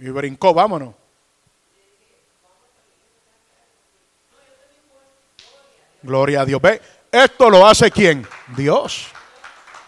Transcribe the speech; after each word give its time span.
Y 0.00 0.08
brincó, 0.08 0.54
vámonos. 0.54 0.94
Gloria 6.02 6.40
a 6.40 6.44
Dios. 6.46 6.62
Ve, 6.62 6.80
esto 7.12 7.50
lo 7.50 7.66
hace 7.66 7.90
quién? 7.90 8.26
Dios. 8.56 9.08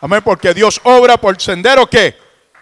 Amén, 0.03 0.21
porque 0.23 0.53
Dios 0.53 0.79
obra 0.85 1.17
por 1.17 1.41
sendero 1.41 1.87
que 1.87 2.15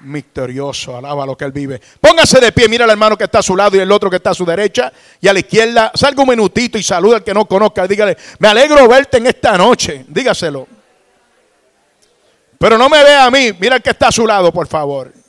misterioso, 0.03 0.97
alaba 0.97 1.27
lo 1.27 1.37
que 1.37 1.45
él 1.45 1.53
vive. 1.53 1.81
Póngase 2.01 2.39
de 2.39 2.53
pie, 2.53 2.69
mira 2.69 2.85
al 2.85 2.91
hermano 2.91 3.19
que 3.19 3.24
está 3.24 3.40
a 3.40 3.42
su 3.42 3.56
lado 3.56 3.76
y 3.76 3.80
el 3.80 3.90
otro 3.90 4.08
que 4.08 4.17
está 4.17 4.30
a 4.30 4.35
su 4.35 4.46
derecha 4.46 4.92
y 5.21 5.26
a 5.26 5.32
la 5.32 5.40
izquierda. 5.40 5.90
Salga 5.94 6.22
un 6.22 6.28
minutito 6.28 6.78
y 6.78 6.85
saluda 6.85 7.17
al 7.17 7.24
que 7.24 7.35
no 7.35 7.46
conozca. 7.46 7.87
Dígale, 7.88 8.17
me 8.38 8.46
alegro 8.46 8.87
verte 8.87 9.19
en 9.19 9.26
esta 9.26 9.58
noche. 9.58 10.04
Dígaselo. 10.06 10.69
Pero 12.58 12.78
no 12.78 12.88
me 12.88 13.03
vea 13.03 13.24
a 13.24 13.30
mí, 13.30 13.53
mira 13.58 13.76
el 13.76 13.82
que 13.82 13.90
está 13.90 14.08
a 14.08 14.12
su 14.12 14.24
lado, 14.24 14.53
por 14.53 14.69
favor. 14.69 15.20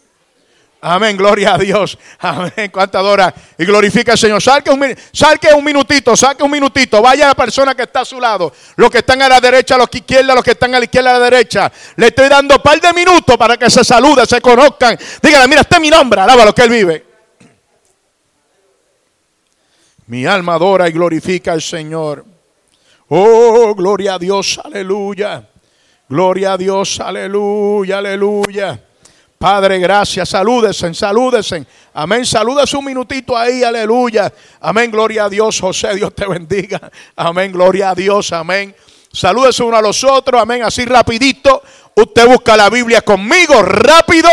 Amén, 0.84 1.16
gloria 1.16 1.54
a 1.54 1.58
Dios. 1.60 1.96
Amén, 2.18 2.72
cuánta 2.72 2.98
adora 2.98 3.32
y 3.56 3.66
glorifica 3.66 4.14
al 4.14 4.18
Señor. 4.18 4.42
Salque 4.42 4.72
un, 4.72 4.96
salque 5.14 5.54
un 5.54 5.64
minutito, 5.64 6.18
saque 6.18 6.42
un 6.42 6.50
minutito. 6.50 7.00
Vaya 7.04 7.26
a 7.26 7.28
la 7.30 7.36
persona 7.36 7.76
que 7.76 7.84
está 7.84 8.00
a 8.00 8.06
su 8.06 8.20
lado. 8.20 8.52
Los 8.78 8.90
que 8.90 8.98
están 8.98 9.22
a 9.22 9.30
la 9.30 9.40
derecha, 9.40 9.78
los 9.78 9.88
que 9.90 10.00
izquierda, 10.00 10.34
los 10.34 10.44
que 10.44 10.52
están 10.52 10.74
a 10.74 10.80
la 10.80 10.86
izquierda, 10.86 11.12
a 11.12 11.20
la 11.20 11.30
derecha. 11.30 11.72
Le 11.98 12.08
estoy 12.08 12.30
dando 12.30 12.56
un 12.56 12.62
par 12.64 12.82
de 12.82 12.92
minutos 12.94 13.38
para 13.38 13.58
que 13.58 13.70
se 13.70 13.84
saluden, 13.84 14.26
se 14.26 14.42
conozcan. 14.42 14.98
Dígale, 15.22 15.48
mira, 15.48 15.62
este 15.62 15.76
es 15.76 15.82
mi 15.82 15.92
nombre, 15.92 16.20
alaba 16.20 16.46
lo 16.46 16.56
que 16.56 16.64
él 16.64 16.70
vive. 16.72 17.06
Mi 20.08 20.26
alma 20.26 20.56
adora 20.56 20.90
y 20.90 20.92
glorifica 20.94 21.52
al 21.52 21.62
Señor. 21.62 22.26
Oh, 23.08 23.76
gloria 23.76 24.16
a 24.16 24.20
Dios, 24.20 24.60
aleluya. 24.64 25.48
Gloria 26.10 26.54
a 26.54 26.58
Dios, 26.58 27.00
aleluya, 27.00 28.00
aleluya. 28.00 28.82
Padre, 29.42 29.80
gracias. 29.80 30.30
Salúdesen, 30.30 30.94
salúdesen. 30.94 31.66
Amén. 31.96 32.24
Salúdese 32.28 32.78
un 32.78 32.86
minutito 32.86 33.36
ahí, 33.36 33.64
aleluya. 33.64 34.32
Amén, 34.60 34.92
gloria 34.92 35.24
a 35.24 35.30
Dios. 35.30 35.60
José, 35.60 35.96
Dios 35.96 36.14
te 36.14 36.28
bendiga. 36.28 36.92
Amén, 37.16 37.52
gloria 37.52 37.90
a 37.90 37.96
Dios. 37.96 38.32
Amén. 38.34 38.76
Salúdese 39.12 39.64
uno 39.64 39.76
a 39.76 39.82
los 39.82 40.04
otros. 40.04 40.40
Amén. 40.40 40.62
Así 40.62 40.86
rapidito. 40.86 41.64
Usted 41.96 42.28
busca 42.28 42.56
la 42.56 42.70
Biblia 42.70 43.02
conmigo, 43.02 43.64
rápido, 43.64 44.30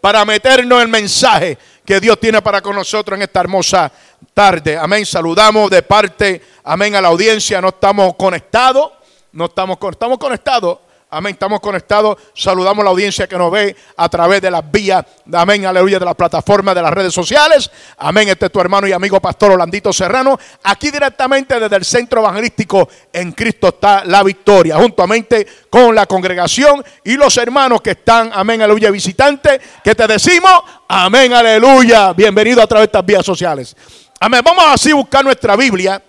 para 0.00 0.24
meternos 0.24 0.80
el 0.80 0.88
mensaje 0.88 1.58
que 1.84 1.98
Dios 1.98 2.20
tiene 2.20 2.40
para 2.40 2.60
con 2.62 2.76
nosotros 2.76 3.16
en 3.16 3.22
esta 3.22 3.40
hermosa 3.40 3.90
tarde. 4.32 4.78
Amén. 4.78 5.04
Saludamos 5.04 5.68
de 5.68 5.82
parte, 5.82 6.40
amén, 6.62 6.94
a 6.94 7.00
la 7.00 7.08
audiencia. 7.08 7.60
No 7.60 7.70
estamos 7.70 8.14
conectados. 8.14 8.92
No 9.32 9.46
estamos, 9.46 9.78
estamos 9.90 10.16
conectados 10.16 10.78
Amén. 11.14 11.34
Estamos 11.34 11.60
conectados. 11.60 12.18
Saludamos 12.34 12.82
a 12.82 12.84
la 12.84 12.90
audiencia 12.90 13.28
que 13.28 13.38
nos 13.38 13.50
ve 13.52 13.76
a 13.96 14.08
través 14.08 14.42
de 14.42 14.50
las 14.50 14.68
vías. 14.68 15.04
Amén. 15.32 15.64
Aleluya. 15.64 16.00
De 16.00 16.04
las 16.04 16.16
plataformas 16.16 16.74
de 16.74 16.82
las 16.82 16.92
redes 16.92 17.14
sociales. 17.14 17.70
Amén. 17.98 18.28
Este 18.28 18.46
es 18.46 18.52
tu 18.52 18.60
hermano 18.60 18.88
y 18.88 18.92
amigo 18.92 19.20
Pastor 19.20 19.52
Holandito 19.52 19.92
Serrano. 19.92 20.36
Aquí 20.64 20.90
directamente 20.90 21.60
desde 21.60 21.76
el 21.76 21.84
centro 21.84 22.20
evangelístico 22.20 22.88
en 23.12 23.30
Cristo 23.30 23.68
está 23.68 24.04
la 24.04 24.24
victoria. 24.24 24.76
Juntamente 24.76 25.46
con 25.70 25.94
la 25.94 26.06
congregación 26.06 26.84
y 27.04 27.14
los 27.14 27.36
hermanos 27.36 27.80
que 27.80 27.92
están. 27.92 28.32
Amén. 28.34 28.62
Aleluya. 28.62 28.90
Visitantes. 28.90 29.60
Que 29.84 29.94
te 29.94 30.08
decimos. 30.08 30.62
Amén. 30.88 31.32
Aleluya. 31.32 32.12
Bienvenido 32.12 32.60
a 32.60 32.66
través 32.66 32.88
de 32.88 32.98
estas 32.98 33.06
vías 33.06 33.24
sociales. 33.24 33.76
Amén. 34.18 34.40
Vamos 34.44 34.64
así 34.66 34.90
a 34.90 34.96
buscar 34.96 35.24
nuestra 35.24 35.54
Biblia 35.54 36.02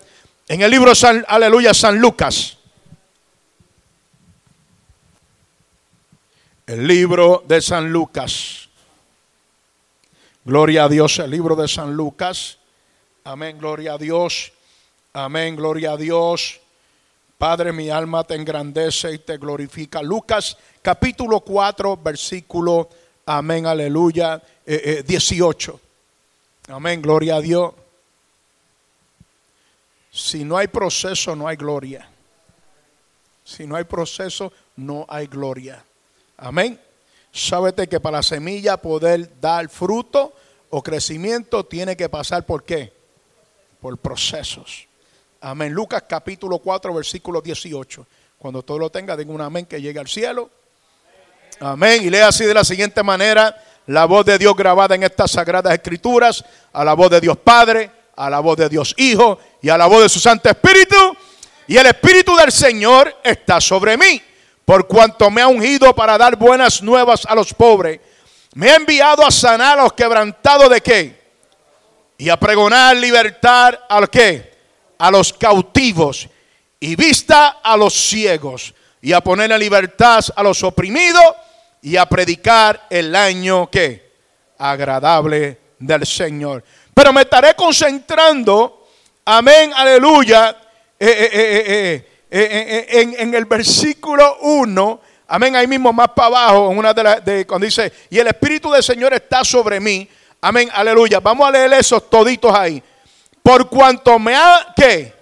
en 0.48 0.62
el 0.62 0.70
libro 0.70 0.94
San, 0.94 1.24
Aleluya 1.28 1.72
San 1.72 1.98
Lucas. 1.98 2.55
El 6.66 6.84
libro 6.84 7.44
de 7.46 7.62
San 7.62 7.92
Lucas. 7.92 8.68
Gloria 10.44 10.84
a 10.84 10.88
Dios, 10.88 11.20
el 11.20 11.30
libro 11.30 11.54
de 11.54 11.68
San 11.68 11.94
Lucas. 11.94 12.58
Amén, 13.22 13.56
gloria 13.56 13.92
a 13.92 13.98
Dios. 13.98 14.52
Amén, 15.12 15.54
gloria 15.54 15.92
a 15.92 15.96
Dios. 15.96 16.58
Padre, 17.38 17.72
mi 17.72 17.88
alma 17.88 18.24
te 18.24 18.34
engrandece 18.34 19.12
y 19.12 19.18
te 19.18 19.36
glorifica. 19.38 20.02
Lucas 20.02 20.58
capítulo 20.82 21.38
4, 21.38 21.98
versículo, 21.98 22.88
amén, 23.26 23.66
aleluya, 23.66 24.42
18. 24.66 25.72
Eh, 25.72 25.76
eh, 26.68 26.72
amén, 26.72 27.00
gloria 27.00 27.36
a 27.36 27.40
Dios. 27.40 27.74
Si 30.10 30.42
no 30.42 30.56
hay 30.56 30.66
proceso, 30.66 31.36
no 31.36 31.46
hay 31.46 31.56
gloria. 31.56 32.10
Si 33.44 33.68
no 33.68 33.76
hay 33.76 33.84
proceso, 33.84 34.52
no 34.74 35.06
hay 35.08 35.28
gloria. 35.28 35.84
Amén. 36.38 36.78
Sábete 37.32 37.86
que 37.86 38.00
para 38.00 38.18
la 38.18 38.22
semilla 38.22 38.76
poder 38.76 39.40
dar 39.40 39.68
fruto 39.68 40.34
o 40.70 40.82
crecimiento 40.82 41.64
tiene 41.64 41.96
que 41.96 42.08
pasar 42.08 42.44
por 42.44 42.64
qué? 42.64 42.92
Por 43.80 43.98
procesos. 43.98 44.86
Amén. 45.40 45.72
Lucas 45.72 46.04
capítulo 46.08 46.58
4, 46.58 46.92
versículo 46.94 47.40
18. 47.40 48.06
Cuando 48.38 48.62
todo 48.62 48.78
lo 48.78 48.90
tenga, 48.90 49.16
diga 49.16 49.32
un 49.32 49.40
amén 49.40 49.66
que 49.66 49.80
llegue 49.80 49.98
al 49.98 50.08
cielo. 50.08 50.50
Amén. 51.60 52.02
Y 52.04 52.10
lea 52.10 52.28
así 52.28 52.44
de 52.44 52.54
la 52.54 52.64
siguiente 52.64 53.02
manera 53.02 53.56
la 53.86 54.04
voz 54.04 54.26
de 54.26 54.36
Dios 54.36 54.54
grabada 54.56 54.94
en 54.94 55.04
estas 55.04 55.30
sagradas 55.30 55.72
escrituras, 55.72 56.44
a 56.72 56.84
la 56.84 56.94
voz 56.94 57.10
de 57.10 57.20
Dios 57.20 57.38
Padre, 57.38 57.90
a 58.16 58.28
la 58.28 58.40
voz 58.40 58.56
de 58.58 58.68
Dios 58.68 58.94
Hijo 58.98 59.38
y 59.62 59.68
a 59.68 59.78
la 59.78 59.86
voz 59.86 60.02
de 60.02 60.08
su 60.08 60.20
Santo 60.20 60.50
Espíritu. 60.50 60.96
Y 61.66 61.76
el 61.76 61.86
Espíritu 61.86 62.36
del 62.36 62.52
Señor 62.52 63.14
está 63.22 63.60
sobre 63.60 63.96
mí 63.96 64.20
por 64.66 64.88
cuanto 64.88 65.30
me 65.30 65.40
ha 65.40 65.46
ungido 65.46 65.94
para 65.94 66.18
dar 66.18 66.36
buenas 66.36 66.82
nuevas 66.82 67.24
a 67.24 67.36
los 67.36 67.54
pobres, 67.54 68.00
me 68.52 68.68
ha 68.68 68.74
enviado 68.74 69.24
a 69.24 69.30
sanar 69.30 69.78
a 69.78 69.82
los 69.84 69.92
quebrantados 69.92 70.68
de 70.68 70.80
qué? 70.80 71.26
Y 72.18 72.28
a 72.28 72.36
pregonar 72.36 72.96
libertad 72.96 73.78
a 73.88 74.00
los 74.00 74.10
qué? 74.10 74.58
A 74.98 75.10
los 75.10 75.32
cautivos 75.32 76.28
y 76.80 76.96
vista 76.96 77.60
a 77.62 77.76
los 77.76 77.94
ciegos 77.94 78.74
y 79.00 79.12
a 79.12 79.20
poner 79.20 79.52
en 79.52 79.60
libertad 79.60 80.24
a 80.34 80.42
los 80.42 80.60
oprimidos 80.64 81.22
y 81.80 81.96
a 81.96 82.06
predicar 82.06 82.88
el 82.90 83.14
año 83.14 83.70
que 83.70 84.14
agradable 84.58 85.60
del 85.78 86.04
Señor. 86.04 86.64
Pero 86.92 87.12
me 87.12 87.20
estaré 87.20 87.54
concentrando, 87.54 88.88
amén, 89.26 89.72
aleluya, 89.76 90.56
eh, 90.98 91.06
eh, 91.08 91.64
eh, 91.66 92.05
eh 92.30 92.48
eh, 92.50 92.86
eh, 92.88 93.14
en, 93.18 93.34
el 93.34 93.44
versículo 93.44 94.38
1, 94.40 95.00
amén, 95.28 95.54
ahí 95.56 95.66
mismo 95.66 95.92
más 95.92 96.08
para 96.08 96.26
abajo, 96.26 96.72
en 96.72 96.78
una 96.78 96.92
de 96.92 97.46
cuando 97.46 97.64
dice, 97.64 97.92
y 98.10 98.18
el 98.18 98.26
Espíritu 98.26 98.70
del 98.70 98.82
Señor 98.82 99.14
está 99.14 99.44
sobre 99.44 99.78
mí, 99.80 100.08
amén, 100.40 100.68
aleluya. 100.72 101.20
Vamos 101.20 101.48
a 101.48 101.50
leer 101.52 101.72
esos 101.74 102.10
toditos 102.10 102.52
ahí. 102.54 102.82
Por 103.42 103.68
cuanto 103.68 104.18
me 104.18 104.34
ha, 104.34 104.72
¿qué? 104.74 105.14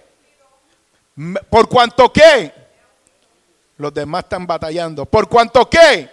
Por 1.49 1.69
cuanto 1.69 2.11
qué? 2.11 2.51
Los 3.77 3.93
demás 3.93 4.23
están 4.23 4.47
batallando. 4.47 5.05
Por 5.05 5.29
cuanto 5.29 5.69
qué? 5.69 6.09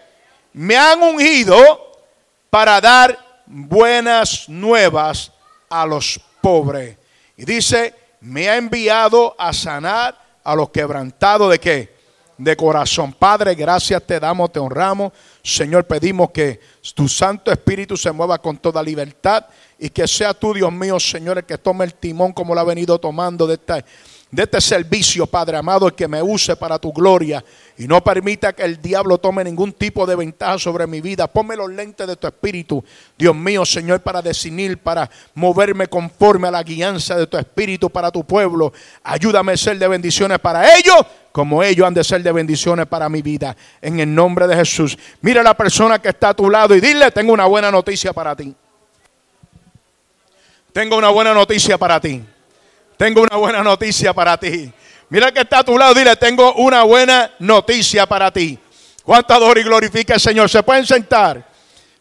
Me 0.53 0.77
han 0.77 1.03
ungido 1.03 1.93
para 2.51 2.81
dar 2.81 3.19
buenas 3.47 4.49
nuevas 4.49 5.33
a 5.71 5.87
los 5.87 6.21
pobres. 6.41 6.99
Y 7.37 7.45
dice, 7.45 7.95
me 8.21 8.49
ha 8.49 8.57
enviado 8.57 9.35
a 9.39 9.53
sanar 9.53 10.21
a 10.45 10.55
los 10.55 10.71
quebrantados 10.71 11.51
de 11.51 11.59
qué? 11.59 11.95
De 12.39 12.57
corazón. 12.57 13.13
Padre, 13.13 13.55
gracias 13.55 14.03
te 14.05 14.19
damos, 14.19 14.53
te 14.53 14.59
honramos. 14.59 15.13
Señor, 15.43 15.85
pedimos 15.85 16.31
que 16.31 16.61
tu 16.95 17.09
Santo 17.09 17.53
Espíritu 17.53 17.97
se 17.97 18.11
mueva 18.11 18.39
con 18.39 18.57
toda 18.57 18.83
libertad 18.83 19.47
y 19.79 19.91
que 19.91 20.07
sea 20.07 20.35
tú, 20.35 20.55
Dios 20.55 20.73
mío, 20.73 20.99
Señor, 20.99 21.39
el 21.39 21.45
que 21.45 21.59
tome 21.59 21.85
el 21.85 21.95
timón 21.95 22.33
como 22.33 22.55
lo 22.55 22.61
ha 22.61 22.65
venido 22.65 22.99
tomando 22.99 23.47
de 23.47 23.55
esta 23.55 23.85
de 24.33 24.45
este 24.45 24.63
servicio, 24.63 25.27
Padre 25.27 25.59
amado, 25.59 25.95
que 25.95 26.09
me 26.09 26.23
use 26.23 26.57
para 26.57 26.79
tu 26.79 26.91
gloria 26.91 27.45
y 27.77 27.87
no 27.87 28.03
permita 28.03 28.55
que 28.55 28.63
el 28.63 28.81
diablo 28.81 29.19
tome 29.19 29.45
ningún 29.45 29.75
tipo 29.75 30.07
de 30.07 30.17
ventaja 30.17 30.59
sobre 30.59 30.87
mi 30.87 31.03
vida. 31.03 31.27
Ponme 31.27 31.55
los 31.55 31.71
lentes 31.71 32.07
de 32.07 32.17
tu 32.17 32.27
espíritu, 32.27 32.83
Dios 33.19 33.37
mío, 33.37 33.67
Señor, 33.67 34.01
para 34.01 34.23
definir, 34.23 34.79
para 34.79 35.11
moverme 35.35 35.87
conforme 35.87 36.49
a 36.49 36.51
la 36.51 36.63
guianza 36.63 37.15
de 37.15 37.27
tu 37.27 37.37
espíritu 37.37 37.91
para 37.91 38.11
tu 38.11 38.25
pueblo. 38.25 38.73
Ayúdame 39.05 39.53
a 39.53 39.57
ser 39.59 39.79
de 39.79 39.87
bendiciones 39.87 40.39
para 40.39 40.79
ellos, 40.79 40.97
como 41.31 41.63
ellos 41.63 41.87
han 41.87 41.93
de 41.93 42.03
ser 42.03 42.23
de 42.23 42.33
bendiciones 42.33 42.87
para 42.87 43.11
mi 43.11 43.21
vida. 43.21 43.55
En 43.83 44.01
el 44.01 44.15
nombre 44.15 44.47
de 44.47 44.57
Jesús. 44.57 44.97
Mira 45.21 45.43
a 45.43 45.45
la 45.45 45.55
persona 45.55 45.99
que 46.01 46.09
está 46.09 46.31
a 46.31 46.35
tu 46.35 46.49
lado 46.49 46.75
y 46.75 46.81
dile, 46.81 47.11
tengo 47.11 47.35
una 47.35 47.45
buena 47.45 47.71
noticia 47.71 48.15
para 48.15 48.35
ti. 48.35 48.55
Tengo 50.73 50.97
una 50.97 51.11
buena 51.11 51.35
noticia 51.35 51.77
para 51.77 52.01
ti. 52.01 52.25
Tengo 52.97 53.23
una 53.23 53.37
buena 53.37 53.63
noticia 53.63 54.13
para 54.13 54.39
ti. 54.39 54.73
Mira 55.09 55.33
que 55.33 55.41
está 55.41 55.59
a 55.59 55.65
tu 55.65 55.77
lado, 55.77 55.95
dile, 55.95 56.17
tengo 56.17 56.55
una 56.55 56.85
buena 56.85 57.31
noticia 57.39 58.07
para 58.07 58.31
ti. 58.31 58.59
¿Cuánto 59.03 59.35
adora 59.35 59.61
y 59.61 59.65
glorifica 59.65 60.15
el 60.15 60.21
Señor? 60.21 60.49
¿Se 60.49 60.63
pueden 60.63 60.87
sentar? 60.87 61.47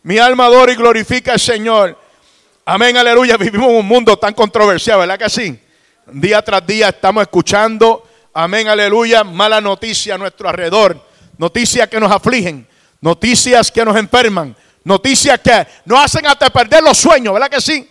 Mi 0.04 0.18
alma 0.18 0.46
adora 0.46 0.72
y 0.72 0.76
glorifica 0.76 1.34
al 1.34 1.40
Señor. 1.40 1.98
Amén, 2.66 2.96
aleluya. 2.96 3.38
Vivimos 3.38 3.70
un 3.70 3.86
mundo 3.86 4.18
tan 4.18 4.34
controversial, 4.34 5.00
¿verdad 5.00 5.18
que 5.18 5.30
sí? 5.30 5.60
Día 6.08 6.42
tras 6.42 6.66
día 6.66 6.90
estamos 6.90 7.22
escuchando, 7.22 8.08
amén, 8.34 8.68
aleluya, 8.68 9.24
mala 9.24 9.60
noticia 9.60 10.16
a 10.16 10.18
nuestro 10.18 10.48
alrededor. 10.48 11.02
Noticias 11.38 11.88
que 11.88 12.00
nos 12.00 12.12
afligen, 12.12 12.68
noticias 13.02 13.72
que 13.72 13.84
nos 13.84 13.98
enferman, 13.98 14.56
Noticias 14.84 15.40
que 15.40 15.68
nos 15.86 16.04
hacen 16.04 16.26
hasta 16.26 16.50
perder 16.50 16.82
los 16.82 16.98
sueños, 16.98 17.34
¿verdad 17.34 17.50
que 17.50 17.62
sí? 17.62 17.88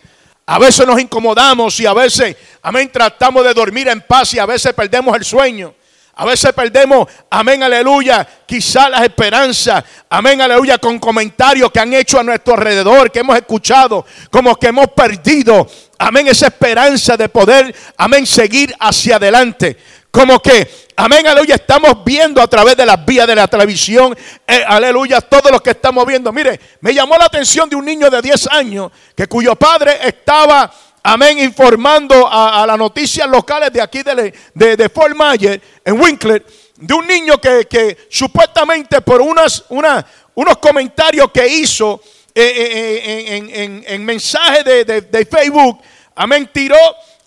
A 0.51 0.59
veces 0.59 0.85
nos 0.85 0.99
incomodamos 0.99 1.79
y 1.79 1.85
a 1.85 1.93
veces, 1.93 2.35
amén, 2.61 2.91
tratamos 2.91 3.41
de 3.45 3.53
dormir 3.53 3.87
en 3.87 4.01
paz 4.01 4.33
y 4.33 4.39
a 4.39 4.45
veces 4.45 4.73
perdemos 4.73 5.15
el 5.15 5.23
sueño. 5.23 5.73
A 6.13 6.25
veces 6.25 6.51
perdemos, 6.51 7.07
amén, 7.29 7.63
aleluya, 7.63 8.27
quizá 8.45 8.89
las 8.89 9.01
esperanzas, 9.03 9.81
amén, 10.09 10.41
aleluya, 10.41 10.77
con 10.77 10.99
comentarios 10.99 11.71
que 11.71 11.79
han 11.79 11.93
hecho 11.93 12.19
a 12.19 12.23
nuestro 12.23 12.55
alrededor, 12.55 13.09
que 13.09 13.19
hemos 13.19 13.37
escuchado, 13.37 14.05
como 14.29 14.57
que 14.57 14.67
hemos 14.67 14.87
perdido, 14.89 15.65
amén, 15.97 16.27
esa 16.27 16.47
esperanza 16.47 17.15
de 17.15 17.29
poder, 17.29 17.73
amén, 17.95 18.27
seguir 18.27 18.75
hacia 18.77 19.15
adelante. 19.15 19.77
Como 20.11 20.41
que, 20.41 20.69
amén, 20.97 21.25
aleluya, 21.25 21.55
estamos 21.55 22.03
viendo 22.03 22.41
a 22.41 22.47
través 22.47 22.75
de 22.75 22.85
las 22.85 23.03
vías 23.05 23.25
de 23.25 23.33
la 23.33 23.47
televisión, 23.47 24.15
eh, 24.45 24.61
aleluya, 24.67 25.21
todo 25.21 25.49
lo 25.49 25.63
que 25.63 25.69
estamos 25.69 26.05
viendo. 26.05 26.33
Mire, 26.33 26.59
me 26.81 26.93
llamó 26.93 27.15
la 27.15 27.25
atención 27.25 27.69
de 27.69 27.77
un 27.77 27.85
niño 27.85 28.09
de 28.09 28.21
10 28.21 28.47
años 28.47 28.91
que 29.15 29.27
cuyo 29.27 29.55
padre 29.55 29.99
estaba, 30.03 30.69
amén, 31.01 31.39
informando 31.39 32.27
a, 32.29 32.65
las 32.67 32.77
noticias 32.77 33.25
locales 33.29 33.71
de 33.71 33.81
aquí 33.81 34.03
de, 34.03 34.75
de, 34.75 34.89
Fort 34.89 35.15
Myers, 35.15 35.61
en 35.85 35.99
Winkler, 35.99 36.45
de 36.75 36.93
un 36.93 37.07
niño 37.07 37.39
que, 37.39 37.97
supuestamente 38.09 38.99
por 38.99 39.21
unas, 39.21 39.63
unos 39.69 40.57
comentarios 40.57 41.31
que 41.31 41.47
hizo 41.47 42.01
eh, 42.35 43.23
eh, 43.25 43.83
en, 43.87 44.03
mensajes 44.03 44.65
de, 44.65 44.83
de 44.83 45.25
Facebook, 45.25 45.79
amén, 46.15 46.49
tiró, 46.51 46.75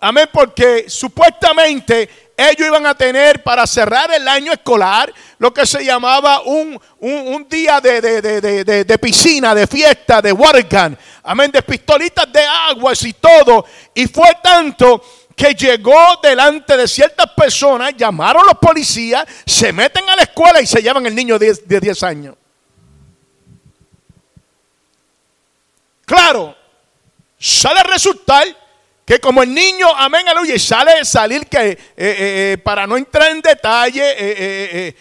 amén, 0.01 0.29
porque 0.31 0.85
supuestamente 0.87 2.24
ellos 2.37 2.67
iban 2.67 2.85
a 2.87 2.95
tener 2.95 3.43
para 3.43 3.67
cerrar 3.67 4.13
el 4.13 4.27
año 4.27 4.53
escolar 4.53 5.13
lo 5.39 5.55
que 5.55 5.65
se 5.67 5.85
llamaba 5.85 6.41
un, 6.43 6.81
día 7.49 7.81
de, 7.81 8.99
piscina, 9.01 9.55
de 9.55 9.67
fiesta, 9.67 10.21
de 10.21 10.33
water 10.33 10.99
amén, 11.23 11.51
de 11.53 11.63
pistolitas 11.63 12.33
de 12.33 12.45
aguas 12.45 13.03
y 13.05 13.13
todo. 13.13 13.65
Y 13.95 14.07
fue 14.07 14.37
tanto 14.43 15.03
que 15.37 15.55
llegó 15.55 16.19
delante 16.23 16.77
de 16.77 16.89
ciertas 16.89 17.31
personas, 17.37 17.95
llamaron 17.97 18.43
a 18.43 18.47
los 18.47 18.59
policías, 18.59 19.25
se 19.47 19.73
meten 19.73 20.09
a 20.09 20.17
la 20.17 20.23
escuela 20.23 20.61
y 20.61 20.67
se 20.67 20.83
llevan 20.83 21.07
el 21.07 21.15
niño 21.15 21.39
de, 21.39 21.55
de 21.55 21.81
10 21.81 22.03
años. 22.03 22.37
Claro, 26.05 26.57
sale 27.39 27.81
a 27.81 27.85
resultar 27.85 28.45
que 29.05 29.21
como 29.21 29.43
el 29.43 29.53
niño, 29.53 29.87
amén, 29.95 30.27
aleluya, 30.27 30.55
y 30.55 30.59
sale 30.59 31.05
salir 31.05 31.47
que 31.47 31.59
eh, 31.59 31.79
eh, 31.97 32.53
eh, 32.55 32.59
para 32.65 32.87
no 32.87 32.97
entrar 32.97 33.31
en 33.31 33.43
detalle, 33.43 34.95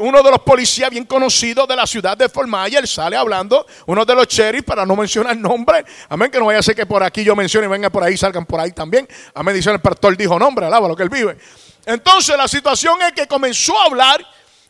uno 0.00 0.22
de 0.22 0.30
los 0.30 0.40
policías 0.40 0.90
bien 0.90 1.04
conocidos 1.04 1.68
de 1.68 1.76
la 1.76 1.86
ciudad 1.86 2.16
de 2.16 2.28
Myers 2.46 2.90
sale 2.90 3.16
hablando, 3.16 3.64
uno 3.86 4.04
de 4.04 4.14
los 4.16 4.26
sheriffs, 4.26 4.64
para 4.64 4.84
no 4.84 4.96
mencionar 4.96 5.36
nombre, 5.36 5.84
amén, 6.08 6.28
que 6.28 6.40
no 6.40 6.46
vaya 6.46 6.58
a 6.58 6.62
ser 6.62 6.74
que 6.74 6.86
por 6.86 7.04
aquí 7.04 7.22
yo 7.22 7.36
mencione 7.36 7.68
y 7.68 7.70
venga 7.70 7.88
por 7.88 8.02
ahí, 8.02 8.16
salgan 8.16 8.44
por 8.44 8.58
ahí 8.58 8.72
también, 8.72 9.08
amén, 9.34 9.54
dice 9.54 9.70
el 9.70 9.80
pastor, 9.80 10.16
dijo 10.16 10.36
nombre, 10.36 10.66
alaba 10.66 10.88
lo 10.88 10.96
que 10.96 11.04
él 11.04 11.10
vive. 11.10 11.38
Entonces 11.86 12.36
la 12.36 12.48
situación 12.48 13.00
es 13.02 13.12
que 13.12 13.28
comenzó 13.28 13.78
a 13.78 13.84
hablar 13.84 14.26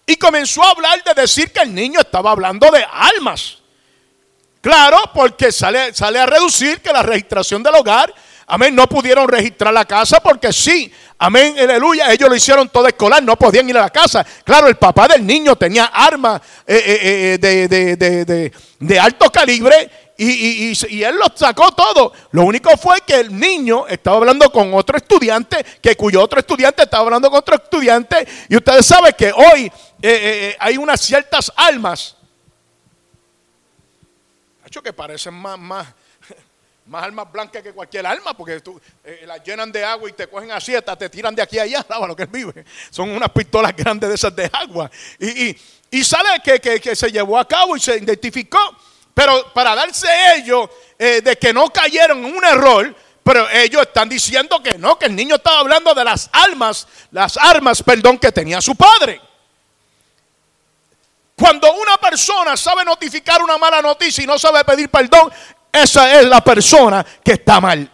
y 0.07 0.17
comenzó 0.17 0.63
a 0.63 0.71
hablar 0.73 1.03
de 1.03 1.15
decir 1.15 1.51
que 1.51 1.61
el 1.61 1.75
niño 1.75 2.01
estaba 2.01 2.33
hablando 2.33 2.71
de 2.71 2.85
almas. 2.91 3.57
Claro, 4.61 4.99
porque 5.15 5.51
sale, 5.51 5.95
sale 5.95 6.19
a 6.19 6.27
reducir 6.27 6.83
que 6.83 6.93
la 6.93 7.03
registración 7.03 7.63
del 7.63 7.75
hogar 7.75 8.13
Amén. 8.51 8.75
No 8.75 8.87
pudieron 8.89 9.29
registrar 9.29 9.73
la 9.73 9.85
casa 9.85 10.21
porque 10.21 10.53
sí. 10.53 10.93
Amén. 11.19 11.55
Aleluya. 11.59 12.13
Ellos 12.13 12.29
lo 12.29 12.35
hicieron 12.35 12.69
todo 12.69 12.89
escolar. 12.89 13.23
No 13.23 13.37
podían 13.37 13.69
ir 13.69 13.79
a 13.79 13.83
la 13.83 13.91
casa. 13.91 14.27
Claro, 14.45 14.67
el 14.67 14.77
papá 14.77 15.07
del 15.09 15.25
niño 15.25 15.55
tenía 15.57 15.85
armas 15.87 16.41
eh, 16.67 17.39
eh, 17.39 17.39
eh, 17.41 18.51
de, 18.79 18.99
alto 18.99 19.31
calibre. 19.31 19.91
Y, 20.17 20.73
y, 20.91 21.03
él 21.03 21.17
lo 21.17 21.27
sacó 21.35 21.71
todo. 21.73 22.13
Lo 22.33 22.45
único 22.45 22.77
fue 22.77 23.01
que 23.07 23.21
el 23.21 23.39
niño 23.39 23.87
estaba 23.87 24.19
hablando 24.19 24.53
con 24.53 24.75
otro 24.75 24.99
estudiante, 24.99 25.65
que 25.81 25.97
cuyo 25.97 26.23
otro 26.23 26.41
estudiante 26.41 26.83
estaba 26.83 27.05
hablando 27.05 27.31
con 27.31 27.39
otro 27.39 27.55
estudiante. 27.55 28.29
Y 28.49 28.57
ustedes 28.57 28.85
saben 28.85 29.15
que 29.17 29.33
hoy 29.33 29.73
hay 30.59 30.77
unas 30.77 31.01
ciertas 31.01 31.51
almas. 31.57 32.17
Que 34.83 34.93
parecen 34.93 35.35
más, 35.35 35.59
más, 35.59 35.87
más 36.91 37.05
almas 37.05 37.31
blancas 37.31 37.63
que 37.63 37.73
cualquier 37.73 38.05
alma, 38.05 38.37
porque 38.37 38.61
tú, 38.61 38.81
eh, 39.05 39.23
las 39.25 39.45
llenan 39.45 39.71
de 39.71 39.85
agua 39.85 40.11
y 40.11 40.13
te 40.13 40.27
cogen 40.27 40.51
así, 40.51 40.75
hasta 40.75 40.97
te 40.97 41.09
tiran 41.09 41.33
de 41.37 41.41
aquí 41.41 41.57
a 41.57 41.63
allá, 41.63 41.87
lo 42.09 42.17
que 42.17 42.25
él 42.25 42.29
vive. 42.33 42.65
Son 42.91 43.09
unas 43.11 43.31
pistolas 43.31 43.77
grandes 43.77 44.09
de 44.09 44.15
esas 44.17 44.35
de 44.35 44.51
agua. 44.53 44.91
Y, 45.21 45.57
y, 45.89 46.05
sale 46.05 46.29
que, 46.43 46.59
que, 46.59 46.97
se 46.97 47.13
llevó 47.13 47.39
a 47.39 47.47
cabo 47.47 47.77
y 47.77 47.81
se 47.81 47.97
identificó, 47.97 48.59
pero 49.15 49.53
para 49.53 49.77
darse 49.77 50.09
ellos 50.37 50.69
eh, 50.99 51.21
de 51.23 51.37
que 51.37 51.53
no 51.53 51.71
cayeron 51.71 52.25
en 52.25 52.37
un 52.37 52.45
error, 52.45 52.93
pero 53.23 53.49
ellos 53.51 53.83
están 53.83 54.09
diciendo 54.09 54.61
que 54.61 54.77
no, 54.77 54.99
que 54.99 55.07
el 55.07 55.15
niño 55.15 55.37
estaba 55.37 55.61
hablando 55.61 55.95
de 55.95 56.05
las 56.05 56.29
almas, 56.33 56.89
las 57.13 57.37
armas, 57.37 57.85
perdón, 57.85 58.19
que 58.19 58.33
tenía 58.33 58.61
su 58.61 58.75
padre. 58.75 59.21
Cuando 61.37 61.73
una 61.73 61.97
persona 61.99 62.57
sabe 62.57 62.85
notificar 62.85 63.41
una 63.43 63.57
mala 63.59 63.81
noticia 63.81 64.25
y 64.25 64.27
no 64.27 64.39
sabe 64.41 64.65
pedir 64.65 64.91
perdón, 64.91 65.33
esa 65.73 66.21
es 66.21 66.27
la 66.27 66.43
persona 66.43 67.05
que 67.23 67.33
está 67.33 67.61
mal. 67.61 67.91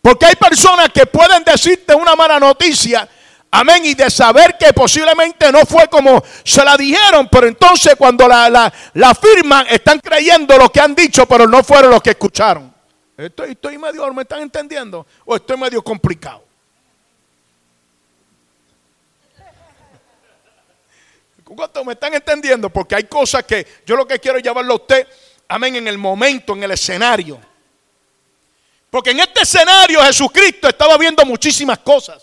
Porque 0.00 0.26
hay 0.26 0.34
personas 0.34 0.88
que 0.90 1.06
pueden 1.06 1.44
decirte 1.44 1.94
una 1.94 2.16
mala 2.16 2.40
noticia, 2.40 3.08
amén, 3.50 3.84
y 3.84 3.94
de 3.94 4.10
saber 4.10 4.56
que 4.58 4.72
posiblemente 4.72 5.52
no 5.52 5.60
fue 5.60 5.86
como 5.88 6.22
se 6.44 6.64
la 6.64 6.76
dijeron, 6.76 7.28
pero 7.30 7.46
entonces 7.46 7.94
cuando 7.96 8.26
la, 8.26 8.72
la, 8.94 9.14
firman 9.14 9.66
están 9.70 10.00
creyendo 10.00 10.58
lo 10.58 10.70
que 10.70 10.80
han 10.80 10.94
dicho, 10.94 11.24
pero 11.26 11.46
no 11.46 11.62
fueron 11.62 11.92
los 11.92 12.02
que 12.02 12.10
escucharon. 12.10 12.74
Estoy, 13.16 13.52
estoy 13.52 13.78
medio, 13.78 14.12
¿me 14.12 14.22
están 14.22 14.42
entendiendo? 14.42 15.06
¿O 15.24 15.36
estoy 15.36 15.56
medio 15.56 15.82
complicado? 15.82 16.42
¿Cuánto 21.54 21.84
me 21.84 21.92
están 21.92 22.14
entendiendo? 22.14 22.70
Porque 22.70 22.96
hay 22.96 23.04
cosas 23.04 23.44
que 23.44 23.66
yo 23.84 23.94
lo 23.94 24.06
que 24.06 24.18
quiero 24.18 24.38
es 24.38 24.44
llevarlo 24.44 24.72
a 24.72 24.76
usted 24.76 25.06
amén, 25.54 25.76
en 25.76 25.88
el 25.88 25.98
momento, 25.98 26.54
en 26.54 26.62
el 26.62 26.70
escenario. 26.70 27.38
Porque 28.90 29.10
en 29.10 29.20
este 29.20 29.42
escenario 29.42 30.02
Jesucristo 30.02 30.68
estaba 30.68 30.98
viendo 30.98 31.24
muchísimas 31.24 31.78
cosas. 31.78 32.22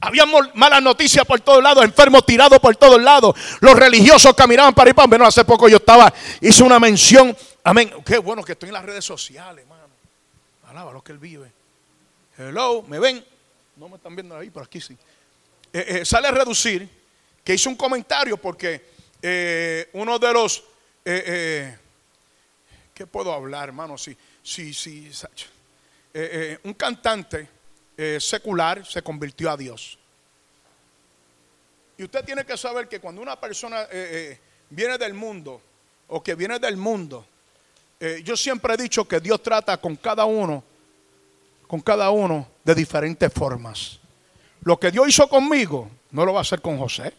Había 0.00 0.24
malas 0.54 0.82
noticias 0.82 1.24
por 1.24 1.40
todos 1.40 1.62
lados, 1.62 1.84
enfermos 1.84 2.26
tirados 2.26 2.58
por 2.58 2.74
todos 2.74 3.00
lados. 3.00 3.36
Los 3.60 3.74
religiosos 3.78 4.34
caminaban 4.34 4.74
para 4.74 4.90
ir 4.90 4.96
para 4.96 5.06
bueno, 5.06 5.26
hace 5.26 5.44
poco 5.44 5.68
yo 5.68 5.76
estaba, 5.76 6.12
hice 6.40 6.62
una 6.62 6.80
mención. 6.80 7.36
Amén. 7.62 7.92
Qué 8.04 8.18
bueno 8.18 8.42
que 8.42 8.52
estoy 8.52 8.70
en 8.70 8.74
las 8.74 8.84
redes 8.84 9.04
sociales, 9.04 9.62
hermano. 9.62 9.82
Alaba 10.68 10.92
lo 10.92 11.04
que 11.04 11.12
él 11.12 11.18
vive. 11.18 11.52
Hello, 12.36 12.82
¿me 12.88 12.98
ven? 12.98 13.24
No 13.76 13.88
me 13.88 13.96
están 13.96 14.16
viendo 14.16 14.36
ahí, 14.36 14.50
pero 14.50 14.64
aquí 14.64 14.80
sí. 14.80 14.96
Eh, 15.72 15.84
eh, 16.00 16.04
sale 16.04 16.28
a 16.28 16.32
reducir 16.32 16.88
que 17.44 17.54
hizo 17.54 17.70
un 17.70 17.76
comentario 17.76 18.36
porque 18.36 18.90
eh, 19.22 19.88
uno 19.92 20.18
de 20.18 20.32
los 20.32 20.64
¿Qué 23.02 23.06
puedo 23.08 23.32
hablar, 23.32 23.64
hermano? 23.64 23.98
Si, 23.98 24.16
si, 24.44 24.72
si, 24.72 25.10
eh, 25.10 25.24
eh, 26.14 26.58
un 26.62 26.72
cantante 26.74 27.48
eh, 27.96 28.18
secular 28.20 28.86
se 28.86 29.02
convirtió 29.02 29.50
a 29.50 29.56
Dios. 29.56 29.98
Y 31.98 32.04
usted 32.04 32.24
tiene 32.24 32.44
que 32.44 32.56
saber 32.56 32.86
que 32.86 33.00
cuando 33.00 33.20
una 33.20 33.34
persona 33.34 33.88
viene 34.70 34.98
del 34.98 35.14
mundo 35.14 35.60
o 36.06 36.22
que 36.22 36.36
viene 36.36 36.60
del 36.60 36.76
mundo, 36.76 37.26
yo 38.22 38.36
siempre 38.36 38.74
he 38.74 38.76
dicho 38.76 39.04
que 39.08 39.18
Dios 39.18 39.42
trata 39.42 39.78
con 39.78 39.96
cada 39.96 40.24
uno, 40.24 40.62
con 41.66 41.80
cada 41.80 42.08
uno 42.10 42.46
de 42.62 42.72
diferentes 42.72 43.32
formas. 43.32 43.98
Lo 44.62 44.78
que 44.78 44.92
Dios 44.92 45.08
hizo 45.08 45.28
conmigo 45.28 45.90
no 46.12 46.24
lo 46.24 46.34
va 46.34 46.38
a 46.38 46.42
hacer 46.42 46.60
con 46.60 46.78
José, 46.78 47.12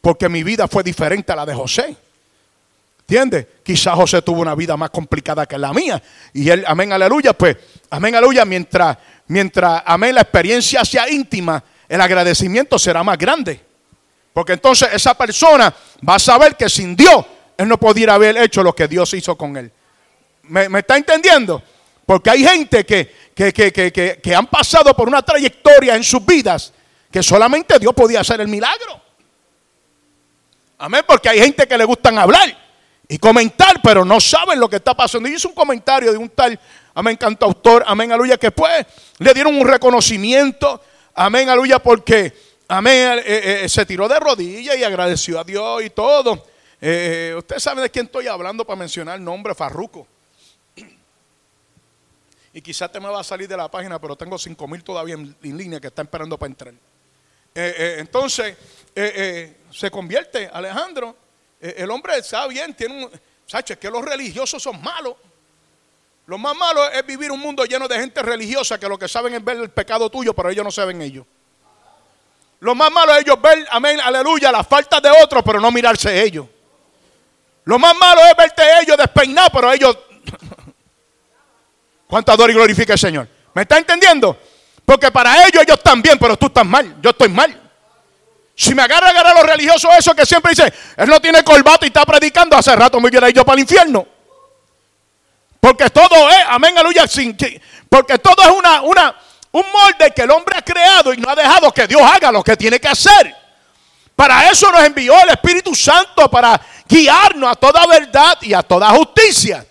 porque 0.00 0.30
mi 0.30 0.42
vida 0.42 0.66
fue 0.68 0.82
diferente 0.82 1.32
a 1.32 1.36
la 1.36 1.44
de 1.44 1.52
José. 1.52 1.98
¿Entiendes? 3.10 3.46
Quizás 3.64 3.92
José 3.96 4.22
tuvo 4.22 4.40
una 4.40 4.54
vida 4.54 4.76
más 4.76 4.90
complicada 4.90 5.44
que 5.44 5.58
la 5.58 5.72
mía. 5.72 6.00
Y 6.32 6.48
él, 6.48 6.62
amén, 6.64 6.92
aleluya, 6.92 7.32
pues, 7.32 7.56
amén, 7.90 8.14
aleluya, 8.14 8.44
mientras, 8.44 8.96
mientras, 9.26 9.82
amén, 9.84 10.14
la 10.14 10.20
experiencia 10.20 10.84
sea 10.84 11.10
íntima, 11.10 11.60
el 11.88 12.00
agradecimiento 12.00 12.78
será 12.78 13.02
más 13.02 13.18
grande. 13.18 13.60
Porque 14.32 14.52
entonces 14.52 14.90
esa 14.92 15.14
persona 15.14 15.74
va 16.08 16.14
a 16.14 16.18
saber 16.20 16.54
que 16.54 16.68
sin 16.68 16.94
Dios, 16.94 17.26
él 17.56 17.66
no 17.66 17.80
pudiera 17.80 18.14
haber 18.14 18.36
hecho 18.36 18.62
lo 18.62 18.72
que 18.76 18.86
Dios 18.86 19.12
hizo 19.12 19.36
con 19.36 19.56
él. 19.56 19.72
¿Me, 20.44 20.78
está 20.78 20.96
entendiendo? 20.96 21.60
Porque 22.06 22.30
hay 22.30 22.44
gente 22.44 22.86
que, 22.86 23.12
que, 23.34 23.52
que, 23.52 24.20
que 24.22 24.34
han 24.36 24.46
pasado 24.46 24.94
por 24.94 25.08
una 25.08 25.22
trayectoria 25.22 25.96
en 25.96 26.04
sus 26.04 26.24
vidas 26.24 26.72
que 27.10 27.24
solamente 27.24 27.76
Dios 27.80 27.92
podía 27.92 28.20
hacer 28.20 28.40
el 28.40 28.46
milagro. 28.46 29.02
Amén, 30.78 31.02
porque 31.08 31.28
hay 31.28 31.40
gente 31.40 31.66
que 31.66 31.76
le 31.76 31.84
gustan 31.84 32.16
hablar 32.16 32.59
y 33.10 33.18
comentar, 33.18 33.80
pero 33.82 34.04
no 34.04 34.20
saben 34.20 34.60
lo 34.60 34.70
que 34.70 34.76
está 34.76 34.94
pasando. 34.94 35.28
Y 35.28 35.34
hizo 35.34 35.48
un 35.48 35.54
comentario 35.54 36.12
de 36.12 36.16
un 36.16 36.28
tal, 36.28 36.58
amén, 36.94 37.16
cantautor, 37.16 37.82
amén, 37.84 38.12
aleluya, 38.12 38.38
que 38.38 38.52
pues 38.52 38.86
le 39.18 39.34
dieron 39.34 39.56
un 39.56 39.66
reconocimiento, 39.66 40.80
amén, 41.12 41.48
aleluya, 41.48 41.80
porque, 41.80 42.32
amén, 42.68 43.20
eh, 43.26 43.62
eh, 43.64 43.68
se 43.68 43.84
tiró 43.84 44.06
de 44.06 44.20
rodillas 44.20 44.76
y 44.76 44.84
agradeció 44.84 45.40
a 45.40 45.44
Dios 45.44 45.82
y 45.82 45.90
todo. 45.90 46.46
Eh, 46.80 47.34
usted 47.36 47.58
sabe 47.58 47.82
de 47.82 47.90
quién 47.90 48.06
estoy 48.06 48.28
hablando 48.28 48.64
para 48.64 48.78
mencionar 48.78 49.18
el 49.18 49.24
nombre, 49.24 49.56
Farruco. 49.56 50.06
Y 52.52 52.62
quizás 52.62 52.92
te 52.92 53.00
me 53.00 53.08
va 53.08 53.20
a 53.20 53.24
salir 53.24 53.48
de 53.48 53.56
la 53.56 53.68
página, 53.68 54.00
pero 54.00 54.14
tengo 54.14 54.38
5 54.38 54.68
mil 54.68 54.84
todavía 54.84 55.14
en, 55.14 55.36
línea 55.42 55.80
que 55.80 55.88
están 55.88 56.06
esperando 56.06 56.38
para 56.38 56.50
entrar. 56.50 56.74
entonces, 57.54 58.56
se 59.72 59.90
convierte 59.90 60.48
Alejandro. 60.52 61.16
El 61.60 61.90
hombre 61.90 62.18
está 62.18 62.46
bien, 62.46 62.74
tiene 62.74 63.04
un... 63.04 63.10
¿Sabes? 63.46 63.76
Que 63.78 63.90
los 63.90 64.04
religiosos 64.04 64.62
son 64.62 64.80
malos. 64.80 65.14
Lo 66.26 66.38
más 66.38 66.54
malo 66.56 66.88
es 66.90 67.04
vivir 67.04 67.32
un 67.32 67.40
mundo 67.40 67.64
lleno 67.64 67.88
de 67.88 67.98
gente 67.98 68.22
religiosa 68.22 68.78
que 68.78 68.88
lo 68.88 68.96
que 68.96 69.08
saben 69.08 69.34
es 69.34 69.44
ver 69.44 69.56
el 69.56 69.70
pecado 69.70 70.08
tuyo, 70.08 70.32
pero 70.32 70.48
ellos 70.48 70.64
no 70.64 70.70
saben 70.70 71.02
ellos. 71.02 71.26
Lo 72.60 72.74
más 72.74 72.92
malo 72.92 73.12
es 73.14 73.22
ellos 73.22 73.40
ver, 73.40 73.66
amén, 73.70 74.00
aleluya, 74.00 74.52
la 74.52 74.62
falta 74.62 75.00
de 75.00 75.10
otros, 75.10 75.42
pero 75.44 75.60
no 75.60 75.72
mirarse 75.72 76.22
ellos. 76.22 76.46
Lo 77.64 77.78
más 77.78 77.96
malo 77.96 78.20
es 78.26 78.36
verte 78.36 78.62
ellos 78.80 78.96
despeinados, 78.96 79.50
pero 79.52 79.72
ellos... 79.72 79.98
¿Cuánto 82.06 82.32
adoro 82.32 82.52
y 82.52 82.54
glorifica 82.54 82.92
el 82.92 82.98
Señor? 82.98 83.28
¿Me 83.54 83.62
está 83.62 83.78
entendiendo? 83.78 84.38
Porque 84.84 85.10
para 85.10 85.46
ellos 85.46 85.62
ellos 85.62 85.78
están 85.78 86.00
bien, 86.02 86.18
pero 86.18 86.36
tú 86.36 86.46
estás 86.46 86.66
mal. 86.66 86.96
Yo 87.00 87.10
estoy 87.10 87.28
mal. 87.28 87.69
Si 88.54 88.74
me 88.74 88.82
agarra 88.82 89.08
a 89.08 89.34
los 89.34 89.46
religiosos, 89.46 89.90
eso 89.96 90.14
que 90.14 90.26
siempre 90.26 90.50
dice, 90.50 90.72
él 90.96 91.08
no 91.08 91.20
tiene 91.20 91.42
colbato 91.42 91.86
y 91.86 91.88
está 91.88 92.04
predicando, 92.04 92.56
hace 92.56 92.76
rato 92.76 93.00
me 93.00 93.08
hubiera 93.08 93.30
ido 93.30 93.44
para 93.44 93.54
el 93.54 93.60
infierno. 93.60 94.06
Porque 95.60 95.90
todo 95.90 96.28
es, 96.30 96.44
amén, 96.48 96.76
aleluya, 96.76 97.04
porque 97.88 98.18
todo 98.18 98.42
es 98.42 98.50
una, 98.50 98.82
una, 98.82 99.14
un 99.52 99.64
molde 99.72 100.12
que 100.14 100.22
el 100.22 100.30
hombre 100.30 100.56
ha 100.58 100.62
creado 100.62 101.12
y 101.12 101.18
no 101.18 101.30
ha 101.30 101.36
dejado 101.36 101.72
que 101.72 101.86
Dios 101.86 102.00
haga 102.02 102.32
lo 102.32 102.42
que 102.42 102.56
tiene 102.56 102.80
que 102.80 102.88
hacer. 102.88 103.34
Para 104.16 104.50
eso 104.50 104.70
nos 104.70 104.84
envió 104.84 105.14
el 105.22 105.30
Espíritu 105.30 105.74
Santo, 105.74 106.30
para 106.30 106.60
guiarnos 106.86 107.52
a 107.52 107.54
toda 107.54 107.86
verdad 107.86 108.36
y 108.42 108.52
a 108.52 108.62
toda 108.62 108.90
justicia. 108.90 109.64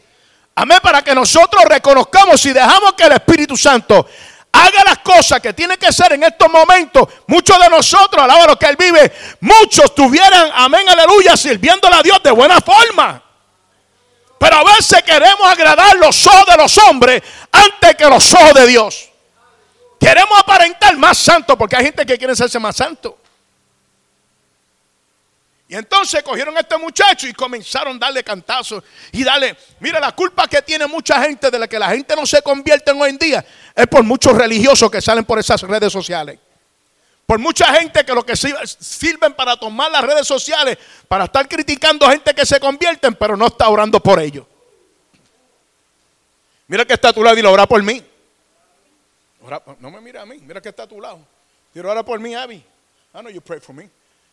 Amén, 0.56 0.80
para 0.82 1.02
que 1.02 1.16
nosotros 1.16 1.64
reconozcamos 1.66 2.44
y 2.46 2.54
dejamos 2.54 2.94
que 2.94 3.04
el 3.04 3.14
Espíritu 3.14 3.56
Santo 3.56 4.08
haga 4.52 4.84
las 4.84 5.00
cosas 5.00 5.40
que 5.40 5.54
tiene 5.54 5.78
que 5.78 5.92
ser 5.92 6.14
en 6.14 6.24
estos 6.24 6.50
momentos. 6.52 7.08
Muchos 7.28 7.60
de 7.60 7.70
nosotros, 7.70 8.24
a 8.24 8.28
la 8.28 8.56
que 8.56 8.66
Él 8.66 8.76
vive, 8.78 9.12
muchos 9.42 9.86
estuvieran, 9.86 10.52
amén, 10.54 10.88
aleluya, 10.90 11.38
sirviéndole 11.38 11.96
a 11.96 12.02
Dios 12.02 12.22
de 12.24 12.32
buena 12.32 12.60
forma. 12.62 13.24
Pero 14.40 14.56
a 14.56 14.64
veces 14.64 15.04
queremos 15.04 15.46
agradar 15.46 15.96
los 15.98 16.26
ojos 16.26 16.46
de 16.46 16.58
los 16.58 16.78
hombres 16.78 17.22
antes 17.52 17.96
que 17.96 18.06
los 18.06 18.34
ojos 18.34 18.54
de 18.54 18.68
Dios. 18.68 19.10
Queremos 20.00 20.40
aparentar 20.40 20.96
más 20.98 21.18
santo 21.18 21.58
porque 21.58 21.76
hay 21.76 21.86
gente 21.86 22.06
que 22.06 22.18
quiere 22.18 22.34
hacerse 22.34 22.58
más 22.58 22.76
santo. 22.76 23.19
Y 25.70 25.76
entonces 25.76 26.24
cogieron 26.24 26.58
a 26.58 26.62
este 26.62 26.76
muchacho 26.80 27.28
y 27.28 27.34
comenzaron 27.34 27.96
a 27.98 28.00
darle 28.00 28.24
cantazos 28.24 28.84
y 29.12 29.24
darle, 29.24 29.56
mira 29.80 30.00
la 30.00 30.14
culpa 30.14 30.48
que 30.48 30.64
tiene 30.64 30.88
mucha 30.88 31.22
gente 31.22 31.52
de 31.52 31.60
la 31.60 31.68
que 31.68 31.78
la 31.78 31.90
gente 31.90 32.16
no 32.16 32.26
se 32.26 32.42
convierte 32.42 32.92
hoy 32.92 33.12
en 33.12 33.20
día 33.20 33.46
es 33.76 33.86
por 33.86 34.04
muchos 34.04 34.36
religiosos 34.36 34.90
que 34.90 35.00
salen 35.00 35.24
por 35.26 35.38
esas 35.38 35.62
redes 35.62 35.94
sociales. 35.94 36.40
Por 37.28 37.38
mucha 37.38 37.72
gente 37.76 38.04
que 38.04 38.12
lo 38.16 38.26
que 38.26 38.36
sirven 38.36 39.36
para 39.36 39.56
tomar 39.58 39.92
las 39.92 40.02
redes 40.04 40.28
sociales, 40.28 40.76
para 41.08 41.26
estar 41.26 41.48
criticando 41.48 42.10
gente 42.10 42.34
que 42.34 42.48
se 42.48 42.60
convierten, 42.60 43.14
pero 43.14 43.38
no 43.38 43.46
está 43.46 43.70
orando 43.70 44.00
por 44.00 44.20
ellos. 44.20 44.48
Mira 46.66 46.84
que 46.84 46.94
está 46.94 47.10
a 47.10 47.14
tu 47.14 47.24
lado 47.24 47.38
y 47.38 47.44
lo 47.44 47.52
ora 47.52 47.68
por 47.68 47.84
mí. 47.84 48.04
no 49.80 49.92
me 49.92 50.02
mira 50.02 50.24
a 50.24 50.26
mí, 50.26 50.40
mira 50.40 50.60
que 50.62 50.70
está 50.70 50.84
a 50.84 50.88
tu 50.88 51.00
lado. 51.00 51.20
Quiero 51.72 51.92
orar 51.92 52.04
por 52.04 52.20
mí, 52.20 52.34
Abby. 52.34 52.56
I 53.14 53.20
know 53.20 53.30
you 53.30 53.42
pray 53.42 53.60
for 53.60 53.76
me. 53.76 53.88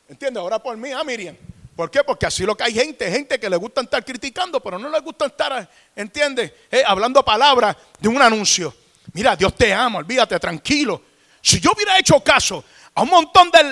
¿Entiendes? 0.08 0.42
Ora 0.42 0.58
por 0.58 0.76
mí, 0.76 0.92
ah, 0.92 1.02
Miriam. 1.04 1.36
¿Por 1.76 1.90
qué? 1.90 2.02
Porque 2.02 2.24
así 2.24 2.44
lo 2.44 2.56
que 2.56 2.64
hay 2.64 2.72
gente, 2.72 3.10
gente 3.10 3.38
que 3.38 3.50
le 3.50 3.56
gusta 3.56 3.82
estar 3.82 4.02
criticando, 4.02 4.60
pero 4.60 4.78
no 4.78 4.88
le 4.88 4.98
gusta 5.00 5.26
estar, 5.26 5.68
¿entiendes? 5.94 6.50
Eh, 6.70 6.82
hablando 6.86 7.22
palabras 7.22 7.76
de 7.98 8.08
un 8.08 8.20
anuncio. 8.22 8.74
Mira, 9.12 9.36
Dios 9.36 9.54
te 9.54 9.74
ama, 9.74 9.98
olvídate, 9.98 10.38
tranquilo. 10.40 11.02
Si 11.42 11.60
yo 11.60 11.72
hubiera 11.72 11.98
hecho 11.98 12.18
caso 12.20 12.64
a 12.94 13.02
un 13.02 13.10
montón 13.10 13.50
de... 13.50 13.62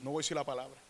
No 0.00 0.10
voy 0.10 0.20
a 0.20 0.22
decir 0.22 0.36
la 0.36 0.44
palabra. 0.44 0.80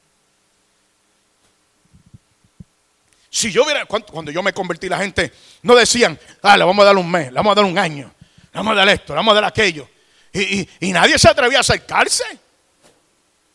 Si 3.29 3.51
yo 3.51 3.65
hubiera, 3.65 3.85
cuando 3.87 4.31
yo 4.31 4.41
me 4.41 4.53
convertí, 4.53 4.89
la 4.89 4.99
gente 4.99 5.33
no 5.63 5.75
decían, 5.75 6.17
ah, 6.43 6.57
le 6.57 6.63
vamos 6.63 6.81
a 6.85 6.87
dar 6.87 6.97
un 6.97 7.11
mes, 7.11 7.27
le 7.27 7.35
vamos 7.35 7.51
a 7.51 7.55
dar 7.57 7.65
un 7.65 7.77
año, 7.77 8.15
le 8.53 8.59
vamos 8.61 8.73
a 8.73 8.77
dar 8.77 8.89
esto, 8.89 9.13
le 9.13 9.17
vamos 9.17 9.33
a 9.33 9.35
dar 9.35 9.45
aquello. 9.47 9.89
Y, 10.33 10.69
y 10.79 10.93
nadie 10.93 11.19
se 11.19 11.29
atrevía 11.29 11.59
a 11.59 11.63
acercarse. 11.63 12.25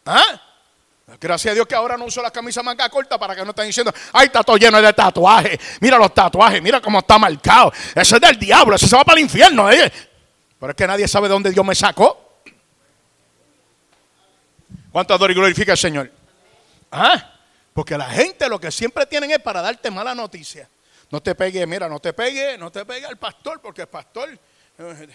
¿Ah? 0.06 0.49
Gracias 1.20 1.52
a 1.52 1.56
Dios 1.56 1.68
que 1.68 1.76
ahora 1.76 1.98
no 1.98 2.06
uso 2.06 2.22
la 2.22 2.32
camisa 2.32 2.62
manga 2.62 2.90
corta 2.90 3.18
para 3.18 3.36
que 3.36 3.44
no 3.44 3.52
estén 3.52 3.68
diciendo, 3.68 3.94
ay, 4.14 4.28
está 4.28 4.44
todo 4.44 4.58
lleno 4.58 4.82
de 4.82 4.94
tatuajes. 4.94 5.60
Mira 5.80 5.98
los 5.98 6.14
tatuajes, 6.14 6.62
mira 6.62 6.82
cómo 6.82 7.00
está 7.00 7.18
marcado. 7.18 7.72
Ese 7.96 8.16
es 8.16 8.22
del 8.22 8.38
diablo, 8.38 8.76
ese 8.76 8.88
se 8.88 8.96
va 8.96 9.04
para 9.04 9.18
el 9.18 9.24
infierno. 9.24 9.72
¿eh? 9.72 9.92
Pero 10.60 10.72
es 10.72 10.76
que 10.76 10.88
nadie 10.88 11.08
sabe 11.08 11.28
de 11.28 11.34
dónde 11.34 11.52
Dios 11.52 11.66
me 11.66 11.76
sacó. 11.76 12.42
¿Cuánto 14.92 15.14
adoro 15.14 15.32
y 15.32 15.36
glorifica 15.36 15.72
el 15.74 15.78
Señor? 15.78 16.12
¿Ah? 16.92 17.34
Porque 17.74 17.98
la 17.98 18.10
gente 18.10 18.50
lo 18.50 18.60
que 18.60 18.72
siempre 18.72 19.06
tienen 19.06 19.32
es 19.32 19.40
para 19.40 19.62
darte 19.62 19.90
mala 19.92 20.16
noticia. 20.16 20.68
No 21.12 21.22
te 21.22 21.34
pegue, 21.36 21.66
mira, 21.66 21.88
no 21.88 22.00
te 22.00 22.14
pegue, 22.14 22.58
no 22.58 22.72
te 22.72 22.86
pegue 22.86 23.06
al 23.06 23.18
pastor, 23.18 23.62
porque 23.62 23.82
el 23.82 23.88
pastor 23.88 24.30
eh, 24.78 25.10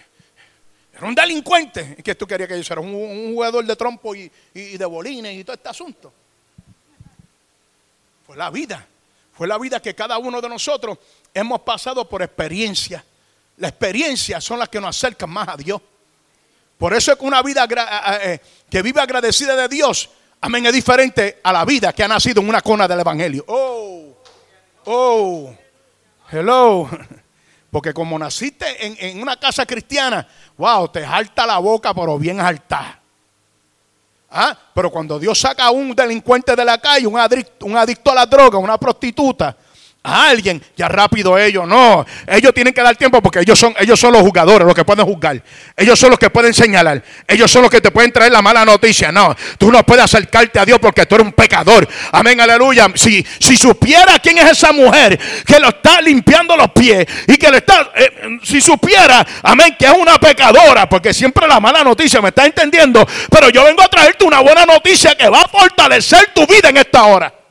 era 0.95 1.07
un 1.07 1.15
delincuente. 1.15 1.97
que 1.97 2.15
tú 2.15 2.25
querías 2.25 2.47
que 2.47 2.57
yo 2.57 2.63
fuera? 2.63 2.81
Un, 2.81 3.33
jugador 3.33 3.65
de 3.65 3.75
trompo 3.75 4.15
y, 4.15 4.31
de 4.53 4.85
bolines 4.85 5.35
y 5.37 5.43
todo 5.43 5.55
este 5.55 5.69
asunto. 5.69 6.11
Fue 8.25 8.37
la 8.37 8.49
vida. 8.49 8.87
Fue 9.33 9.47
la 9.47 9.57
vida 9.57 9.81
que 9.81 9.93
cada 9.93 10.17
uno 10.17 10.39
de 10.39 10.47
nosotros 10.47 10.97
hemos 11.33 11.61
pasado 11.61 12.07
por 12.07 12.21
experiencia. 12.21 13.03
Las 13.57 13.71
experiencias 13.71 14.43
son 14.43 14.57
las 14.57 14.69
que 14.69 14.79
nos 14.79 14.95
acercan 14.95 15.29
más 15.29 15.49
a 15.49 15.57
Dios. 15.57 15.81
Por 16.77 16.93
eso 16.93 17.11
es 17.11 17.17
que 17.17 17.25
una 17.25 17.41
vida 17.41 17.67
eh, 18.21 18.39
que 18.69 18.81
vive 18.81 19.01
agradecida 19.01 19.55
de 19.55 19.67
Dios, 19.67 20.09
amén, 20.39 20.65
es 20.65 20.73
diferente 20.73 21.39
a 21.43 21.51
la 21.51 21.65
vida 21.65 21.91
que 21.91 22.03
ha 22.03 22.07
nacido 22.07 22.41
en 22.41 22.49
una 22.49 22.61
cona 22.61 22.87
del 22.87 23.01
Evangelio. 23.01 23.43
Oh, 23.47 24.17
oh, 24.85 25.55
hello. 26.31 26.89
Porque 27.75 27.93
como 27.93 28.17
naciste 28.17 28.65
en, 29.05 29.21
una 29.21 29.35
casa 29.35 29.65
cristiana, 29.65 30.25
wow, 30.57 30.87
te 30.87 31.05
jalta 31.05 31.45
la 31.45 31.57
boca, 31.57 31.93
pero 31.93 32.17
bien 32.17 32.37
jalta. 32.37 33.01
¿Ah? 34.31 34.57
Pero 34.73 34.89
cuando 34.89 35.19
Dios 35.19 35.37
saca 35.37 35.65
a 35.65 35.71
un 35.71 35.93
delincuente 35.93 36.55
de 36.55 36.63
la 36.63 36.77
calle, 36.77 37.05
un 37.05 37.19
un 37.63 37.75
adicto 37.75 38.11
a 38.11 38.15
la 38.15 38.25
droga, 38.25 38.57
una 38.59 38.77
prostituta, 38.77 39.57
a 40.05 40.29
alguien, 40.29 40.61
ya 40.77 40.87
rápido 40.87 41.37
ellos, 41.37 41.67
no. 41.67 42.05
Ellos 42.27 42.53
tienen 42.53 42.73
que 42.73 42.81
dar 42.81 42.95
tiempo 42.95 43.21
porque 43.21 43.39
ellos 43.39 43.57
son, 43.57 43.73
ellos 43.79 43.99
son 43.99 44.13
los 44.13 44.21
jugadores, 44.21 44.65
los 44.65 44.75
que 44.75 44.85
pueden 44.85 45.03
juzgar. 45.05 45.41
Ellos 45.75 45.97
son 45.97 46.11
los 46.11 46.19
que 46.19 46.29
pueden 46.29 46.53
señalar. 46.53 47.01
Ellos 47.27 47.49
son 47.49 47.63
los 47.63 47.71
que 47.71 47.81
te 47.81 47.89
pueden 47.89 48.11
traer 48.11 48.31
la 48.31 48.41
mala 48.41 48.63
noticia. 48.63 49.11
No, 49.11 49.35
tú 49.57 49.71
no 49.71 49.83
puedes 49.83 50.03
acercarte 50.03 50.59
a 50.59 50.65
Dios 50.65 50.77
porque 50.79 51.07
tú 51.07 51.15
eres 51.15 51.25
un 51.25 51.33
pecador. 51.33 51.87
Amén, 52.11 52.39
aleluya. 52.39 52.87
Si, 52.93 53.25
si 53.39 53.57
supiera 53.57 54.19
quién 54.19 54.37
es 54.37 54.51
esa 54.51 54.71
mujer 54.71 55.19
que 55.45 55.59
lo 55.59 55.69
está 55.69 56.01
limpiando 56.01 56.55
los 56.55 56.69
pies 56.71 57.05
y 57.27 57.37
que 57.37 57.49
le 57.49 57.57
está, 57.57 57.91
eh, 57.95 58.37
si 58.43 58.61
supiera, 58.61 59.25
amén, 59.41 59.75
que 59.77 59.85
es 59.85 59.93
una 59.93 60.19
pecadora, 60.19 60.87
porque 60.87 61.13
siempre 61.13 61.47
la 61.47 61.59
mala 61.59 61.83
noticia, 61.83 62.21
me 62.21 62.29
está 62.29 62.45
entendiendo. 62.45 63.05
Pero 63.31 63.49
yo 63.49 63.63
vengo 63.63 63.81
a 63.81 63.87
traerte 63.87 64.23
una 64.23 64.41
buena 64.41 64.65
noticia 64.65 65.15
que 65.15 65.27
va 65.27 65.41
a 65.41 65.47
fortalecer 65.47 66.31
tu 66.35 66.45
vida 66.45 66.69
en 66.69 66.77
esta 66.77 67.05
hora 67.05 67.44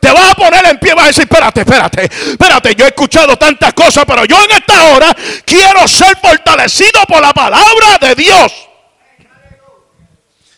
te 0.00 0.12
vas 0.12 0.30
a 0.30 0.34
poner 0.34 0.64
en 0.66 0.78
pie, 0.78 0.94
vas 0.94 1.04
a 1.04 1.06
decir, 1.08 1.24
espérate, 1.24 1.60
espérate, 1.60 2.04
espérate, 2.04 2.74
yo 2.74 2.84
he 2.84 2.88
escuchado 2.88 3.36
tantas 3.36 3.72
cosas, 3.72 4.04
pero 4.06 4.24
yo 4.24 4.36
en 4.42 4.50
esta 4.52 4.92
hora 4.92 5.16
quiero 5.44 5.86
ser 5.88 6.16
fortalecido 6.18 7.02
por 7.06 7.20
la 7.20 7.32
palabra 7.32 7.98
de 8.00 8.14
Dios. 8.14 8.68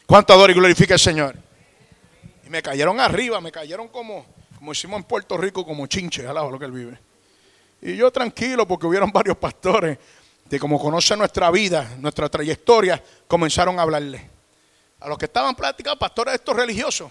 ¿Cuánto 0.06 0.32
adoro 0.32 0.52
y 0.52 0.54
glorifica 0.54 0.94
el 0.94 1.00
Señor? 1.00 1.36
Y 2.46 2.50
me 2.50 2.62
cayeron 2.62 2.98
arriba, 3.00 3.40
me 3.40 3.52
cayeron 3.52 3.88
como, 3.88 4.26
como 4.58 4.72
hicimos 4.72 4.98
en 4.98 5.04
Puerto 5.04 5.36
Rico, 5.36 5.64
como 5.64 5.86
chinche, 5.86 6.26
al 6.26 6.34
lado 6.34 6.50
lo 6.50 6.58
que 6.58 6.64
él 6.64 6.72
vive. 6.72 6.98
Y 7.80 7.96
yo 7.96 8.10
tranquilo, 8.10 8.66
porque 8.66 8.86
hubieron 8.86 9.10
varios 9.12 9.36
pastores 9.36 9.98
que 10.48 10.58
como 10.58 10.80
conocen 10.80 11.18
nuestra 11.18 11.50
vida, 11.50 11.92
nuestra 11.98 12.28
trayectoria, 12.28 13.02
comenzaron 13.28 13.78
a 13.78 13.82
hablarle. 13.82 14.28
A 14.98 15.08
los 15.08 15.16
que 15.16 15.26
estaban 15.26 15.54
platicando, 15.54 15.98
pastores 15.98 16.34
estos 16.34 16.56
religiosos, 16.56 17.10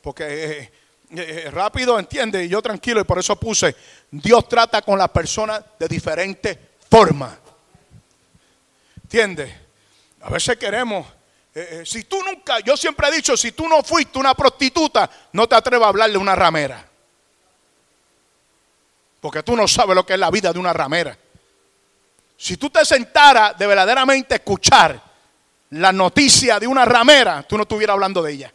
porque... 0.00 0.24
Eh, 0.28 0.85
eh, 1.10 1.44
eh, 1.46 1.50
rápido, 1.50 1.98
entiende, 1.98 2.44
y 2.44 2.48
yo 2.48 2.60
tranquilo, 2.60 3.00
y 3.00 3.04
por 3.04 3.18
eso 3.18 3.38
puse, 3.38 3.76
Dios 4.10 4.48
trata 4.48 4.82
con 4.82 4.98
las 4.98 5.08
personas 5.10 5.62
de 5.78 5.86
diferentes 5.86 6.58
formas. 6.90 7.32
¿Entiendes? 9.04 9.52
A 10.22 10.30
veces 10.30 10.56
queremos, 10.56 11.06
eh, 11.54 11.84
si 11.86 12.04
tú 12.04 12.20
nunca, 12.24 12.58
yo 12.58 12.76
siempre 12.76 13.08
he 13.08 13.12
dicho, 13.12 13.36
si 13.36 13.52
tú 13.52 13.68
no 13.68 13.84
fuiste 13.84 14.18
una 14.18 14.34
prostituta, 14.34 15.08
no 15.32 15.46
te 15.46 15.54
atrevas 15.54 15.86
a 15.86 15.88
hablarle 15.90 16.16
a 16.16 16.20
una 16.20 16.34
ramera. 16.34 16.84
Porque 19.20 19.44
tú 19.44 19.54
no 19.54 19.68
sabes 19.68 19.94
lo 19.94 20.04
que 20.04 20.14
es 20.14 20.18
la 20.18 20.30
vida 20.30 20.52
de 20.52 20.58
una 20.58 20.72
ramera. 20.72 21.16
Si 22.36 22.56
tú 22.56 22.68
te 22.68 22.84
sentaras 22.84 23.56
de 23.56 23.66
verdaderamente 23.66 24.34
escuchar 24.34 25.00
la 25.70 25.92
noticia 25.92 26.58
de 26.58 26.66
una 26.66 26.84
ramera, 26.84 27.44
tú 27.44 27.56
no 27.56 27.62
estuvieras 27.62 27.94
hablando 27.94 28.22
de 28.22 28.32
ella. 28.32 28.52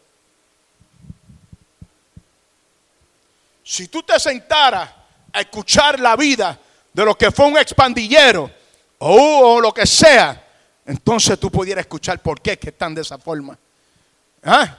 Si 3.64 3.88
tú 3.88 4.04
te 4.04 4.20
sentaras 4.20 4.90
a 5.34 5.40
escuchar 5.40 6.00
la 6.00 6.16
vida 6.16 6.60
de 6.94 7.06
lo 7.06 7.18
que 7.18 7.32
fue 7.32 7.46
un 7.46 7.58
expandillero 7.58 8.52
o, 8.98 9.56
o 9.56 9.62
lo 9.62 9.74
que 9.74 9.86
sea, 9.86 10.48
entonces 10.86 11.40
tú 11.40 11.50
pudieras 11.50 11.84
escuchar 11.84 12.20
por 12.20 12.42
qué 12.42 12.60
están 12.62 12.94
de 12.94 13.02
esa 13.02 13.18
forma. 13.18 13.58
¿Ah? 14.44 14.78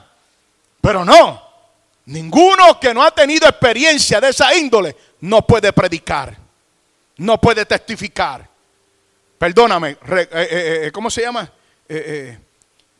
Pero 0.81 1.05
no, 1.05 1.41
ninguno 2.05 2.79
que 2.79 2.93
no 2.93 3.03
ha 3.03 3.11
tenido 3.11 3.47
experiencia 3.47 4.19
de 4.19 4.29
esa 4.29 4.53
índole 4.55 4.95
no 5.21 5.47
puede 5.47 5.71
predicar, 5.71 6.37
no 7.17 7.39
puede 7.39 7.65
testificar. 7.65 8.47
Perdóname, 9.37 9.91
eh, 9.91 9.97
eh, 10.31 10.81
eh, 10.85 10.91
¿cómo 10.91 11.09
se 11.09 11.21
llama? 11.21 11.51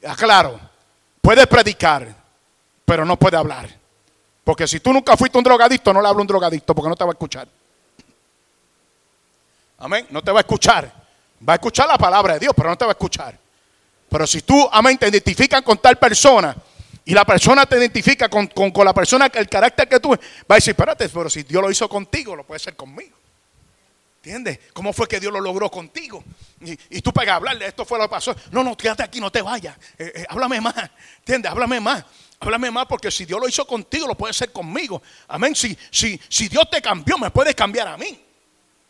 aclaro, 0.05 0.59
puede 1.21 1.47
predicar, 1.47 2.07
pero 2.85 3.05
no 3.05 3.17
puede 3.17 3.37
hablar. 3.37 3.82
Porque 4.43 4.67
si 4.67 4.79
tú 4.79 4.91
nunca 4.91 5.15
fuiste 5.15 5.37
un 5.37 5.43
drogadicto, 5.43 5.93
no 5.93 6.01
le 6.01 6.07
hablo 6.07 6.19
a 6.19 6.21
un 6.21 6.27
drogadicto 6.27 6.75
porque 6.75 6.89
no 6.89 6.95
te 6.95 7.03
va 7.03 7.11
a 7.11 7.13
escuchar. 7.13 7.47
Amén, 9.77 10.07
no 10.09 10.21
te 10.21 10.31
va 10.31 10.39
a 10.39 10.41
escuchar. 10.41 10.91
Va 11.47 11.53
a 11.53 11.55
escuchar 11.55 11.87
la 11.87 11.97
palabra 11.97 12.33
de 12.33 12.39
Dios, 12.39 12.53
pero 12.55 12.69
no 12.69 12.77
te 12.77 12.85
va 12.85 12.91
a 12.91 12.93
escuchar. 12.93 13.37
Pero 14.09 14.27
si 14.27 14.41
tú, 14.41 14.69
amén, 14.71 14.97
te 14.97 15.07
identifican 15.07 15.63
con 15.63 15.77
tal 15.77 15.97
persona 15.97 16.55
y 17.05 17.13
la 17.13 17.25
persona 17.25 17.65
te 17.65 17.77
identifica 17.77 18.29
con, 18.29 18.49
la 18.85 18.93
persona, 18.93 19.29
el 19.33 19.49
carácter 19.49 19.87
que 19.87 19.99
tú, 19.99 20.09
va 20.11 20.17
a 20.49 20.55
decir, 20.55 20.71
espérate, 20.71 21.09
pero 21.09 21.29
si 21.29 21.43
Dios 21.43 21.61
lo 21.61 21.71
hizo 21.71 21.89
contigo, 21.89 22.35
lo 22.35 22.43
puede 22.43 22.57
hacer 22.57 22.75
conmigo. 22.75 23.17
¿Entiendes? 24.17 24.59
¿Cómo 24.71 24.93
fue 24.93 25.05
que 25.05 25.19
Dios 25.19 25.33
lo 25.33 25.41
logró 25.41 25.69
contigo? 25.69 26.23
Y, 26.61 27.01
tú 27.01 27.11
pegas 27.11 27.33
a 27.33 27.35
hablarle, 27.35 27.67
esto 27.67 27.83
fue 27.83 27.97
lo 27.97 28.05
que 28.05 28.11
pasó. 28.11 28.33
No, 28.51 28.63
no, 28.63 28.77
quédate 28.77 29.03
aquí, 29.03 29.19
no 29.19 29.29
te 29.29 29.41
vayas. 29.41 29.75
Eh, 29.97 30.13
eh, 30.15 30.25
háblame 30.29 30.61
más. 30.61 30.75
¿Entiendes? 31.19 31.51
Háblame 31.51 31.81
más. 31.81 32.05
Háblame 32.43 32.69
más 32.71 32.85
porque 32.87 33.09
si 33.09 33.23
Dios 33.23 33.39
lo 33.39 33.47
hizo 33.47 33.65
contigo, 33.65 34.05
lo 34.05 34.15
puede 34.15 34.31
hacer 34.31 34.51
conmigo. 34.51 35.01
Amén. 35.29 35.55
Si, 35.55 35.77
si, 35.89 36.19
si 36.27 36.49
Dios 36.49 36.69
te 36.69 36.81
cambió, 36.81 37.17
me 37.17 37.31
puedes 37.31 37.55
cambiar 37.55 37.87
a 37.87 37.95
mí. 37.95 38.21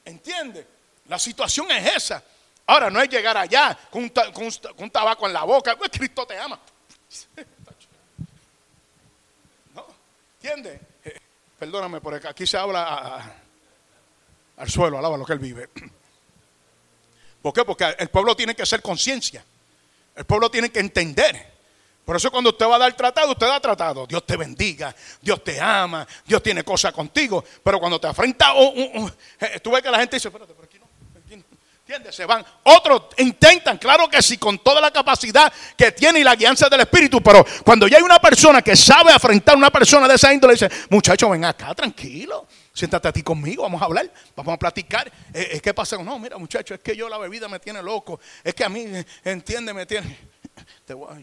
¿Entiendes? 0.03 0.65
La 1.07 1.19
situación 1.19 1.69
es 1.69 1.95
esa. 1.97 2.23
Ahora 2.65 2.89
no 2.89 2.99
es 2.99 3.07
llegar 3.09 3.37
allá 3.37 3.77
con 3.91 4.01
un, 4.01 4.89
tabaco 4.89 5.27
en 5.27 5.33
la 5.33 5.43
boca. 5.43 5.75
Pues 5.77 5.91
Cristo 5.91 6.25
te 6.25 6.35
ama. 6.35 6.59
¿No? 9.75 9.85
¿Entiendes? 10.41 10.81
Perdóname, 11.59 12.01
porque 12.01 12.27
aquí 12.27 12.47
se 12.47 12.57
habla 12.57 13.35
al 14.57 14.69
suelo, 14.69 14.97
alaba 14.97 15.15
lo 15.15 15.25
que 15.25 15.33
él 15.33 15.39
vive. 15.39 15.69
¿Por 17.43 17.53
qué? 17.53 17.63
Porque 17.63 17.95
el 17.99 18.09
pueblo 18.09 18.35
tiene 18.35 18.55
que 18.55 18.65
ser 18.65 18.81
conciencia. 18.81 19.45
El 20.15 20.25
pueblo 20.25 20.49
tiene 20.49 20.71
que 20.71 20.79
entender. 20.79 21.52
Por 22.05 22.17
eso 22.17 22.29
cuando 22.29 22.49
usted 22.49 22.65
va 22.65 22.75
a 22.75 22.79
dar 22.79 22.93
tratado, 22.93 23.31
usted 23.31 23.47
da 23.47 23.59
tratado. 23.59 24.05
Dios 24.05 24.25
te 24.25 24.35
bendiga, 24.35 24.93
Dios 25.21 25.43
te 25.43 25.59
ama, 25.59 26.05
Dios 26.25 26.43
tiene 26.43 26.63
cosas 26.63 26.91
contigo. 26.91 27.43
Pero 27.63 27.79
cuando 27.79 27.99
te 27.99 28.07
afrenta, 28.07 28.53
eh, 28.55 29.59
tú 29.61 29.71
ves 29.71 29.81
que 29.81 29.89
la 29.89 29.99
gente 29.99 30.17
dice, 30.17 30.27
espérate, 30.27 30.53
pero 30.53 30.65
aquí 30.65 30.79
no, 30.79 30.85
aquí 31.19 31.37
no. 31.37 31.43
¿Entiendes? 31.79 32.13
Se 32.15 32.25
van. 32.25 32.45
Otros 32.63 33.03
intentan, 33.17 33.77
claro 33.77 34.09
que 34.09 34.21
sí, 34.21 34.37
con 34.37 34.59
toda 34.59 34.81
la 34.81 34.91
capacidad 34.91 35.51
que 35.77 35.93
tiene 35.93 36.19
y 36.19 36.23
la 36.23 36.35
guianza 36.35 36.67
del 36.67 36.81
Espíritu. 36.81 37.21
Pero 37.21 37.45
cuando 37.63 37.87
ya 37.87 37.97
hay 37.97 38.03
una 38.03 38.19
persona 38.19 38.61
que 38.61 38.75
sabe 38.75 39.11
afrontar 39.13 39.55
a 39.55 39.57
una 39.57 39.69
persona 39.69 40.07
de 40.07 40.15
esa 40.15 40.33
índole, 40.33 40.55
dice, 40.55 40.69
muchacho, 40.89 41.29
ven 41.29 41.45
acá, 41.45 41.73
tranquilo 41.73 42.47
siéntate 42.73 43.07
a 43.07 43.13
ti 43.13 43.21
conmigo, 43.21 43.63
vamos 43.63 43.81
a 43.81 43.85
hablar, 43.85 44.11
vamos 44.35 44.55
a 44.55 44.57
platicar. 44.57 45.11
Eh, 45.33 45.59
¿Qué 45.61 45.73
pasa? 45.73 45.95
No, 45.97 46.17
mira 46.17 46.37
muchacho, 46.37 46.73
es 46.73 46.79
que 46.79 46.95
yo 46.95 47.07
la 47.07 47.17
bebida 47.19 47.47
me 47.47 47.59
tiene 47.59 47.83
loco, 47.83 48.19
es 48.43 48.53
que 48.55 48.63
a 48.63 48.69
mí, 48.69 48.81
eh, 48.81 49.05
entiende, 49.23 49.73
me 49.73 49.85
tiene... 49.85 50.32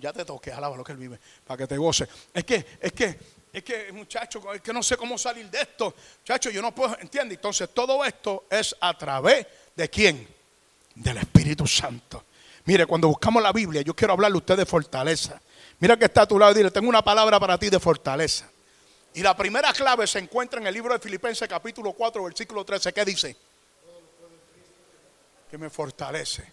ya 0.01 0.13
te 0.13 0.25
toqué, 0.25 0.53
alaba 0.53 0.77
lo 0.77 0.85
que 0.85 0.93
él 0.93 0.99
vive, 0.99 1.19
para 1.47 1.59
que 1.59 1.67
te 1.67 1.77
goce. 1.77 2.09
Es 2.33 2.45
que, 2.45 2.65
es 2.81 2.93
que, 2.93 3.19
es 3.53 3.63
que, 3.63 3.93
muchacho, 3.93 4.53
es 4.55 4.61
que 4.61 4.73
no 4.73 4.83
sé 4.83 4.97
cómo 4.97 5.19
salir 5.19 5.51
de 5.51 5.61
esto. 5.61 5.95
Muchacho, 6.21 6.51
yo 6.51 6.63
no 6.63 6.75
puedo, 6.75 6.97
entiende. 7.01 7.35
Entonces, 7.35 7.69
todo 7.75 8.05
esto 8.05 8.45
es 8.51 8.75
a 8.81 8.97
través 8.97 9.47
de 9.75 9.89
quién? 9.89 10.27
Del 10.95 11.19
Espíritu 11.19 11.67
Santo. 11.67 12.25
Mire, 12.65 12.87
cuando 12.87 13.09
buscamos 13.09 13.43
la 13.43 13.53
Biblia, 13.53 13.83
yo 13.83 13.95
quiero 13.95 14.13
hablarle 14.13 14.37
a 14.37 14.39
usted 14.39 14.57
de 14.57 14.67
fortaleza. 14.67 15.41
Mira 15.79 15.97
que 15.97 16.05
está 16.05 16.23
a 16.23 16.27
tu 16.27 16.39
lado 16.39 16.53
y 16.53 16.57
dile, 16.57 16.71
tengo 16.71 16.89
una 16.89 17.03
palabra 17.03 17.41
para 17.41 17.59
ti 17.59 17.71
de 17.71 17.81
fortaleza. 17.81 18.49
Y 19.15 19.23
la 19.23 19.37
primera 19.37 19.73
clave 19.73 20.07
se 20.07 20.19
encuentra 20.19 20.61
en 20.61 20.67
el 20.67 20.75
libro 20.75 20.93
de 20.93 21.01
Filipenses 21.01 21.49
capítulo 21.49 21.93
4, 21.93 22.23
versículo 22.23 22.65
13. 22.65 22.93
¿Qué 22.93 23.05
dice? 23.05 23.37
Que 25.51 25.59
me 25.59 25.69
fortalece. 25.69 26.45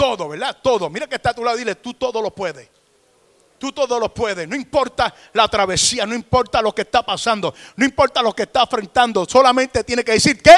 Todo, 0.00 0.30
¿verdad? 0.30 0.56
Todo. 0.62 0.88
Mira 0.88 1.06
que 1.06 1.16
está 1.16 1.28
a 1.28 1.34
tu 1.34 1.44
lado 1.44 1.58
dile, 1.58 1.74
tú 1.74 1.92
todo 1.92 2.22
lo 2.22 2.30
puedes. 2.30 2.66
Tú 3.58 3.70
todo 3.70 4.00
lo 4.00 4.14
puedes. 4.14 4.48
No 4.48 4.56
importa 4.56 5.14
la 5.34 5.46
travesía, 5.46 6.06
no 6.06 6.14
importa 6.14 6.62
lo 6.62 6.74
que 6.74 6.80
está 6.80 7.04
pasando, 7.04 7.52
no 7.76 7.84
importa 7.84 8.22
lo 8.22 8.32
que 8.32 8.44
está 8.44 8.62
enfrentando. 8.62 9.26
Solamente 9.28 9.84
tiene 9.84 10.02
que 10.02 10.12
decir, 10.12 10.42
¿qué? 10.42 10.54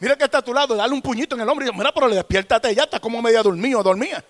Mira 0.00 0.16
que 0.16 0.24
está 0.24 0.36
a 0.36 0.42
tu 0.42 0.52
lado, 0.52 0.76
dale 0.76 0.92
un 0.92 1.00
puñito 1.00 1.34
en 1.34 1.40
el 1.40 1.48
hombro 1.48 1.66
y 1.66 1.72
mira, 1.72 1.94
pero 1.94 2.08
le 2.08 2.16
despiértate 2.16 2.74
ya, 2.74 2.82
está 2.82 3.00
como 3.00 3.22
media 3.22 3.42
dormido, 3.42 3.82
dormía. 3.82 4.22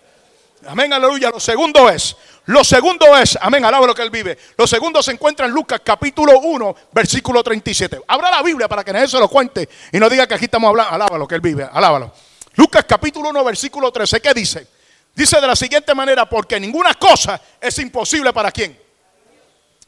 Amén, 0.65 0.93
aleluya. 0.93 1.31
Lo 1.31 1.41
segundo 1.41 1.91
es, 1.91 2.17
lo 2.45 2.63
segundo 2.63 3.17
es, 3.17 3.37
amén, 3.41 3.65
alaba 3.65 3.89
lo 3.89 3.95
que 3.97 4.03
él 4.03 4.11
vive. 4.11 4.39
Lo 4.57 4.69
segundo 4.69 5.03
se 5.03 5.11
encuentra 5.11 5.47
en 5.47 5.53
Lucas 5.53 5.81
capítulo 5.83 6.39
1, 6.39 6.77
versículo 6.93 7.43
37. 7.43 8.03
Abra 8.07 8.31
la 8.31 8.41
Biblia 8.41 8.69
para 8.69 8.85
que 8.85 8.93
nadie 8.93 9.09
se 9.09 9.19
lo 9.19 9.29
cuente 9.29 9.69
y 9.91 9.99
no 9.99 10.09
diga 10.09 10.29
que 10.29 10.35
aquí 10.35 10.45
estamos 10.45 10.69
hablando, 10.69 10.95
alaba 10.95 11.19
lo 11.19 11.27
que 11.27 11.35
él 11.35 11.41
vive, 11.41 11.69
alábalo. 11.73 12.13
Lucas 12.57 12.85
capítulo 12.88 13.31
1, 13.31 13.45
versículo 13.45 13.90
13, 13.90 14.21
¿qué 14.21 14.33
dice? 14.33 14.67
Dice 15.14 15.40
de 15.40 15.47
la 15.47 15.57
siguiente 15.57 15.95
manera, 15.95 16.29
porque 16.29 16.59
ninguna 16.59 16.95
cosa 16.95 17.40
es 17.61 17.79
imposible 17.79 18.33
para 18.33 18.51
quién? 18.51 18.79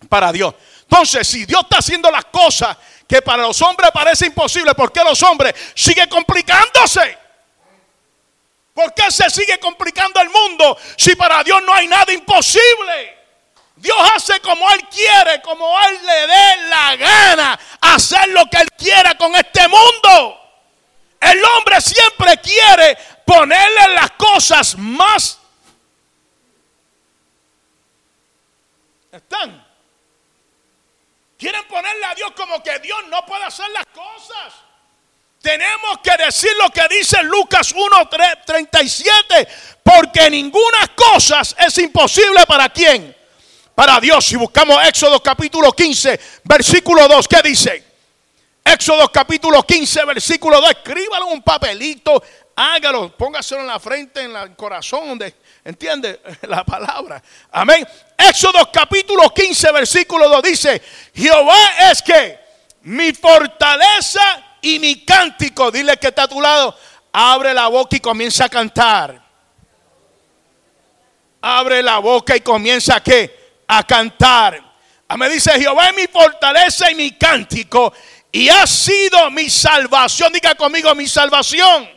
Para 0.08 0.32
Dios. 0.32 0.54
Entonces, 0.82 1.26
si 1.26 1.44
Dios 1.44 1.62
está 1.62 1.78
haciendo 1.78 2.10
las 2.10 2.26
cosas 2.26 2.76
que 3.08 3.22
para 3.22 3.42
los 3.42 3.60
hombres 3.62 3.90
parece 3.92 4.26
imposible, 4.26 4.74
¿por 4.74 4.92
qué 4.92 5.02
los 5.02 5.20
hombres 5.22 5.54
siguen 5.74 6.08
complicándose? 6.08 7.18
¿Por 8.72 8.92
qué 8.94 9.10
se 9.10 9.30
sigue 9.30 9.58
complicando 9.58 10.20
el 10.20 10.28
mundo 10.28 10.76
si 10.96 11.16
para 11.16 11.42
Dios 11.42 11.62
no 11.64 11.72
hay 11.72 11.88
nada 11.88 12.12
imposible? 12.12 13.16
Dios 13.76 13.96
hace 14.14 14.38
como 14.40 14.70
Él 14.72 14.86
quiere, 14.88 15.40
como 15.42 15.66
Él 15.80 15.98
le 16.04 16.26
dé 16.26 16.68
la 16.68 16.96
gana, 16.96 17.60
hacer 17.80 18.28
lo 18.28 18.46
que 18.46 18.58
Él 18.58 18.68
quiera 18.76 19.16
con 19.16 19.34
este 19.34 19.66
mundo. 19.68 20.45
El 21.20 21.42
hombre 21.44 21.80
siempre 21.80 22.38
quiere 22.38 22.96
ponerle 23.24 23.94
las 23.94 24.10
cosas 24.12 24.76
más. 24.76 25.38
¿Están? 29.10 29.66
Quieren 31.38 31.66
ponerle 31.68 32.04
a 32.06 32.14
Dios 32.14 32.32
como 32.36 32.62
que 32.62 32.78
Dios 32.78 32.98
no 33.08 33.24
puede 33.26 33.44
hacer 33.44 33.68
las 33.70 33.86
cosas. 33.86 34.54
Tenemos 35.40 35.98
que 36.02 36.16
decir 36.24 36.50
lo 36.60 36.70
que 36.70 36.86
dice 36.88 37.22
Lucas 37.22 37.72
1:37, 37.72 39.46
porque 39.82 40.28
ninguna 40.30 40.88
cosa 40.94 41.42
es 41.58 41.78
imposible 41.78 42.44
para 42.46 42.68
quién? 42.68 43.14
Para 43.74 44.00
Dios. 44.00 44.24
Si 44.24 44.36
buscamos 44.36 44.84
Éxodo 44.86 45.22
capítulo 45.22 45.72
15, 45.72 46.18
versículo 46.44 47.06
2, 47.06 47.28
¿qué 47.28 47.42
dice? 47.42 47.85
Éxodo 48.66 49.12
capítulo 49.12 49.62
15, 49.62 50.04
versículo 50.06 50.60
2, 50.60 50.70
escríbalo 50.70 51.28
en 51.28 51.34
un 51.34 51.42
papelito, 51.42 52.20
hágalo, 52.56 53.16
póngaselo 53.16 53.60
en 53.60 53.68
la 53.68 53.78
frente, 53.78 54.22
en 54.22 54.34
el 54.34 54.56
corazón, 54.56 55.10
donde 55.10 55.36
entiende 55.64 56.20
la 56.48 56.64
palabra. 56.64 57.22
Amén. 57.52 57.86
Éxodo 58.18 58.68
capítulo 58.72 59.32
15, 59.32 59.70
versículo 59.70 60.28
2 60.28 60.42
dice, 60.42 60.82
Jehová 61.14 61.90
es 61.92 62.02
que 62.02 62.40
mi 62.82 63.12
fortaleza 63.12 64.58
y 64.60 64.80
mi 64.80 65.04
cántico, 65.04 65.70
dile 65.70 65.96
que 65.96 66.08
está 66.08 66.24
a 66.24 66.28
tu 66.28 66.40
lado, 66.40 66.76
abre 67.12 67.54
la 67.54 67.68
boca 67.68 67.94
y 67.94 68.00
comienza 68.00 68.46
a 68.46 68.48
cantar. 68.48 69.22
Abre 71.40 71.84
la 71.84 71.98
boca 71.98 72.34
y 72.34 72.40
comienza 72.40 72.96
a 72.96 73.00
qué? 73.00 73.62
A 73.68 73.84
cantar. 73.84 74.66
Ah, 75.08 75.16
me 75.16 75.28
dice 75.28 75.52
Jehová 75.52 75.90
es 75.90 75.94
mi 75.94 76.08
fortaleza 76.08 76.90
y 76.90 76.96
mi 76.96 77.12
cántico 77.12 77.92
y 78.36 78.50
ha 78.50 78.66
sido 78.66 79.30
mi 79.30 79.48
salvación. 79.48 80.30
Diga 80.30 80.54
conmigo 80.54 80.94
mi 80.94 81.08
salvación. 81.08 81.88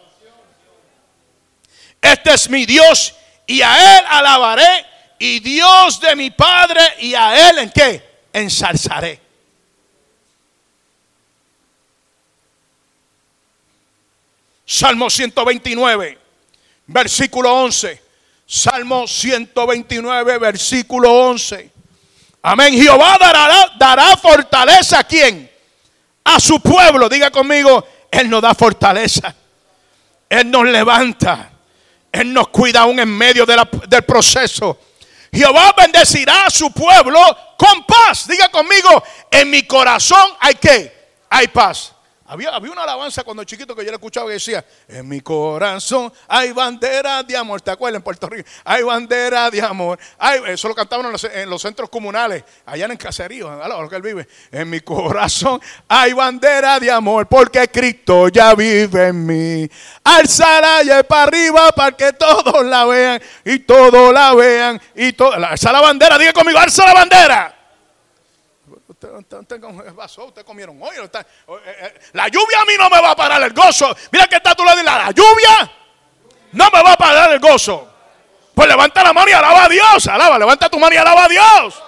Este 2.02 2.34
es 2.34 2.49
mi 2.49 2.65
Dios 2.65 3.13
y 3.45 3.62
a 3.62 3.99
él 3.99 4.06
alabaré 4.08 4.86
y 5.19 5.41
Dios 5.41 5.99
de 5.99 6.15
mi 6.15 6.32
Padre 6.32 6.80
y 6.99 7.13
a 7.13 7.49
él 7.49 7.58
en 7.58 7.69
qué? 7.71 8.21
Ensalzaré. 8.32 9.19
Salmo 14.65 15.10
129, 15.10 16.19
versículo 16.88 17.54
11. 17.63 18.02
Salmo 18.45 19.06
129, 19.06 20.38
versículo 20.38 21.12
11. 21.12 21.69
Amén. 22.43 22.73
Jehová 22.75 23.17
dará, 23.19 23.73
dará 23.78 24.15
fortaleza 24.15 24.99
a 24.99 25.04
quién? 25.04 25.48
A 26.23 26.39
su 26.39 26.60
pueblo. 26.60 27.10
Diga 27.10 27.32
conmigo, 27.32 27.86
Él 28.12 28.29
nos 28.29 28.41
da 28.41 28.53
fortaleza. 28.53 29.34
Él 30.29 30.51
nos 30.51 30.65
levanta. 30.65 31.49
Él 32.12 32.34
nos 32.34 32.49
cuida 32.49 32.82
aún 32.82 32.99
en 32.99 33.10
medio 33.10 33.45
del 33.45 34.03
proceso. 34.03 34.79
Jehová 35.32 35.73
bendecirá 35.77 36.47
a 36.47 36.49
su 36.49 36.71
pueblo 36.71 37.19
con 37.58 37.86
paz. 37.86 38.27
Diga 38.27 38.49
conmigo, 38.49 39.03
en 39.29 39.49
mi 39.49 39.63
corazón 39.63 40.32
hay 40.39 40.55
que, 40.55 41.10
hay 41.29 41.47
paz. 41.47 41.93
Había, 42.31 42.55
una 42.59 42.83
alabanza 42.83 43.23
cuando 43.23 43.43
chiquito 43.43 43.75
que 43.75 43.83
yo 43.83 43.89
le 43.89 43.95
escuchaba 43.95 44.27
que 44.27 44.33
decía, 44.33 44.63
en 44.87 45.09
mi 45.09 45.19
corazón 45.19 46.13
hay 46.27 46.51
bandera 46.51 47.23
de 47.23 47.35
amor. 47.35 47.59
¿Te 47.59 47.71
acuerdas 47.71 47.97
en 47.97 48.03
Puerto 48.03 48.29
Rico? 48.29 48.47
Hay 48.63 48.83
bandera 48.83 49.49
de 49.49 49.59
amor. 49.59 49.97
eso 50.45 50.67
lo 50.67 50.75
cantaban 50.75 51.07
en 51.07 51.49
los, 51.49 51.59
centros 51.59 51.89
comunales, 51.89 52.43
allá 52.67 52.85
en 52.85 52.91
el 52.91 52.99
caserío, 52.99 53.49
lo 53.49 53.89
que 53.89 53.95
él 53.95 54.03
vive. 54.03 54.27
En 54.51 54.69
mi 54.69 54.79
corazón 54.81 55.59
hay 55.87 56.13
bandera 56.13 56.79
de 56.79 56.91
amor, 56.91 57.25
porque 57.25 57.67
Cristo 57.67 58.27
ya 58.27 58.53
vive 58.53 59.07
en 59.07 59.25
mí. 59.25 59.69
Alzala 60.03 60.83
y 60.83 61.03
para 61.05 61.23
arriba 61.23 61.71
para 61.71 61.97
que 61.97 62.13
todos 62.13 62.63
la 62.63 62.85
vean 62.85 63.19
y 63.43 63.57
todos 63.57 64.13
la 64.13 64.35
vean. 64.35 64.79
y 64.95 65.13
todo, 65.13 65.33
Alza 65.33 65.71
la 65.71 65.81
bandera, 65.81 66.15
diga 66.19 66.33
conmigo, 66.33 66.59
alza 66.59 66.85
la 66.85 66.93
bandera 66.93 67.59
usted, 68.99 70.45
comieron 70.45 70.81
hoy. 70.81 70.95
Eh, 70.97 71.09
eh, 71.65 71.99
la 72.13 72.27
lluvia 72.27 72.62
a 72.62 72.65
mí 72.65 72.73
no 72.77 72.89
me 72.89 73.01
va 73.01 73.12
a 73.12 73.15
parar 73.15 73.41
el 73.41 73.53
gozo. 73.53 73.95
Mira 74.12 74.27
que 74.27 74.35
está 74.35 74.55
tu 74.55 74.63
lado 74.63 74.81
la 74.83 75.12
lluvia 75.12 75.71
no 76.51 76.69
me 76.71 76.83
va 76.83 76.93
a 76.93 76.97
parar 76.97 77.31
el 77.31 77.39
gozo. 77.39 77.88
Pues 78.53 78.67
levanta 78.67 79.03
la 79.03 79.13
mano 79.13 79.29
y 79.29 79.33
alaba 79.33 79.65
a 79.65 79.69
Dios. 79.69 80.07
Alaba, 80.07 80.38
levanta 80.38 80.69
tu 80.69 80.79
mano 80.79 80.93
y 80.93 80.97
alaba 80.97 81.25
a 81.25 81.27
Dios. 81.27 81.83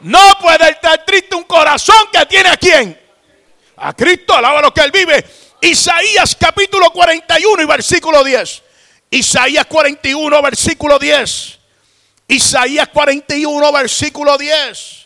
No 0.00 0.20
puede 0.40 0.70
estar 0.70 1.04
triste 1.04 1.34
un 1.34 1.44
corazón 1.44 2.08
que 2.12 2.24
tiene 2.26 2.48
a 2.48 2.56
quién. 2.56 3.00
A 3.76 3.92
Cristo, 3.92 4.34
alaba 4.34 4.62
lo 4.62 4.72
que 4.72 4.80
Él 4.80 4.90
vive. 4.90 5.24
Isaías 5.60 6.36
capítulo 6.38 6.90
41 6.90 7.62
y 7.62 7.66
versículo 7.66 8.24
10. 8.24 8.62
Isaías 9.10 9.66
41, 9.66 10.42
versículo 10.42 10.98
10. 10.98 11.55
Isaías 12.28 12.88
41, 12.88 13.72
versículo 13.72 14.36
10. 14.36 15.04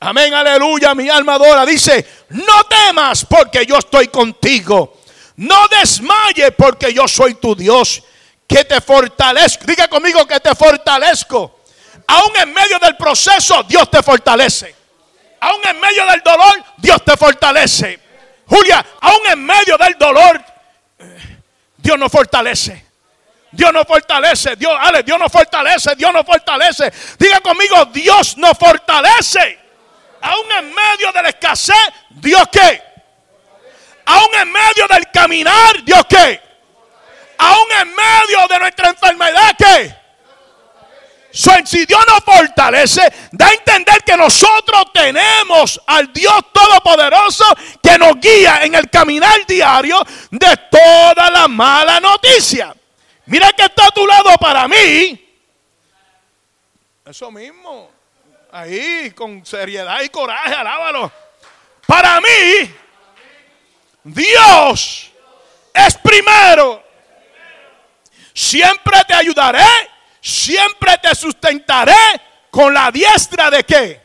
Amén, 0.00 0.34
aleluya, 0.34 0.94
mi 0.94 1.08
alma 1.08 1.34
adora. 1.34 1.64
Dice, 1.64 2.06
no 2.30 2.64
temas 2.64 3.24
porque 3.24 3.64
yo 3.64 3.78
estoy 3.78 4.08
contigo. 4.08 4.98
No 5.36 5.68
desmayes 5.68 6.52
porque 6.56 6.92
yo 6.92 7.08
soy 7.08 7.34
tu 7.34 7.54
Dios, 7.54 8.02
que 8.46 8.64
te 8.64 8.80
fortalezco. 8.80 9.64
Diga 9.64 9.88
conmigo 9.88 10.26
que 10.26 10.40
te 10.40 10.54
fortalezco. 10.54 11.60
Aún 12.06 12.32
en 12.40 12.52
medio 12.52 12.78
del 12.78 12.96
proceso, 12.96 13.62
Dios 13.62 13.90
te 13.90 14.02
fortalece. 14.02 14.74
Aún 15.40 15.60
en 15.64 15.80
medio 15.80 16.06
del 16.06 16.20
dolor, 16.22 16.64
Dios 16.76 17.04
te 17.04 17.16
fortalece. 17.16 17.98
Julia, 18.46 18.84
aún 19.00 19.20
en 19.30 19.44
medio 19.44 19.78
del 19.78 19.96
dolor, 19.98 20.44
eh, 20.98 21.38
Dios 21.76 21.98
nos 21.98 22.12
fortalece. 22.12 22.91
Dios 23.52 23.72
nos 23.72 23.86
fortalece, 23.86 24.56
Dios, 24.56 24.72
ale, 24.80 25.02
Dios 25.02 25.18
nos 25.18 25.30
fortalece, 25.30 25.94
Dios 25.94 26.12
nos 26.12 26.24
fortalece. 26.24 26.90
Diga 27.18 27.40
conmigo, 27.40 27.84
Dios 27.86 28.36
nos 28.38 28.56
fortalece. 28.56 29.58
Aún 30.22 30.52
en 30.58 30.74
medio 30.74 31.12
de 31.12 31.22
la 31.22 31.28
escasez, 31.28 31.76
Dios 32.10 32.42
qué? 32.50 32.82
Aún 34.06 34.34
en 34.40 34.50
medio 34.50 34.88
del 34.88 35.10
caminar, 35.12 35.84
Dios 35.84 36.02
qué? 36.08 36.40
Aún 37.38 37.72
en 37.80 37.94
medio 37.94 38.48
de 38.48 38.58
nuestra 38.58 38.88
enfermedad, 38.88 39.54
¿qué? 39.58 40.02
si 41.32 41.86
Dios 41.86 42.04
nos 42.06 42.20
fortalece, 42.24 43.00
da 43.32 43.46
a 43.48 43.52
entender 43.52 44.02
que 44.04 44.16
nosotros 44.16 44.84
tenemos 44.92 45.80
al 45.86 46.12
Dios 46.12 46.40
Todopoderoso 46.52 47.44
que 47.82 47.98
nos 47.98 48.20
guía 48.20 48.64
en 48.64 48.74
el 48.74 48.90
caminar 48.90 49.46
diario 49.46 50.04
de 50.30 50.56
toda 50.70 51.30
la 51.30 51.48
mala 51.48 52.00
noticia. 52.00 52.74
Mira 53.32 53.50
que 53.54 53.62
está 53.64 53.86
a 53.86 53.90
tu 53.90 54.06
lado 54.06 54.36
para 54.38 54.68
mí. 54.68 55.18
Eso 57.06 57.30
mismo. 57.30 57.90
Ahí, 58.50 59.10
con 59.12 59.46
seriedad 59.46 60.02
y 60.02 60.10
coraje, 60.10 60.52
alábalo. 60.52 61.10
Para 61.86 62.20
mí, 62.20 62.74
Dios 64.04 65.10
es 65.72 65.96
primero. 65.96 66.84
Siempre 68.34 68.98
te 69.08 69.14
ayudaré, 69.14 69.64
siempre 70.20 70.98
te 70.98 71.14
sustentaré 71.14 72.20
con 72.50 72.74
la 72.74 72.90
diestra 72.90 73.50
de 73.50 73.64
qué? 73.64 74.02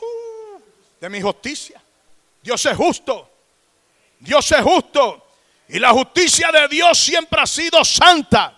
Uh, 0.00 0.60
de 1.00 1.08
mi 1.08 1.20
justicia. 1.20 1.82
Dios 2.40 2.64
es 2.64 2.76
justo. 2.76 3.28
Dios 4.20 4.52
es 4.52 4.62
justo. 4.62 5.25
Y 5.68 5.78
la 5.78 5.90
justicia 5.90 6.50
de 6.52 6.68
Dios 6.68 6.98
siempre 6.98 7.40
ha 7.40 7.46
sido 7.46 7.84
santa. 7.84 8.54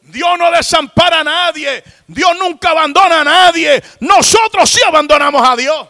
Dios 0.00 0.38
no 0.38 0.50
desampara 0.50 1.20
a 1.20 1.24
nadie. 1.24 1.82
Dios 2.06 2.36
nunca 2.38 2.70
abandona 2.70 3.20
a 3.20 3.24
nadie. 3.24 3.82
Nosotros 4.00 4.70
sí 4.70 4.80
abandonamos 4.86 5.46
a 5.46 5.56
Dios. 5.56 5.88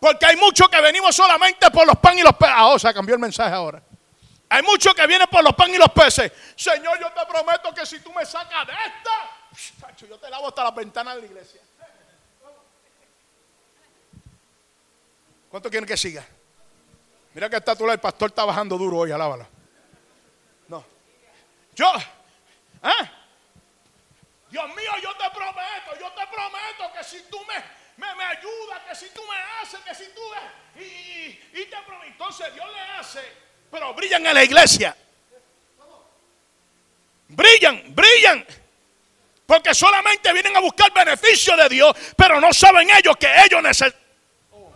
Porque 0.00 0.26
hay 0.26 0.36
muchos 0.36 0.68
que 0.68 0.80
venimos 0.80 1.14
solamente 1.14 1.70
por 1.70 1.86
los 1.86 1.96
pan 1.98 2.18
y 2.18 2.22
los 2.22 2.34
peces. 2.36 2.54
Ah, 2.56 2.68
o 2.68 2.78
sea, 2.78 2.92
cambió 2.92 3.14
el 3.14 3.20
mensaje 3.20 3.54
ahora. 3.54 3.82
Hay 4.48 4.62
muchos 4.62 4.94
que 4.94 5.06
vienen 5.06 5.26
por 5.28 5.42
los 5.42 5.54
pan 5.54 5.72
y 5.74 5.76
los 5.76 5.90
peces. 5.90 6.32
Señor, 6.54 6.98
yo 7.00 7.10
te 7.12 7.26
prometo 7.26 7.74
que 7.74 7.84
si 7.84 8.00
tú 8.00 8.12
me 8.12 8.24
sacas 8.24 8.66
de 8.66 8.72
esta, 8.72 10.06
yo 10.06 10.18
te 10.18 10.30
lavo 10.30 10.48
hasta 10.48 10.64
la 10.64 10.70
ventana 10.70 11.14
de 11.14 11.22
la 11.22 11.26
iglesia. 11.26 11.60
¿Cuánto 15.50 15.70
quieren 15.70 15.86
que 15.86 15.96
siga? 15.96 16.24
Mira 17.34 17.50
que 17.50 17.56
está 17.56 17.74
tú, 17.74 17.90
el 17.90 17.98
pastor 17.98 18.30
está 18.30 18.44
bajando 18.44 18.78
duro 18.78 18.98
hoy, 18.98 19.12
alábalo. 19.12 19.55
Yo, 21.76 21.92
¿eh? 21.94 23.10
Dios 24.50 24.68
mío, 24.68 24.92
yo 25.02 25.14
te 25.16 25.30
prometo, 25.30 26.00
yo 26.00 26.10
te 26.12 26.26
prometo 26.26 26.92
que 26.96 27.04
si 27.04 27.22
tú 27.30 27.38
me, 27.44 28.14
me, 28.14 28.24
ayudas, 28.24 28.80
que 28.88 28.94
si 28.94 29.10
tú 29.10 29.20
me 29.28 29.36
haces, 29.60 29.80
que 29.80 29.94
si 29.94 30.04
tú 30.14 30.22
y, 30.76 31.60
y, 31.60 31.64
te 31.66 31.76
prometo. 31.86 32.06
Entonces 32.06 32.54
Dios 32.54 32.66
le 32.72 32.80
hace, 32.98 33.20
pero 33.70 33.92
brillan 33.92 34.26
en 34.26 34.34
la 34.34 34.44
iglesia. 34.44 34.96
Brillan, 37.28 37.94
brillan. 37.94 38.46
Porque 39.44 39.74
solamente 39.74 40.32
vienen 40.32 40.56
a 40.56 40.60
buscar 40.60 40.90
beneficio 40.94 41.56
de 41.58 41.68
Dios, 41.68 41.94
pero 42.16 42.40
no 42.40 42.54
saben 42.54 42.88
ellos 42.90 43.16
que 43.18 43.28
ellos 43.44 43.62
necesitan. 43.62 44.00
Oh, 44.50 44.72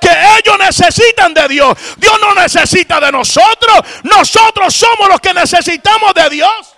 que 0.00 0.10
ellos 0.38 0.58
necesitan 0.58 1.32
de 1.32 1.48
Dios. 1.48 1.96
Dios 1.96 2.18
no 2.20 2.34
necesita 2.34 3.00
de 3.00 3.12
nosotros. 3.12 3.80
Nosotros 4.02 4.74
somos 4.74 5.08
los 5.08 5.20
que 5.20 5.32
necesitamos 5.32 6.12
de 6.14 6.30
Dios. 6.30 6.76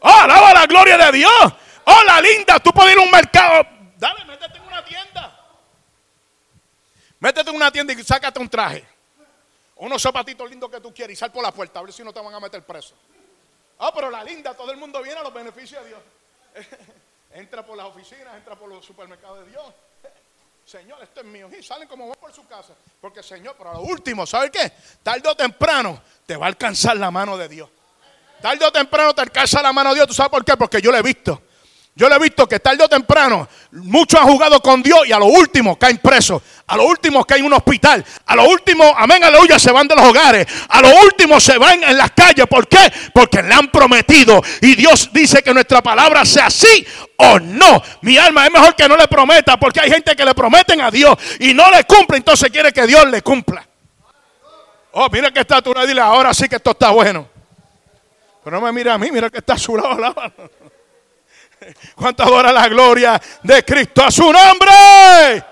Oh, 0.00 0.08
alaba 0.08 0.54
la 0.54 0.66
gloria 0.66 0.98
de 0.98 1.12
Dios. 1.12 1.52
Hola, 1.84 2.20
linda, 2.20 2.60
tú 2.60 2.72
puedes 2.72 2.92
ir 2.92 2.98
a 2.98 3.02
un 3.02 3.10
mercado. 3.10 3.66
Dale, 3.96 4.24
métete 4.24 4.58
en 4.58 4.64
una 4.64 4.84
tienda. 4.84 5.40
Métete 7.18 7.50
en 7.50 7.56
una 7.56 7.70
tienda 7.70 7.92
y 7.92 8.04
sácate 8.04 8.38
un 8.38 8.48
traje. 8.48 8.86
Unos 9.76 10.00
zapatitos 10.00 10.48
lindos 10.48 10.70
que 10.70 10.80
tú 10.80 10.94
quieres 10.94 11.14
y 11.14 11.16
sal 11.18 11.32
por 11.32 11.42
la 11.42 11.52
puerta 11.52 11.80
a 11.80 11.82
ver 11.82 11.92
si 11.92 12.04
no 12.04 12.12
te 12.12 12.20
van 12.20 12.34
a 12.34 12.40
meter 12.40 12.62
preso. 12.62 12.94
Ah, 13.78 13.90
pero 13.94 14.10
la 14.10 14.22
linda, 14.22 14.54
todo 14.54 14.70
el 14.70 14.76
mundo 14.76 15.02
viene 15.02 15.18
a 15.18 15.22
los 15.22 15.34
beneficios 15.34 15.82
de 15.82 15.88
Dios. 15.88 16.00
entra 17.32 17.66
por 17.66 17.76
las 17.76 17.86
oficinas, 17.86 18.36
entra 18.36 18.54
por 18.54 18.68
los 18.68 18.84
supermercados 18.84 19.44
de 19.44 19.50
Dios. 19.50 19.64
Señor, 20.64 21.02
esto 21.02 21.20
es 21.20 21.26
mío. 21.26 21.48
Y 21.56 21.62
salen 21.62 21.86
como 21.86 22.08
van 22.08 22.18
por 22.18 22.32
su 22.32 22.46
casa. 22.46 22.74
Porque, 23.00 23.22
Señor, 23.22 23.54
pero 23.56 23.74
lo 23.74 23.80
último, 23.82 24.26
¿sabe 24.26 24.50
qué? 24.50 24.72
Tarde 25.02 25.28
o 25.28 25.36
temprano 25.36 26.02
te 26.26 26.36
va 26.36 26.46
a 26.46 26.48
alcanzar 26.48 26.96
la 26.96 27.10
mano 27.10 27.36
de 27.36 27.48
Dios. 27.48 27.68
Tarde 28.40 28.64
o 28.64 28.72
temprano 28.72 29.14
te 29.14 29.20
alcanza 29.20 29.62
la 29.62 29.72
mano 29.72 29.90
de 29.90 29.96
Dios. 29.96 30.08
¿Tú 30.08 30.14
sabes 30.14 30.30
por 30.30 30.44
qué? 30.44 30.56
Porque 30.56 30.80
yo 30.80 30.90
lo 30.90 30.98
he 30.98 31.02
visto. 31.02 31.42
Yo 31.96 32.08
le 32.08 32.16
he 32.16 32.18
visto 32.18 32.48
que 32.48 32.58
tarde 32.58 32.82
o 32.82 32.88
temprano 32.88 33.46
muchos 33.70 34.20
han 34.20 34.26
jugado 34.26 34.60
con 34.60 34.82
Dios 34.82 35.06
y 35.06 35.12
a 35.12 35.18
lo 35.18 35.26
último 35.26 35.78
caen 35.78 35.98
presos. 35.98 36.42
A 36.66 36.76
lo 36.76 36.86
último 36.86 37.24
caen 37.24 37.42
en 37.42 37.46
un 37.46 37.52
hospital. 37.52 38.04
A 38.26 38.34
lo 38.34 38.48
último, 38.48 38.92
amén, 38.96 39.22
aleluya, 39.22 39.60
se 39.60 39.70
van 39.70 39.86
de 39.86 39.94
los 39.94 40.04
hogares. 40.04 40.44
A 40.70 40.82
lo 40.82 40.88
último 41.04 41.38
se 41.38 41.56
van 41.56 41.84
en 41.84 41.96
las 41.96 42.10
calles. 42.10 42.46
¿Por 42.48 42.66
qué? 42.66 42.92
Porque 43.12 43.42
le 43.42 43.54
han 43.54 43.68
prometido. 43.70 44.42
Y 44.60 44.74
Dios 44.74 45.10
dice 45.12 45.40
que 45.44 45.54
nuestra 45.54 45.82
palabra 45.82 46.24
sea 46.24 46.50
sí 46.50 46.84
o 47.16 47.38
no. 47.38 47.80
Mi 48.00 48.18
alma 48.18 48.44
es 48.46 48.52
mejor 48.52 48.74
que 48.74 48.88
no 48.88 48.96
le 48.96 49.06
prometa. 49.06 49.56
Porque 49.56 49.78
hay 49.78 49.90
gente 49.90 50.16
que 50.16 50.24
le 50.24 50.34
prometen 50.34 50.80
a 50.80 50.90
Dios 50.90 51.16
y 51.38 51.54
no 51.54 51.70
le 51.70 51.84
cumple. 51.84 52.16
Entonces 52.16 52.50
quiere 52.50 52.72
que 52.72 52.88
Dios 52.88 53.08
le 53.08 53.22
cumpla. 53.22 53.64
Oh, 54.90 55.08
mira 55.12 55.30
que 55.30 55.40
está 55.40 55.62
tú. 55.62 55.72
Dile, 55.86 56.00
ahora 56.00 56.34
sí 56.34 56.48
que 56.48 56.56
esto 56.56 56.72
está 56.72 56.90
bueno. 56.90 57.28
Pero 58.42 58.60
no 58.60 58.66
me 58.66 58.72
mire 58.72 58.90
a 58.90 58.98
mí, 58.98 59.12
mira 59.12 59.30
que 59.30 59.38
está 59.38 59.52
a 59.52 59.58
su 59.58 59.76
lado. 59.76 60.12
¿Cuánto 61.94 62.22
adora 62.22 62.52
la 62.52 62.68
gloria 62.68 63.20
de 63.42 63.64
Cristo? 63.64 64.02
A 64.02 64.10
su 64.10 64.32
nombre. 64.32 65.44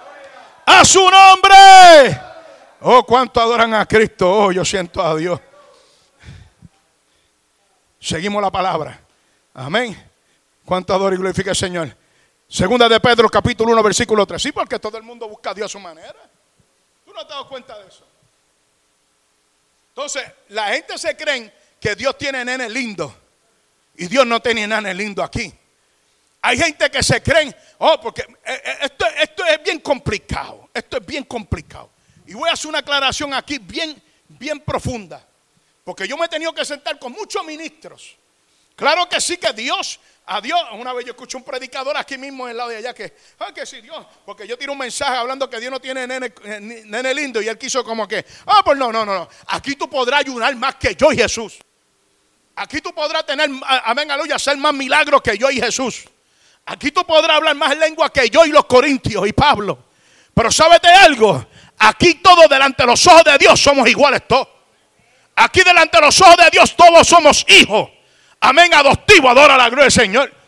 A 0.67 0.85
su 0.85 1.01
nombre. 1.01 2.21
Oh, 2.81 3.05
cuánto 3.05 3.41
adoran 3.41 3.75
a 3.75 3.87
Cristo. 3.87 4.31
Oh, 4.31 4.53
yo 4.53 4.65
siento 4.65 5.03
a 5.03 5.15
Dios. 5.17 5.41
Seguimos 8.01 8.43
la 8.43 8.51
palabra. 8.51 9.01
Amén. 9.55 10.11
¿Cuánto 10.65 10.93
adora 10.95 11.15
y 11.15 11.19
glorifica 11.19 11.51
el 11.51 11.57
Señor? 11.57 11.97
Segunda 12.49 12.89
de 12.89 13.01
Pedro, 13.01 13.29
capítulo 13.29 13.73
1, 13.73 13.83
versículo 13.83 14.27
3. 14.27 14.43
Sí, 14.43 14.53
porque 14.53 14.79
todo 14.79 14.97
el 14.99 15.05
mundo 15.05 15.29
busca 15.29 15.51
a 15.51 15.55
Dios 15.55 15.67
a 15.67 15.69
su 15.69 15.81
manera. 15.81 16.19
¿Tú 17.05 17.13
no 17.13 17.27
te 17.27 17.33
das 17.33 17.45
cuenta 17.45 17.79
de 17.79 17.89
eso? 17.89 18.05
Entonces, 19.89 20.25
la 20.49 20.69
gente 20.69 20.99
se 20.99 21.17
cree 21.17 21.53
que 21.81 21.95
Dios 21.95 22.17
tiene 22.17 22.45
nene 22.45 22.69
lindo 22.69 23.15
y 23.95 24.07
Dios 24.07 24.27
no 24.27 24.41
tiene 24.41 24.67
nene 24.67 24.95
lindo 24.95 25.23
aquí. 25.23 25.53
Hay 26.45 26.59
gente 26.59 26.91
que 26.91 27.03
se 27.05 27.23
creen, 27.23 27.55
oh, 27.79 28.01
porque 28.01 28.23
eh, 28.23 28.63
eh, 28.65 28.79
esto, 28.83 29.07
esto 29.07 29.45
es 29.47 29.63
bien 29.63 29.79
complicado, 29.79 30.69
esto 30.75 30.97
es 30.99 31.07
bien 31.07 31.23
complicado. 31.23 31.91
Y 32.27 32.35
voy 32.35 32.51
a 32.51 32.55
hacer 32.55 32.69
una 32.69 32.81
aclaración 32.81 33.33
aquí 33.33 33.59
bien, 33.59 34.03
bien 34.27 34.59
profunda, 34.59 35.25
porque 35.85 36.09
yo 36.09 36.17
me 36.17 36.27
he 36.27 36.29
tenido 36.29 36.53
que 36.53 36.65
sentar 36.65 36.99
con 36.99 37.13
muchos 37.13 37.45
ministros. 37.45 38.17
Claro 38.75 39.09
que 39.09 39.21
sí 39.21 39.37
que 39.37 39.53
Dios, 39.53 40.01
a 40.27 40.41
Dios, 40.41 40.61
una 40.73 40.93
vez 40.93 41.05
yo 41.05 41.13
escuché 41.13 41.37
un 41.37 41.45
predicador 41.45 41.97
aquí 41.97 42.19
mismo 42.19 42.47
en 42.47 42.53
el 42.53 42.57
lado 42.57 42.71
de 42.71 42.79
allá 42.79 42.93
que, 42.93 43.15
ah, 43.39 43.53
que 43.55 43.65
sí, 43.65 43.81
Dios, 43.81 44.05
porque 44.27 44.45
yo 44.45 44.59
tiro 44.59 44.73
un 44.73 44.79
mensaje 44.79 45.15
hablando 45.15 45.49
que 45.49 45.61
Dios 45.61 45.71
no 45.71 45.79
tiene 45.79 46.09
nene, 46.09 47.15
lindo 47.15 47.41
y 47.41 47.47
él 47.47 47.57
quiso 47.57 47.85
como 47.85 48.09
que, 48.09 48.25
ah, 48.47 48.63
pues 48.65 48.77
no, 48.77 48.91
no, 48.91 49.07
no, 49.07 49.15
no, 49.15 49.29
aquí 49.47 49.77
tú 49.77 49.89
podrás 49.89 50.21
ayudar 50.21 50.57
más 50.57 50.75
que 50.75 50.97
yo 50.97 51.13
y 51.13 51.17
Jesús. 51.19 51.59
Aquí 52.57 52.81
tú 52.81 52.93
podrás 52.93 53.25
tener, 53.25 53.49
amén, 53.63 54.11
aleluya, 54.11 54.35
hacer 54.35 54.57
más 54.57 54.75
milagros 54.75 55.23
que 55.23 55.39
yo 55.39 55.49
y 55.49 55.61
Jesús. 55.61 56.05
Aquí 56.67 56.91
tú 56.91 57.05
podrás 57.05 57.37
hablar 57.37 57.57
más 57.57 57.77
lengua 57.77 58.11
que 58.11 58.31
yo 58.31 58.45
y 58.45 58.51
los 58.51 58.65
corintios 58.67 59.27
y 59.27 59.33
Pablo. 59.33 59.79
Pero 60.35 60.49
de 60.49 60.89
algo, 60.89 61.47
aquí 61.79 62.15
todos 62.15 62.49
delante 62.49 62.83
de 62.83 62.87
los 62.87 63.07
ojos 63.07 63.25
de 63.25 63.37
Dios 63.39 63.61
somos 63.61 63.89
iguales 63.89 64.23
todos. 64.27 64.49
Aquí 65.35 65.63
delante 65.63 65.99
de 65.99 66.07
los 66.07 66.21
ojos 66.21 66.37
de 66.37 66.51
Dios 66.51 66.77
todos 66.77 67.07
somos 67.07 67.45
hijos. 67.49 67.91
Amén, 68.41 68.73
adoptivo, 68.75 69.29
adora 69.29 69.57
la 69.57 69.69
gloria 69.69 69.85
del 69.85 69.93
Señor. 69.93 70.42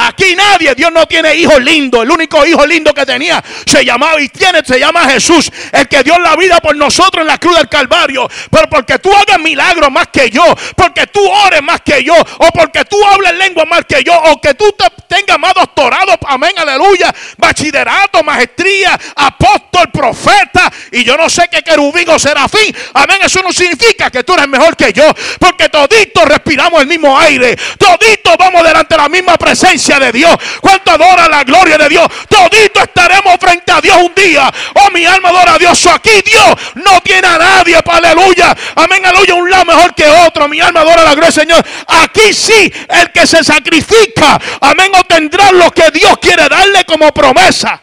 Aquí 0.00 0.36
nadie, 0.36 0.76
Dios 0.76 0.92
no 0.92 1.06
tiene 1.06 1.34
hijos 1.34 1.60
lindos. 1.60 2.04
El 2.04 2.10
único 2.12 2.46
hijo 2.46 2.64
lindo 2.64 2.94
que 2.94 3.04
tenía 3.04 3.42
se 3.66 3.84
llamaba 3.84 4.20
y 4.20 4.28
tiene, 4.28 4.62
se 4.64 4.78
llama 4.78 5.08
Jesús. 5.08 5.50
El 5.72 5.88
que 5.88 6.04
dio 6.04 6.16
la 6.20 6.36
vida 6.36 6.60
por 6.60 6.76
nosotros 6.76 7.22
en 7.22 7.26
la 7.26 7.38
cruz 7.38 7.56
del 7.56 7.68
Calvario. 7.68 8.28
Pero 8.48 8.68
porque 8.68 9.00
tú 9.00 9.12
hagas 9.12 9.40
milagros 9.40 9.90
más 9.90 10.06
que 10.12 10.30
yo, 10.30 10.44
porque 10.76 11.08
tú 11.08 11.20
ores 11.28 11.62
más 11.62 11.80
que 11.80 12.04
yo, 12.04 12.14
o 12.14 12.50
porque 12.52 12.84
tú 12.84 12.96
hables 13.04 13.34
lengua 13.38 13.64
más 13.64 13.84
que 13.88 14.04
yo, 14.04 14.14
o 14.14 14.40
que 14.40 14.54
tú 14.54 14.72
tengas 15.08 15.38
más 15.38 15.54
doctorado, 15.54 16.12
amén, 16.26 16.52
aleluya, 16.56 17.12
bachillerato, 17.36 18.22
maestría, 18.22 18.98
apóstol, 19.16 19.90
profeta, 19.92 20.70
y 20.92 21.02
yo 21.02 21.16
no 21.16 21.28
sé 21.28 21.48
qué 21.50 21.62
querubín 21.62 22.08
o 22.10 22.18
serafín, 22.18 22.74
amén, 22.94 23.18
eso 23.22 23.40
no 23.42 23.52
significa 23.52 24.10
que 24.10 24.22
tú 24.22 24.34
eres 24.34 24.48
mejor 24.48 24.76
que 24.76 24.92
yo, 24.92 25.04
porque 25.38 25.68
toditos 25.68 26.24
respiramos 26.24 26.82
el 26.82 26.86
mismo 26.86 27.18
aire, 27.18 27.56
toditos 27.78 28.36
vamos 28.38 28.62
delante 28.62 28.94
de 28.94 29.02
la 29.02 29.08
misma 29.08 29.36
presencia 29.36 29.77
de 29.78 30.12
Dios. 30.12 30.36
Cuánto 30.60 30.90
adora 30.90 31.28
la 31.28 31.44
gloria 31.44 31.78
de 31.78 31.88
Dios. 31.88 32.08
Todito 32.28 32.82
estaremos 32.82 33.36
frente 33.38 33.72
a 33.72 33.80
Dios 33.80 33.96
un 34.02 34.14
día. 34.14 34.52
Oh, 34.74 34.90
mi 34.90 35.04
alma 35.06 35.28
adora 35.28 35.54
a 35.54 35.58
Dios. 35.58 35.86
Aquí 35.86 36.20
Dios 36.22 36.54
no 36.74 37.00
tiene 37.00 37.28
a 37.28 37.38
nadie. 37.38 37.78
Aleluya. 37.86 38.56
Amén. 38.74 39.06
Aleluya. 39.06 39.34
Un 39.34 39.50
lado 39.50 39.64
mejor 39.66 39.94
que 39.94 40.08
otro. 40.26 40.48
Mi 40.48 40.60
alma 40.60 40.80
adora 40.80 41.04
la 41.04 41.14
gloria 41.14 41.30
del 41.30 41.32
Señor. 41.32 41.64
Aquí 41.86 42.32
sí, 42.32 42.72
el 42.88 43.12
que 43.12 43.26
se 43.26 43.44
sacrifica. 43.44 44.38
Amén. 44.60 44.90
Obtendrá 44.98 45.52
lo 45.52 45.70
que 45.70 45.90
Dios 45.92 46.18
quiere 46.18 46.48
darle 46.48 46.84
como 46.84 47.12
promesa. 47.12 47.80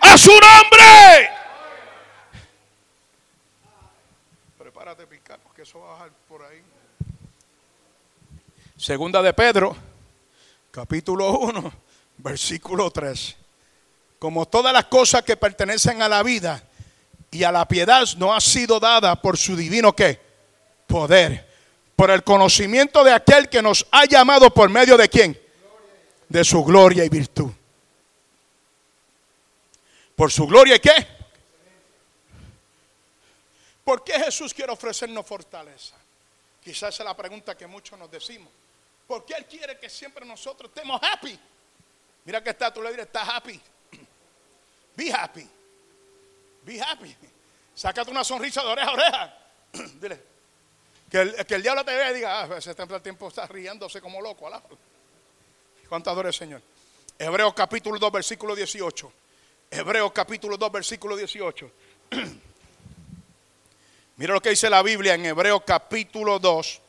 A 0.00 0.18
su 0.18 0.30
nombre. 0.30 1.30
Prepárate, 4.58 5.06
picar, 5.06 5.38
porque 5.42 5.62
eso 5.62 5.80
va 5.80 5.86
a 5.86 5.92
bajar 5.94 6.10
por 6.28 6.42
ahí. 6.42 6.62
Segunda 8.76 9.20
de 9.22 9.32
Pedro 9.32 9.88
capítulo 10.78 11.40
1, 11.40 11.72
versículo 12.18 12.88
3. 12.92 13.34
Como 14.20 14.46
todas 14.46 14.72
las 14.72 14.84
cosas 14.84 15.24
que 15.24 15.36
pertenecen 15.36 16.02
a 16.02 16.08
la 16.08 16.22
vida 16.22 16.62
y 17.32 17.42
a 17.42 17.50
la 17.50 17.66
piedad 17.66 18.06
no 18.16 18.32
ha 18.32 18.40
sido 18.40 18.78
dada 18.78 19.20
por 19.20 19.36
su 19.36 19.56
divino 19.56 19.96
qué? 19.96 20.20
Poder. 20.86 21.48
Por 21.96 22.12
el 22.12 22.22
conocimiento 22.22 23.02
de 23.02 23.12
aquel 23.12 23.48
que 23.48 23.60
nos 23.60 23.88
ha 23.90 24.04
llamado 24.04 24.54
por 24.54 24.70
medio 24.70 24.96
de 24.96 25.08
quién? 25.08 25.40
De 26.28 26.44
su 26.44 26.62
gloria 26.62 27.04
y 27.04 27.08
virtud. 27.08 27.50
Por 30.14 30.30
su 30.30 30.46
gloria 30.46 30.76
y 30.76 30.80
qué? 30.80 31.08
¿Por 33.82 34.04
qué 34.04 34.12
Jesús 34.12 34.54
quiere 34.54 34.70
ofrecernos 34.70 35.26
fortaleza? 35.26 35.96
Quizás 36.62 37.00
es 37.00 37.04
la 37.04 37.16
pregunta 37.16 37.56
que 37.56 37.66
muchos 37.66 37.98
nos 37.98 38.08
decimos. 38.08 38.52
Porque 39.08 39.32
Él 39.32 39.46
quiere 39.46 39.78
que 39.78 39.88
siempre 39.88 40.26
nosotros 40.26 40.70
estemos 40.72 41.00
happy. 41.02 41.36
Mira 42.26 42.44
que 42.44 42.50
está, 42.50 42.72
tú 42.72 42.82
le 42.82 42.90
dirás, 42.90 43.06
está 43.06 43.22
happy. 43.22 43.58
Be 44.96 45.10
happy. 45.10 45.48
Be 46.62 46.80
happy. 46.80 47.16
Sácate 47.74 48.10
una 48.10 48.22
sonrisa 48.22 48.62
de 48.62 48.68
oreja 48.68 48.90
a 48.90 48.92
oreja. 48.92 49.34
Dile. 49.98 50.22
Que 51.10 51.22
el, 51.22 51.46
que 51.46 51.54
el 51.54 51.62
diablo 51.62 51.86
te 51.86 51.96
vea 51.96 52.10
y 52.10 52.16
diga, 52.16 52.42
ah, 52.42 52.58
ese 52.58 52.74
tiempo 52.74 53.28
está 53.28 53.46
riéndose 53.46 54.02
como 54.02 54.20
loco. 54.20 54.46
Alá. 54.46 54.62
¿Cuánto 55.88 56.10
adore 56.10 56.28
el 56.28 56.34
Señor? 56.34 56.60
Hebreos 57.18 57.54
capítulo 57.54 57.98
2, 57.98 58.12
versículo 58.12 58.54
18. 58.54 59.10
Hebreos 59.70 60.12
capítulo 60.12 60.58
2, 60.58 60.70
versículo 60.70 61.16
18. 61.16 61.72
Mira 64.16 64.34
lo 64.34 64.42
que 64.42 64.50
dice 64.50 64.68
la 64.68 64.82
Biblia 64.82 65.14
en 65.14 65.24
Hebreos 65.24 65.62
capítulo 65.64 66.38
2, 66.38 66.80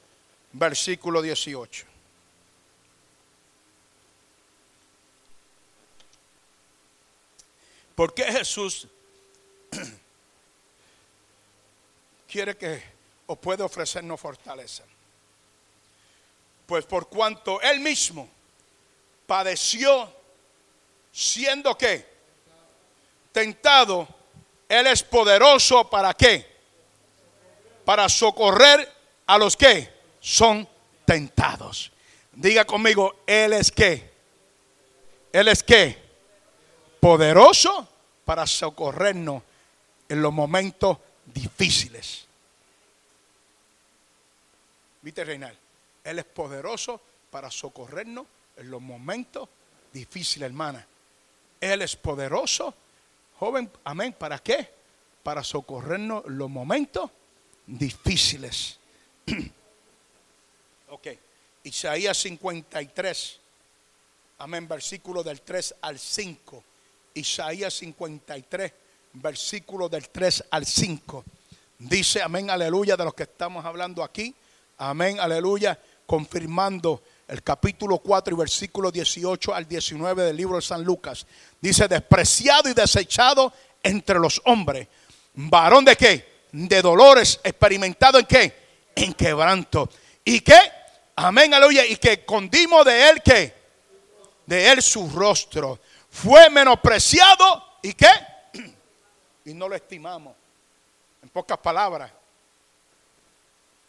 versículo 0.52 1.22
18. 1.22 1.89
¿Por 8.00 8.14
qué 8.14 8.24
Jesús 8.24 8.88
quiere 12.32 12.56
que 12.56 12.82
o 13.26 13.36
puede 13.36 13.62
ofrecernos 13.62 14.18
fortaleza? 14.18 14.86
Pues 16.66 16.86
por 16.86 17.10
cuanto 17.10 17.60
Él 17.60 17.82
mismo 17.82 18.30
padeció 19.28 20.10
siendo 21.12 21.78
que 21.78 22.06
tentado, 23.34 24.08
Él 24.70 24.88
es 24.88 25.04
poderoso 25.04 25.90
para 25.90 26.14
qué? 26.14 26.48
Para 27.84 28.08
socorrer 28.08 28.90
a 29.26 29.38
los 29.38 29.58
que 29.58 29.94
son 30.22 30.66
tentados. 31.04 31.92
Diga 32.32 32.64
conmigo, 32.64 33.24
Él 33.28 33.52
es 33.52 33.70
qué? 33.70 34.10
Él 35.34 35.50
es 35.50 35.62
qué? 35.62 36.08
Poderoso 37.02 37.89
para 38.30 38.46
socorrernos 38.46 39.42
en 40.08 40.22
los 40.22 40.32
momentos 40.32 41.00
difíciles. 41.26 42.28
¿Viste, 45.02 45.24
Reinal? 45.24 45.58
Él 46.04 46.20
es 46.20 46.26
poderoso 46.26 47.02
para 47.32 47.50
socorrernos 47.50 48.28
en 48.58 48.70
los 48.70 48.84
momentos 48.84 49.50
difíciles, 49.92 50.46
hermana. 50.46 50.86
Él 51.60 51.82
es 51.82 51.96
poderoso, 51.96 52.76
joven, 53.40 53.72
amén. 53.84 54.14
¿Para 54.14 54.38
qué? 54.38 54.70
Para 55.24 55.44
socorrernos 55.44 56.24
en 56.28 56.38
los 56.38 56.52
momentos 56.52 57.10
difíciles. 57.66 58.78
ok. 60.90 61.08
Isaías 61.64 62.16
53, 62.16 63.40
amén, 64.38 64.68
versículo 64.68 65.24
del 65.24 65.42
3 65.42 65.78
al 65.82 65.98
5. 65.98 66.64
Isaías 67.20 67.74
53, 67.76 68.72
versículo 69.14 69.90
del 69.90 70.10
3 70.10 70.46
al 70.52 70.66
5. 70.66 71.24
Dice, 71.80 72.22
amén, 72.22 72.50
aleluya, 72.50 72.98
de 72.98 73.06
los 73.06 73.14
que 73.14 73.24
estamos 73.24 73.64
hablando 73.64 74.04
aquí. 74.04 74.34
Amén, 74.78 75.20
aleluya, 75.20 75.80
confirmando 76.06 77.04
el 77.28 77.44
capítulo 77.44 78.00
4 78.00 78.34
y 78.34 78.38
versículo 78.38 78.92
18 78.92 79.54
al 79.54 79.68
19 79.68 80.24
del 80.24 80.36
libro 80.36 80.56
de 80.56 80.62
San 80.62 80.84
Lucas. 80.84 81.26
Dice, 81.62 81.88
despreciado 81.88 82.70
y 82.70 82.74
desechado 82.74 83.54
entre 83.84 84.20
los 84.20 84.42
hombres. 84.46 84.88
Varón 85.34 85.86
de 85.86 85.96
qué? 85.96 86.28
De 86.52 86.82
dolores, 86.82 87.40
experimentado 87.44 88.20
en 88.20 88.26
qué? 88.26 88.54
En 88.96 89.14
quebranto. 89.14 89.90
¿Y 90.26 90.42
qué? 90.42 90.60
Amén, 91.16 91.54
aleluya. 91.54 91.86
Y 91.86 91.98
que 91.98 92.26
condimos 92.26 92.86
de 92.86 93.10
él 93.10 93.22
qué? 93.24 93.54
De 94.46 94.72
él 94.72 94.82
su 94.82 95.10
rostro 95.10 95.80
fue 96.12 96.50
menospreciado 96.50 97.78
y 97.82 97.94
qué? 97.94 98.10
Y 99.46 99.54
no 99.54 99.68
lo 99.68 99.76
estimamos. 99.76 100.36
En 101.22 101.30
pocas 101.30 101.58
palabras. 101.58 102.12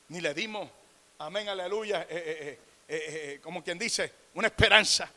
Ni 0.08 0.20
le 0.20 0.34
dimos, 0.34 0.68
amén, 1.18 1.48
aleluya, 1.48 2.06
eh, 2.08 2.08
eh, 2.08 2.58
eh, 2.88 3.40
como 3.42 3.62
quien 3.62 3.78
dice, 3.78 4.12
una 4.34 4.48
esperanza. 4.48 5.08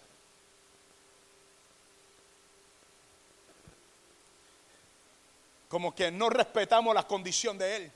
Como 5.67 5.95
que 5.95 6.11
no 6.11 6.29
respetamos 6.29 6.93
la 6.93 7.07
condición 7.07 7.57
de 7.57 7.75
Él. 7.75 7.91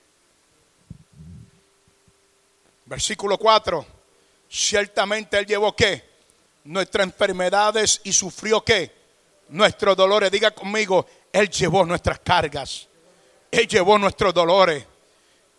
Versículo 2.85 3.37
4. 3.37 3.85
Ciertamente 4.49 5.37
Él 5.37 5.45
llevó 5.45 5.75
qué? 5.75 6.03
Nuestras 6.63 7.05
enfermedades 7.05 8.01
y 8.03 8.13
sufrió 8.13 8.63
qué? 8.63 8.96
Nuestros 9.49 9.95
dolores. 9.95 10.31
Diga 10.31 10.51
conmigo, 10.51 11.05
Él 11.31 11.49
llevó 11.49 11.85
nuestras 11.85 12.19
cargas. 12.19 12.87
Él 13.51 13.67
llevó 13.67 13.97
nuestros 13.97 14.33
dolores. 14.33 14.85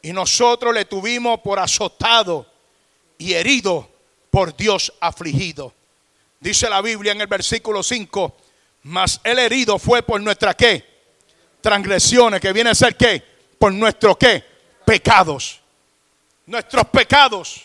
Y 0.03 0.13
nosotros 0.13 0.73
le 0.73 0.85
tuvimos 0.85 1.41
por 1.41 1.59
azotado, 1.59 2.47
y 3.19 3.35
herido 3.35 3.89
por 4.31 4.57
Dios 4.57 4.93
afligido. 5.01 5.75
Dice 6.39 6.71
la 6.71 6.81
Biblia 6.81 7.13
en 7.13 7.21
el 7.21 7.27
versículo 7.27 7.83
5, 7.83 8.37
mas 8.85 9.21
el 9.25 9.41
herido 9.41 9.79
fue 9.79 10.03
por 10.03 10.21
nuestra 10.21 10.55
qué? 10.55 10.85
Transgresiones, 11.61 12.41
que 12.41 12.53
viene 12.53 12.71
a 12.71 12.75
ser 12.75 12.97
qué? 12.97 13.23
Por 13.59 13.73
nuestro 13.73 14.17
qué? 14.17 14.45
Pecados. 14.85 15.61
Nuestros 16.47 16.85
pecados. 16.87 17.65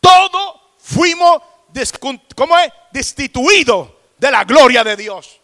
Todo 0.00 0.60
fuimos, 0.78 1.42
¿cómo 2.36 2.56
es? 2.58 2.72
Destituidos 2.92 3.97
de 4.18 4.30
la 4.30 4.44
gloria 4.44 4.84
de 4.84 4.96
Dios. 4.96 5.40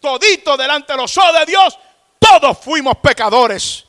Todito 0.00 0.56
delante 0.56 0.92
de 0.92 0.98
los 0.98 1.16
ojos 1.16 1.38
de 1.38 1.46
Dios, 1.46 1.78
todos 2.18 2.58
fuimos 2.58 2.96
pecadores. 2.96 3.84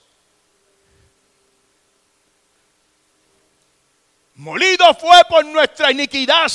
Molido 4.36 4.93
fue 4.95 5.23
por 5.30 5.45
nuestra 5.45 5.91
iniquidad. 5.91 6.52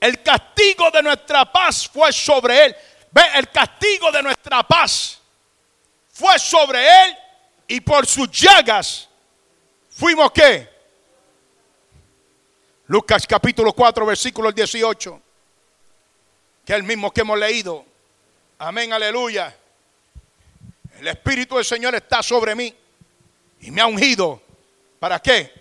El 0.00 0.22
castigo 0.22 0.90
de 0.90 1.02
nuestra 1.02 1.50
paz 1.50 1.88
fue 1.88 2.12
sobre 2.12 2.66
él. 2.66 2.76
Ve, 3.10 3.22
el 3.36 3.50
castigo 3.50 4.10
de 4.12 4.22
nuestra 4.22 4.62
paz 4.62 5.18
fue 6.12 6.38
sobre 6.38 6.84
él 6.86 7.16
y 7.68 7.80
por 7.80 8.06
sus 8.06 8.30
llagas 8.30 9.08
fuimos 9.88 10.32
qué? 10.32 10.68
Lucas 12.86 13.26
capítulo 13.26 13.72
4 13.72 14.04
versículo 14.04 14.52
18. 14.52 15.23
Que 16.64 16.72
el 16.74 16.82
mismo 16.82 17.12
que 17.12 17.20
hemos 17.20 17.38
leído. 17.38 17.84
Amén, 18.58 18.92
aleluya. 18.92 19.54
El 20.98 21.08
Espíritu 21.08 21.56
del 21.56 21.64
Señor 21.64 21.94
está 21.94 22.22
sobre 22.22 22.54
mí 22.54 22.74
y 23.60 23.70
me 23.70 23.80
ha 23.80 23.86
ungido. 23.86 24.40
¿Para 24.98 25.20
qué? 25.20 25.52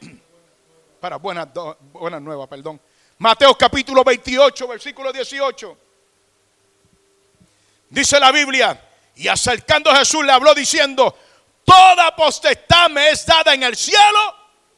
Para 1.00 1.18
buenas, 1.18 1.48
buenas 1.92 2.22
nuevas, 2.22 2.48
perdón. 2.48 2.80
Mateo 3.18 3.58
capítulo 3.58 4.04
28, 4.04 4.68
versículo 4.68 5.12
18. 5.12 5.78
Dice 7.90 8.20
la 8.20 8.32
Biblia, 8.32 8.82
y 9.16 9.28
acercando 9.28 9.92
a 9.92 9.98
Jesús 9.98 10.26
le 10.26 10.32
habló 10.32 10.54
diciendo, 10.54 11.16
toda 11.64 12.16
potestad 12.16 12.90
me 12.90 13.10
es 13.10 13.26
dada 13.26 13.54
en 13.54 13.64
el 13.64 13.76
cielo 13.76 14.36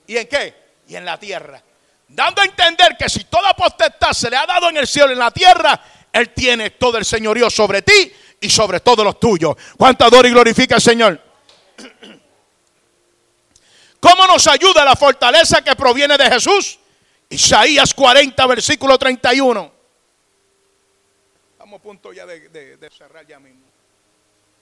y 0.07 0.17
en 0.17 0.27
qué? 0.27 0.55
Y 0.87 0.95
en 0.95 1.05
la 1.05 1.19
tierra. 1.19 1.61
Dando 2.07 2.41
a 2.41 2.45
entender 2.45 2.95
que 2.97 3.09
si 3.09 3.23
toda 3.23 3.53
potestad 3.53 4.11
se 4.11 4.29
le 4.29 4.37
ha 4.37 4.45
dado 4.45 4.69
en 4.69 4.77
el 4.77 4.87
cielo 4.87 5.09
y 5.09 5.13
en 5.13 5.19
la 5.19 5.31
tierra, 5.31 5.81
Él 6.15 6.29
tiene 6.29 6.69
todo 6.69 6.97
el 6.97 7.03
señorío 7.03 7.49
sobre 7.49 7.81
ti 7.81 8.13
y 8.39 8.49
sobre 8.49 8.79
todos 8.79 9.03
los 9.03 9.19
tuyos. 9.19 9.53
¿Cuánto 9.77 10.05
adora 10.05 10.29
y 10.29 10.31
glorifica 10.31 10.75
al 10.75 10.81
Señor? 10.81 11.21
¿Cómo 13.99 14.25
nos 14.25 14.47
ayuda 14.47 14.85
la 14.85 14.95
fortaleza 14.95 15.61
que 15.61 15.75
proviene 15.75 16.17
de 16.17 16.31
Jesús? 16.31 16.79
Isaías 17.27 17.93
40, 17.93 18.47
versículo 18.47 18.97
31. 18.97 19.73
Estamos 21.51 21.79
a 21.81 21.83
punto 21.83 22.13
ya 22.13 22.25
de, 22.25 22.77
de 22.77 22.89
cerrar 22.91 23.27
ya 23.27 23.37
mismo. 23.37 23.65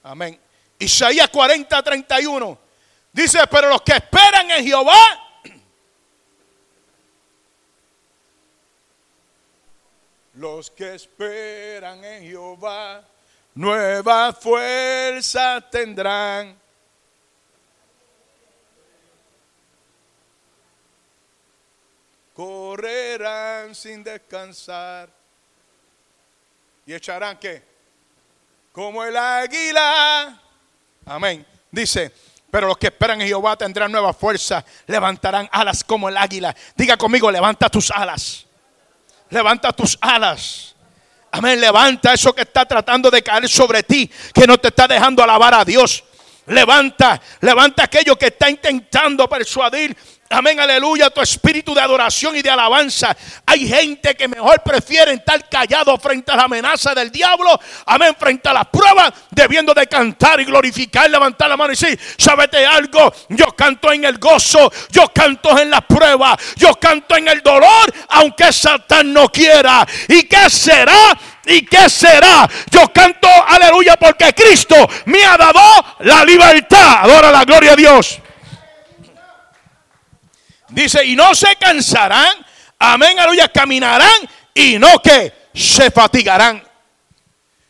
Amén. 0.02 0.36
Isaías 0.80 1.28
40, 1.28 1.82
31. 1.84 2.58
Dice, 3.12 3.38
pero 3.48 3.68
los 3.68 3.82
que 3.82 3.92
esperan 3.92 4.50
en 4.50 4.66
Jehová 4.66 5.33
Los 10.34 10.70
que 10.70 10.96
esperan 10.96 12.04
en 12.04 12.24
Jehová, 12.24 13.04
nueva 13.54 14.32
fuerza 14.32 15.60
tendrán. 15.70 16.58
Correrán 22.34 23.76
sin 23.76 24.02
descansar. 24.02 25.08
Y 26.84 26.92
echarán 26.92 27.38
qué? 27.38 27.62
Como 28.72 29.04
el 29.04 29.16
águila. 29.16 30.42
Amén. 31.06 31.46
Dice, 31.70 32.12
pero 32.50 32.66
los 32.66 32.76
que 32.76 32.88
esperan 32.88 33.20
en 33.20 33.28
Jehová 33.28 33.56
tendrán 33.56 33.92
nueva 33.92 34.12
fuerza, 34.12 34.64
levantarán 34.88 35.48
alas 35.52 35.84
como 35.84 36.08
el 36.08 36.16
águila. 36.16 36.54
Diga 36.74 36.96
conmigo, 36.96 37.30
levanta 37.30 37.68
tus 37.68 37.90
alas. 37.92 38.43
Levanta 39.30 39.72
tus 39.72 39.98
alas. 40.00 40.74
Amén, 41.32 41.60
levanta 41.60 42.14
eso 42.14 42.32
que 42.32 42.42
está 42.42 42.64
tratando 42.64 43.10
de 43.10 43.22
caer 43.22 43.48
sobre 43.48 43.82
ti, 43.82 44.08
que 44.32 44.46
no 44.46 44.56
te 44.58 44.68
está 44.68 44.86
dejando 44.86 45.22
alabar 45.22 45.54
a 45.54 45.64
Dios. 45.64 46.04
Levanta, 46.46 47.20
levanta 47.40 47.84
aquello 47.84 48.16
que 48.16 48.26
está 48.26 48.48
intentando 48.50 49.28
persuadir 49.28 49.96
Amén, 50.34 50.58
aleluya, 50.58 51.10
tu 51.10 51.20
espíritu 51.20 51.72
de 51.74 51.80
adoración 51.80 52.34
y 52.34 52.42
de 52.42 52.50
alabanza. 52.50 53.16
Hay 53.46 53.68
gente 53.68 54.16
que 54.16 54.26
mejor 54.26 54.62
prefiere 54.64 55.12
estar 55.12 55.48
callado 55.48 55.96
frente 55.96 56.32
a 56.32 56.36
la 56.36 56.42
amenaza 56.42 56.92
del 56.92 57.12
diablo. 57.12 57.56
Amén, 57.86 58.16
frente 58.18 58.48
a 58.48 58.52
las 58.52 58.66
pruebas, 58.66 59.12
debiendo 59.30 59.72
de 59.72 59.86
cantar 59.86 60.40
y 60.40 60.44
glorificar, 60.44 61.08
levantar 61.08 61.48
la 61.48 61.56
mano 61.56 61.72
y 61.72 61.76
decir, 61.76 61.96
¿sabete 62.18 62.66
algo? 62.66 63.14
Yo 63.28 63.54
canto 63.54 63.92
en 63.92 64.04
el 64.04 64.18
gozo, 64.18 64.72
yo 64.90 65.08
canto 65.14 65.56
en 65.56 65.70
las 65.70 65.82
pruebas, 65.82 66.36
yo 66.56 66.74
canto 66.80 67.16
en 67.16 67.28
el 67.28 67.40
dolor, 67.40 67.94
aunque 68.08 68.52
Satán 68.52 69.12
no 69.12 69.28
quiera. 69.28 69.86
¿Y 70.08 70.24
qué 70.24 70.50
será? 70.50 71.16
¿Y 71.46 71.64
qué 71.64 71.88
será? 71.88 72.50
Yo 72.72 72.92
canto 72.92 73.28
aleluya 73.46 73.96
porque 73.96 74.34
Cristo 74.34 74.74
me 75.04 75.24
ha 75.24 75.36
dado 75.36 75.60
la 76.00 76.24
libertad. 76.24 77.04
Adora 77.04 77.30
la 77.30 77.44
gloria 77.44 77.74
a 77.74 77.76
Dios. 77.76 78.20
Dice, 80.74 81.04
y 81.04 81.14
no 81.14 81.34
se 81.36 81.54
cansarán, 81.54 82.44
amén, 82.80 83.16
aleluya, 83.16 83.46
caminarán 83.48 84.28
y 84.52 84.76
no 84.76 85.00
que 85.00 85.32
se 85.54 85.88
fatigarán. 85.92 86.62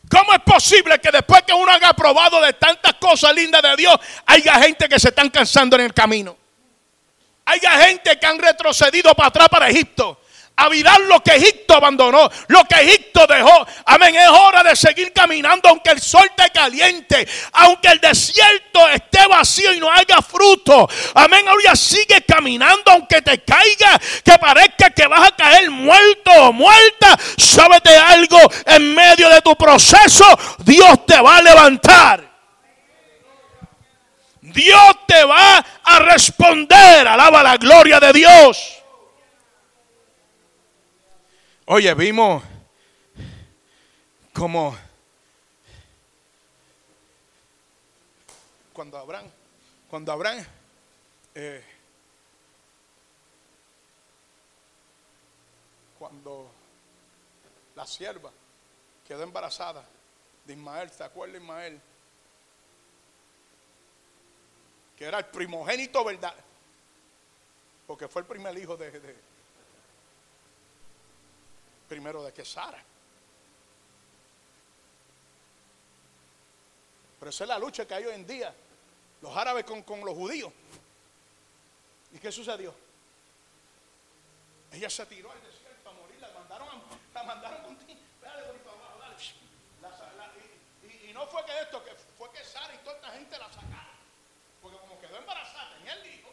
¿Cómo 0.09 0.33
es 0.33 0.39
posible 0.39 0.99
que 0.99 1.11
después 1.11 1.43
que 1.43 1.53
uno 1.53 1.71
haya 1.71 1.93
probado 1.93 2.41
de 2.41 2.53
tantas 2.53 2.95
cosas 2.95 3.35
lindas 3.35 3.61
de 3.61 3.75
Dios, 3.75 3.95
haya 4.25 4.55
gente 4.55 4.89
que 4.89 4.99
se 4.99 5.09
están 5.09 5.29
cansando 5.29 5.75
en 5.75 5.83
el 5.83 5.93
camino? 5.93 6.35
Haya 7.45 7.71
gente 7.85 8.17
que 8.17 8.25
han 8.25 8.39
retrocedido 8.39 9.13
para 9.13 9.29
atrás 9.29 9.49
para 9.49 9.69
Egipto 9.69 10.19
a 10.57 10.99
lo 10.99 11.21
que 11.21 11.35
Egipto 11.35 11.75
abandonó, 11.75 12.29
lo 12.47 12.63
que 12.63 12.75
Egipto 12.75 13.27
dejó. 13.27 13.67
Amén, 13.85 14.15
es 14.15 14.27
hora 14.27 14.63
de 14.63 14.75
seguir 14.75 15.11
caminando 15.11 15.69
aunque 15.69 15.91
el 15.91 16.01
sol 16.01 16.29
te 16.35 16.49
caliente, 16.49 17.27
aunque 17.53 17.89
el 17.89 17.99
desierto 17.99 18.87
esté 18.89 19.27
vacío 19.27 19.73
y 19.73 19.79
no 19.79 19.91
haya 19.91 20.21
fruto. 20.21 20.87
Amén, 21.13 21.47
ahora 21.47 21.75
sigue 21.75 22.21
caminando 22.21 22.91
aunque 22.91 23.21
te 23.21 23.43
caiga, 23.43 23.99
que 24.23 24.37
parezca 24.39 24.89
que 24.89 25.07
vas 25.07 25.29
a 25.29 25.35
caer 25.35 25.69
muerto 25.69 26.31
o 26.31 26.53
muerta. 26.53 27.17
Sábete 27.37 27.95
algo, 27.95 28.39
en 28.65 28.95
medio 28.95 29.29
de 29.29 29.41
tu 29.41 29.55
proceso, 29.55 30.25
Dios 30.59 31.05
te 31.05 31.19
va 31.19 31.37
a 31.37 31.41
levantar. 31.41 32.35
Dios 34.41 34.95
te 35.05 35.23
va 35.25 35.65
a 35.83 35.99
responder. 35.99 37.07
Alaba 37.07 37.43
la 37.43 37.57
gloria 37.57 37.99
de 37.99 38.13
Dios. 38.13 38.84
Oye, 41.67 41.91
vimos 41.95 42.43
como 44.35 44.77
cuando 48.71 48.99
Abraham, 48.99 49.25
cuando 49.89 50.11
Abraham 50.11 50.45
eh, 51.33 51.63
cuando 55.97 56.51
la 57.75 57.87
sierva 57.87 58.31
quedó 59.07 59.23
embarazada 59.23 59.83
de 60.45 60.53
Ismael, 60.53 60.91
¿se 60.91 61.03
acuerda 61.03 61.39
Ismael? 61.39 61.81
Que 64.95 65.05
era 65.05 65.17
el 65.17 65.25
primogénito, 65.25 66.03
¿verdad? 66.05 66.35
Porque 67.87 68.07
fue 68.07 68.21
el 68.21 68.27
primer 68.27 68.55
hijo 68.55 68.77
de 68.77 69.15
primero 71.87 72.23
de 72.23 72.33
que 72.33 72.43
Sara. 72.43 72.83
Pero 77.19 77.29
esa 77.29 77.43
es 77.43 77.47
la 77.47 77.59
lucha 77.59 77.87
que 77.87 77.93
hay 77.93 78.05
hoy 78.05 78.15
en 78.15 78.27
día, 78.27 78.53
los 79.21 79.35
árabes 79.35 79.65
con, 79.65 79.83
los 80.01 80.13
judíos. 80.13 80.51
¿Y 82.11 82.19
qué 82.19 82.31
sucedió? 82.31 82.73
Ella 84.71 84.89
se 84.89 85.05
tiró 85.05 85.31
al 85.31 85.41
desierto 85.41 85.89
a 85.89 85.93
morir, 85.93 86.19
la 86.19 86.29
mandaron, 86.29 86.67
la 87.13 87.23
mandaron 87.23 87.63
con 87.63 87.75
abajo, 87.75 88.99
dale. 88.99 89.23
y, 91.09 91.13
no 91.13 91.25
fue 91.27 91.45
que 91.45 91.61
esto, 91.61 91.83
que 91.83 91.95
fue 92.17 92.29
que 92.31 92.43
Sara 92.43 92.75
y 92.75 92.77
toda 92.79 92.95
esta 92.97 93.11
gente 93.11 93.37
la 93.37 93.47
sacaron. 93.47 93.95
Porque 94.61 94.77
como 94.77 94.99
quedó 94.99 95.17
embarazada, 95.17 95.75
tenía 95.77 95.93
el 95.93 96.05
hijo, 96.13 96.29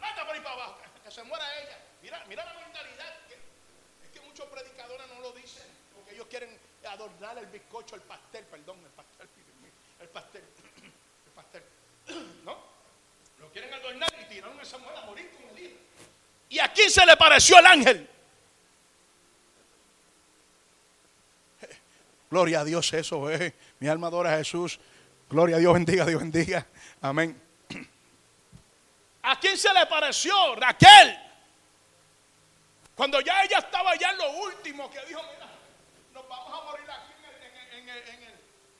mata 0.00 0.24
por 0.24 0.34
ahí 0.34 0.40
para 0.40 0.54
abajo, 0.54 0.78
que 1.02 1.10
se 1.10 1.22
muera 1.24 1.44
ella. 1.60 1.78
Mira, 2.02 2.24
mira 2.28 2.44
la 2.44 2.54
mentalidad 2.54 3.17
muchos 4.38 5.08
no 5.08 5.20
lo 5.20 5.32
dicen 5.32 5.64
porque 5.94 6.14
ellos 6.14 6.26
quieren 6.28 6.56
adornar 6.88 7.38
el 7.38 7.46
bizcocho, 7.46 7.96
el 7.96 8.02
pastel, 8.02 8.44
perdón, 8.44 8.78
el 8.84 8.90
pastel, 8.90 9.28
el 10.00 10.08
pastel, 10.08 10.42
el 11.26 11.32
pastel, 11.32 11.62
¿no? 12.44 12.56
Lo 13.40 13.50
quieren 13.50 13.72
adornar 13.74 14.08
y 14.20 14.24
tiraron 14.28 14.58
a 14.58 14.62
esa 14.62 14.78
mujer 14.78 14.96
a 14.96 15.06
morir 15.06 15.30
hijo. 15.32 15.58
Y 15.58 15.76
¿Y 16.54 16.58
a 16.60 16.72
quién 16.72 16.90
se 16.90 17.04
le 17.04 17.16
pareció 17.16 17.58
el 17.58 17.66
ángel? 17.66 18.08
Gloria 22.30 22.60
a 22.60 22.64
Dios, 22.64 22.92
eso 22.92 23.30
es. 23.30 23.52
Mi 23.80 23.88
alma 23.88 24.06
adora 24.06 24.34
a 24.34 24.38
Jesús. 24.38 24.78
Gloria 25.28 25.56
a 25.56 25.58
Dios, 25.58 25.74
bendiga, 25.74 26.06
Dios 26.06 26.20
bendiga. 26.20 26.66
Amén. 27.00 27.40
¿A 29.22 29.38
quién 29.38 29.58
se 29.58 29.72
le 29.74 29.86
pareció? 29.86 30.54
Raquel. 30.54 31.27
Cuando 32.98 33.20
ya 33.20 33.44
ella 33.44 33.58
estaba 33.58 33.94
ya 33.94 34.10
en 34.10 34.18
lo 34.18 34.28
último, 34.38 34.90
que 34.90 34.98
dijo, 35.06 35.22
mira, 35.22 35.48
nos 36.12 36.28
vamos 36.28 36.60
a 36.60 36.64
morir 36.64 36.90
aquí 36.90 37.12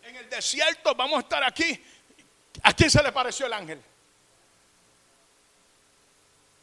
en 0.03 0.16
el, 0.16 0.29
desierto, 0.29 0.93
vamos 0.97 1.19
a 1.19 1.21
estar 1.21 1.45
aquí. 1.45 1.81
¿A 2.64 2.73
quién 2.73 2.91
se 2.91 3.01
le 3.01 3.12
pareció 3.12 3.47
el 3.47 3.53
ángel? 3.53 3.81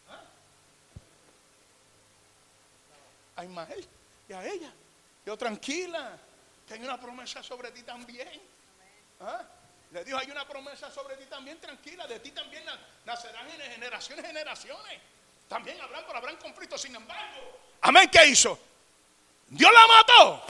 ¿Ah? 0.10 0.22
A 3.38 3.46
Ismael 3.46 3.88
y 4.28 4.34
a 4.34 4.46
ella. 4.46 4.74
Yo 5.26 5.38
tranquila, 5.38 6.20
que 6.68 6.74
hay 6.74 6.82
una 6.82 7.00
promesa 7.00 7.42
sobre 7.42 7.72
ti 7.72 7.84
también. 7.84 8.42
¿Ah? 9.22 9.46
Le 9.92 10.04
dijo, 10.04 10.18
hay 10.18 10.30
una 10.30 10.46
promesa 10.46 10.92
sobre 10.92 11.16
ti 11.16 11.26
también, 11.28 11.62
tranquila, 11.62 12.06
de 12.06 12.20
ti 12.20 12.32
también 12.32 12.66
nacerán 13.06 13.50
en 13.50 13.62
generaciones, 13.72 14.26
generaciones. 14.26 15.15
También 15.48 15.80
habrán, 15.82 16.04
habrán 16.14 16.38
conflictos. 16.38 16.82
Sin 16.82 16.96
embargo, 16.96 17.60
amén, 17.82 18.10
¿qué 18.12 18.26
hizo? 18.28 18.60
Dios 19.48 19.72
la 19.72 19.88
mató. 19.88 20.46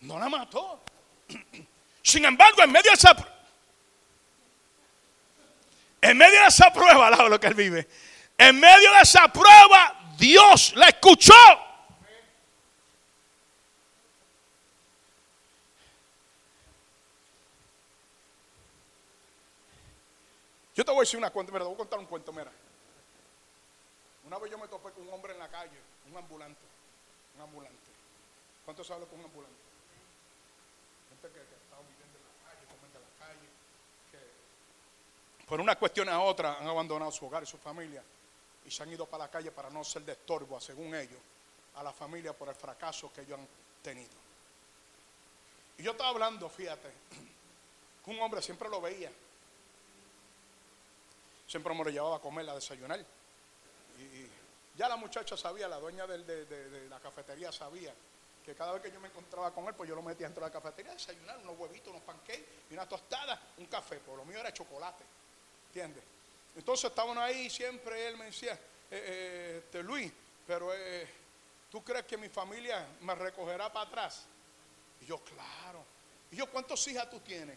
No 0.00 0.18
la 0.18 0.28
mató. 0.28 0.80
Sin 2.02 2.24
embargo, 2.24 2.62
en 2.62 2.72
medio 2.72 2.90
de 2.90 2.96
esa 2.96 3.14
en 6.00 6.16
medio 6.16 6.40
de 6.40 6.46
esa 6.46 6.72
prueba, 6.72 7.10
lo 7.28 7.40
que 7.40 7.48
él 7.48 7.54
vive, 7.54 7.88
en 8.36 8.58
medio 8.58 8.92
de 8.92 9.00
esa 9.02 9.28
prueba, 9.32 10.14
Dios 10.16 10.72
la 10.76 10.86
escuchó. 10.86 11.34
Yo 20.74 20.84
te 20.84 20.92
voy 20.92 20.98
a 20.98 21.00
decir 21.00 21.18
una 21.18 21.30
cuenta, 21.30 21.52
mira, 21.52 21.64
voy 21.64 21.74
a 21.74 21.78
contar 21.78 21.98
un 21.98 22.06
cuento, 22.06 22.32
mira. 22.32 22.52
Una 24.28 24.36
vez 24.36 24.50
yo 24.50 24.58
me 24.58 24.68
topé 24.68 24.92
con 24.92 25.08
un 25.08 25.14
hombre 25.14 25.32
en 25.32 25.38
la 25.38 25.48
calle, 25.48 25.80
un 26.06 26.14
ambulante, 26.14 26.60
un 27.34 27.40
ambulante. 27.40 27.90
¿Cuántos 28.62 28.86
saben 28.86 29.08
que 29.08 29.14
es 29.14 29.18
un 29.18 29.24
ambulante? 29.24 29.56
Gente 31.08 31.28
que, 31.28 31.40
está 31.40 31.80
viviendo 31.80 32.18
en 32.18 32.24
la 32.28 32.44
calle, 32.44 32.66
comen 32.68 32.92
de 32.92 33.00
la 33.00 33.26
calle, 33.26 33.48
que 34.10 35.46
por 35.46 35.58
una 35.62 35.76
cuestión 35.76 36.10
a 36.10 36.20
otra 36.20 36.58
han 36.58 36.68
abandonado 36.68 37.10
su 37.10 37.24
hogar 37.24 37.44
y 37.44 37.46
su 37.46 37.56
familia 37.56 38.02
y 38.66 38.70
se 38.70 38.82
han 38.82 38.92
ido 38.92 39.06
para 39.06 39.24
la 39.24 39.30
calle 39.30 39.50
para 39.50 39.70
no 39.70 39.82
ser 39.82 40.02
de 40.02 40.12
estorbo, 40.12 40.60
según 40.60 40.94
ellos, 40.94 41.20
a 41.76 41.82
la 41.82 41.94
familia 41.94 42.34
por 42.34 42.50
el 42.50 42.54
fracaso 42.54 43.10
que 43.10 43.22
ellos 43.22 43.38
han 43.38 43.48
tenido. 43.82 44.12
Y 45.78 45.84
yo 45.84 45.92
estaba 45.92 46.10
hablando, 46.10 46.50
fíjate, 46.50 46.92
con 48.04 48.14
un 48.14 48.20
hombre 48.20 48.42
siempre 48.42 48.68
lo 48.68 48.78
veía 48.82 49.10
siempre 51.46 51.74
me 51.74 51.82
lo 51.82 51.88
llevaba 51.88 52.16
a 52.16 52.20
comer, 52.20 52.48
a 52.50 52.54
desayunar. 52.54 53.02
Y 53.98 54.28
ya 54.76 54.88
la 54.88 54.96
muchacha 54.96 55.36
sabía, 55.36 55.68
la 55.68 55.78
dueña 55.78 56.06
de, 56.06 56.86
la 56.88 57.00
cafetería 57.00 57.50
sabía 57.52 57.92
que 58.44 58.54
cada 58.54 58.72
vez 58.72 58.82
que 58.82 58.90
yo 58.90 59.00
me 59.00 59.08
encontraba 59.08 59.52
con 59.52 59.66
él, 59.66 59.74
pues 59.74 59.88
yo 59.88 59.94
lo 59.94 60.02
metía 60.02 60.26
dentro 60.26 60.42
de 60.42 60.48
la 60.48 60.52
cafetería 60.52 60.92
a 60.92 60.94
desayunar, 60.94 61.38
unos 61.38 61.58
huevitos, 61.58 61.88
unos 61.88 62.02
pancakes 62.02 62.44
y 62.70 62.74
una 62.74 62.88
tostada, 62.88 63.40
un 63.58 63.66
café, 63.66 63.96
por 63.98 64.16
lo 64.16 64.24
mío 64.24 64.38
era 64.38 64.52
chocolate, 64.52 65.04
¿entiendes? 65.66 66.02
Entonces 66.56 66.88
estábamos 66.88 67.18
ahí 67.18 67.50
siempre 67.50 68.08
él 68.08 68.16
me 68.16 68.26
decía, 68.26 68.54
eh, 68.54 68.58
eh, 68.90 69.62
este, 69.64 69.82
Luis, 69.82 70.10
pero 70.46 70.72
eh, 70.74 71.06
¿tú 71.70 71.84
crees 71.84 72.06
que 72.06 72.16
mi 72.16 72.28
familia 72.28 72.86
me 73.02 73.14
recogerá 73.14 73.70
para 73.72 73.86
atrás? 73.86 74.24
Y 75.02 75.06
yo, 75.06 75.18
claro. 75.18 75.84
Y 76.30 76.36
yo, 76.36 76.50
¿cuántos 76.50 76.86
hijas 76.88 77.08
tú 77.10 77.20
tienes? 77.20 77.56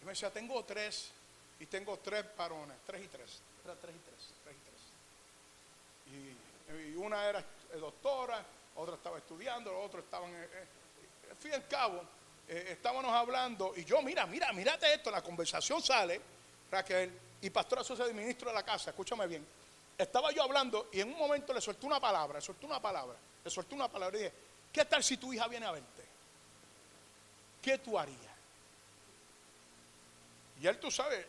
Y 0.00 0.04
me 0.04 0.12
decía, 0.12 0.30
tengo 0.30 0.64
tres. 0.64 1.12
Y 1.58 1.66
tengo 1.66 1.98
tres 1.98 2.24
varones, 2.36 2.76
tres 2.86 3.04
y 3.04 3.08
tres. 3.08 3.42
Era 3.64 3.74
tres 3.76 3.94
y 3.94 3.98
tres, 3.98 4.32
tres 4.42 4.56
y 4.56 4.60
tres. 4.60 4.69
Y, 6.12 6.96
una 6.96 7.24
era 7.28 7.44
doctora, 7.78 8.44
otra 8.76 8.94
estaba 8.94 9.18
estudiando, 9.18 9.76
otros 9.80 10.04
estaban. 10.04 10.30
Eh, 10.32 10.48
eh, 10.52 11.34
fin 11.38 11.52
y 11.52 11.54
al 11.54 11.66
cabo, 11.66 12.02
eh, 12.46 12.68
estábamos 12.70 13.12
hablando, 13.12 13.72
y 13.76 13.84
yo, 13.84 14.02
mira, 14.02 14.26
mira, 14.26 14.52
mírate 14.52 14.92
esto, 14.92 15.10
la 15.10 15.22
conversación 15.22 15.82
sale, 15.82 16.20
Raquel, 16.70 17.18
y 17.42 17.50
pastora 17.50 17.82
social 17.82 18.10
y 18.10 18.14
ministro 18.14 18.50
de 18.50 18.54
la 18.54 18.62
casa, 18.62 18.90
escúchame 18.90 19.26
bien. 19.26 19.46
Estaba 19.96 20.30
yo 20.32 20.42
hablando 20.42 20.88
y 20.92 21.00
en 21.00 21.08
un 21.08 21.18
momento 21.18 21.52
le 21.52 21.60
solté 21.60 21.86
una 21.86 22.00
palabra, 22.00 22.38
le 22.38 22.44
solté 22.44 22.66
una 22.66 22.80
palabra, 22.80 23.16
le 23.44 23.50
solté 23.50 23.74
una 23.74 23.88
palabra 23.88 24.18
y 24.18 24.22
dije, 24.22 24.34
¿qué 24.72 24.84
tal 24.84 25.04
si 25.04 25.16
tu 25.16 25.32
hija 25.32 25.46
viene 25.46 25.66
a 25.66 25.72
verte? 25.72 26.04
¿Qué 27.62 27.78
tú 27.78 27.98
harías? 27.98 28.18
Y 30.60 30.66
él, 30.66 30.78
tú 30.78 30.90
sabes, 30.90 31.26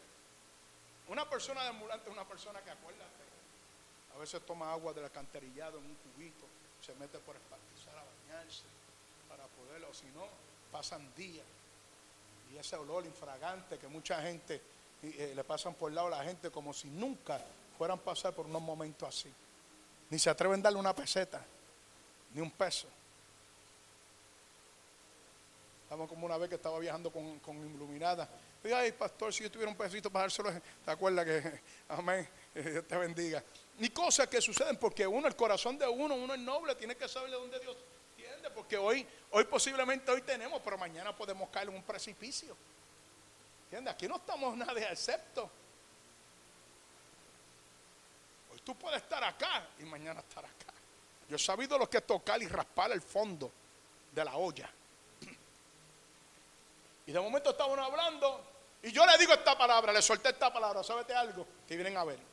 una 1.07 1.29
persona 1.29 1.63
de 1.63 1.69
ambulante 1.69 2.09
es 2.09 2.13
una 2.13 2.25
persona 2.25 2.61
que, 2.61 2.71
acuérdate, 2.71 3.20
a 4.15 4.19
veces 4.19 4.41
toma 4.45 4.71
agua 4.71 4.93
del 4.93 5.05
alcantarillado 5.05 5.79
en 5.79 5.85
un 5.85 5.95
cubito, 5.95 6.45
se 6.85 6.93
mete 6.95 7.19
por 7.19 7.35
espantizar 7.35 7.95
a 7.97 8.03
bañarse 8.03 8.63
para 9.29 9.43
poderlo, 9.47 9.89
o 9.89 9.93
si 9.93 10.05
no, 10.07 10.25
pasan 10.71 11.13
días. 11.15 11.45
Y 12.53 12.57
ese 12.57 12.75
olor 12.75 13.05
infragante 13.05 13.77
que 13.77 13.87
mucha 13.87 14.21
gente 14.21 14.61
eh, 15.03 15.33
le 15.35 15.43
pasan 15.43 15.73
por 15.73 15.89
el 15.89 15.95
lado 15.95 16.07
a 16.07 16.17
la 16.17 16.23
gente 16.23 16.49
como 16.49 16.73
si 16.73 16.89
nunca 16.89 17.39
fueran 17.77 17.97
a 17.97 18.01
pasar 18.01 18.33
por 18.33 18.45
unos 18.45 18.61
momentos 18.61 19.07
así. 19.07 19.31
Ni 20.09 20.19
se 20.19 20.29
atreven 20.29 20.59
a 20.59 20.63
darle 20.63 20.79
una 20.79 20.93
peseta, 20.93 21.43
ni 22.33 22.41
un 22.41 22.51
peso. 22.51 22.87
Estamos 25.83 26.09
como 26.09 26.25
una 26.25 26.37
vez 26.37 26.49
que 26.49 26.55
estaba 26.55 26.79
viajando 26.79 27.11
con, 27.11 27.39
con 27.39 27.57
Iluminada 27.57 28.29
ay, 28.69 28.91
pastor, 28.91 29.33
si 29.33 29.43
yo 29.43 29.51
tuviera 29.51 29.71
un 29.71 29.77
pesito 29.77 30.11
para 30.11 30.23
dárselo, 30.23 30.51
¿te 30.85 30.91
acuerdas 30.91 31.25
que, 31.25 31.61
amén, 31.89 32.27
Dios 32.53 32.87
te 32.87 32.97
bendiga? 32.97 33.43
Ni 33.77 33.89
cosas 33.89 34.27
que 34.27 34.41
suceden 34.41 34.77
porque 34.77 35.07
uno, 35.07 35.27
el 35.27 35.35
corazón 35.35 35.77
de 35.77 35.87
uno, 35.87 36.15
uno 36.15 36.33
es 36.33 36.39
noble, 36.39 36.75
tiene 36.75 36.95
que 36.95 37.07
saber 37.07 37.31
de 37.31 37.37
dónde 37.37 37.59
Dios 37.59 37.75
tiende, 38.15 38.49
porque 38.51 38.77
hoy, 38.77 39.07
hoy 39.31 39.43
posiblemente 39.45 40.11
hoy 40.11 40.21
tenemos, 40.21 40.61
pero 40.63 40.77
mañana 40.77 41.15
podemos 41.15 41.49
caer 41.49 41.69
en 41.69 41.75
un 41.75 41.83
precipicio. 41.83 42.55
¿Entiendes? 43.65 43.93
Aquí 43.93 44.07
no 44.07 44.17
estamos 44.17 44.55
nadie 44.57 44.85
excepto. 44.91 45.49
Hoy 48.51 48.59
tú 48.63 48.75
puedes 48.75 49.01
estar 49.01 49.23
acá 49.23 49.67
y 49.79 49.83
mañana 49.83 50.19
estar 50.19 50.45
acá. 50.45 50.73
Yo 51.29 51.37
he 51.37 51.39
sabido 51.39 51.77
lo 51.77 51.89
que 51.89 51.97
es 51.97 52.05
tocar 52.05 52.41
y 52.41 52.47
raspar 52.47 52.91
el 52.91 53.01
fondo 53.01 53.51
de 54.11 54.25
la 54.25 54.35
olla. 54.35 54.69
Y 57.05 57.11
de 57.11 57.19
momento 57.19 57.51
estaban 57.51 57.79
hablando 57.79 58.51
y 58.83 58.91
yo 58.91 59.05
le 59.05 59.17
digo 59.17 59.33
esta 59.33 59.57
palabra, 59.57 59.93
le 59.93 60.01
solté 60.01 60.29
esta 60.29 60.51
palabra, 60.51 60.83
¿sabes 60.83 61.09
algo? 61.15 61.45
Que 61.67 61.75
vienen 61.75 61.97
a 61.97 62.03
ver. 62.03 62.30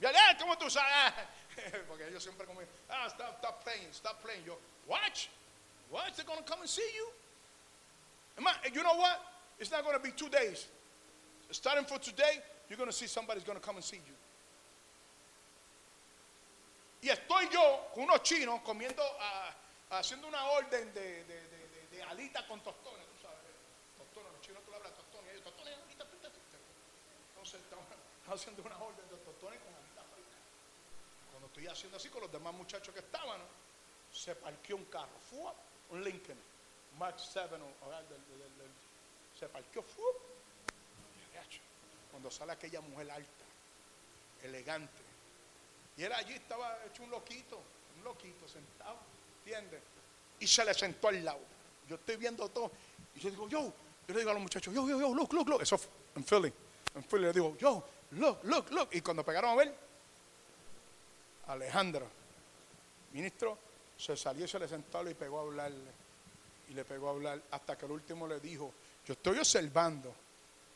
Él, 0.00 0.14
eh, 0.14 0.36
¿cómo 0.38 0.56
tú 0.56 0.68
sabes? 0.68 1.14
Porque 1.88 2.06
ellos 2.08 2.22
siempre 2.22 2.46
como, 2.46 2.60
ah, 2.90 3.06
stop, 3.08 3.38
stop 3.38 3.64
playing, 3.64 3.92
stop 3.92 4.20
playing. 4.22 4.44
Yo, 4.44 4.58
watch, 4.86 5.28
watch, 5.90 6.16
they're 6.16 6.26
going 6.26 6.38
to 6.38 6.44
come 6.44 6.60
and 6.60 6.68
see 6.68 6.88
you. 6.94 7.08
You 8.72 8.82
know 8.82 8.96
what? 8.96 9.20
It's 9.58 9.70
not 9.70 9.84
going 9.84 9.96
to 9.96 10.02
be 10.02 10.10
two 10.10 10.28
days. 10.28 10.66
Starting 11.50 11.84
for 11.84 11.98
today, 11.98 12.42
you're 12.68 12.76
going 12.76 12.90
to 12.90 12.96
see 12.96 13.06
somebody's 13.06 13.44
going 13.44 13.58
to 13.58 13.64
come 13.64 13.76
and 13.76 13.84
see 13.84 13.96
you. 14.04 14.14
Y 17.02 17.10
estoy 17.10 17.52
yo 17.52 17.80
con 17.94 18.04
unos 18.04 18.22
chinos 18.22 18.60
comiendo, 18.64 19.02
uh, 19.02 19.94
haciendo 19.94 20.26
una 20.26 20.42
orden 20.52 20.92
de, 20.94 21.24
de, 21.24 21.34
de, 21.34 21.96
de 21.96 22.02
alita 22.02 22.46
con 22.48 22.60
tostones. 22.60 23.03
Estamos 28.24 28.40
haciendo 28.40 28.62
una 28.62 28.78
orden 28.78 29.06
de 29.10 29.16
tostones 29.18 29.60
con 29.60 29.74
frita. 29.84 30.02
Cuando 31.30 31.46
estoy 31.48 31.66
haciendo 31.66 31.98
así 31.98 32.08
con 32.08 32.22
los 32.22 32.32
demás 32.32 32.54
muchachos 32.54 32.94
que 32.94 33.00
estaban, 33.00 33.38
se 34.10 34.34
parqueó 34.34 34.76
un 34.76 34.86
carro, 34.86 35.12
fue 35.28 35.52
un 35.90 36.02
Lincoln, 36.02 36.38
Mark 36.98 37.16
7, 37.18 37.54
se 39.38 39.48
parqueó, 39.48 39.82
fue. 39.82 40.04
Cuando 42.10 42.30
sale 42.30 42.52
aquella 42.52 42.80
mujer 42.80 43.10
alta, 43.10 43.44
elegante, 44.42 45.02
y 45.98 46.04
él 46.04 46.12
allí 46.12 46.34
estaba 46.34 46.78
hecho 46.86 47.02
un 47.02 47.10
loquito, 47.10 47.60
un 47.98 48.04
loquito 48.04 48.48
sentado, 48.48 48.96
¿entiendes? 49.44 49.82
Y 50.40 50.46
se 50.46 50.64
le 50.64 50.72
sentó 50.72 51.08
al 51.08 51.22
lado. 51.22 51.40
Yo 51.88 51.96
estoy 51.96 52.16
viendo 52.16 52.48
todo. 52.48 52.70
Y 53.16 53.20
yo 53.20 53.30
digo, 53.30 53.48
yo, 53.48 53.72
yo 54.08 54.14
le 54.14 54.20
digo 54.20 54.30
a 54.30 54.34
los 54.34 54.42
muchachos, 54.42 54.72
yo, 54.72 54.88
yo, 54.88 54.98
yo, 54.98 55.14
look, 55.14 55.32
look, 55.34 55.48
look. 55.48 55.62
Eso 55.62 55.78
en 56.14 56.24
Philly 56.24 56.52
le 57.22 57.32
digo, 57.32 57.56
yo, 57.58 57.84
look, 58.14 58.44
look, 58.44 58.70
look. 58.70 58.88
Y 58.92 59.00
cuando 59.00 59.24
pegaron 59.24 59.50
a 59.50 59.54
ver, 59.56 59.74
Alejandro, 61.46 62.06
ministro, 63.12 63.58
se 63.96 64.16
salió, 64.16 64.46
se 64.48 64.58
le 64.58 64.68
sentó 64.68 65.08
y 65.08 65.14
pegó 65.14 65.38
a 65.38 65.42
hablarle. 65.42 66.04
Y 66.68 66.74
le 66.74 66.84
pegó 66.84 67.08
a 67.08 67.10
hablar 67.12 67.40
hasta 67.50 67.76
que 67.76 67.86
el 67.86 67.92
último 67.92 68.26
le 68.26 68.40
dijo, 68.40 68.72
yo 69.06 69.12
estoy 69.12 69.38
observando, 69.38 70.14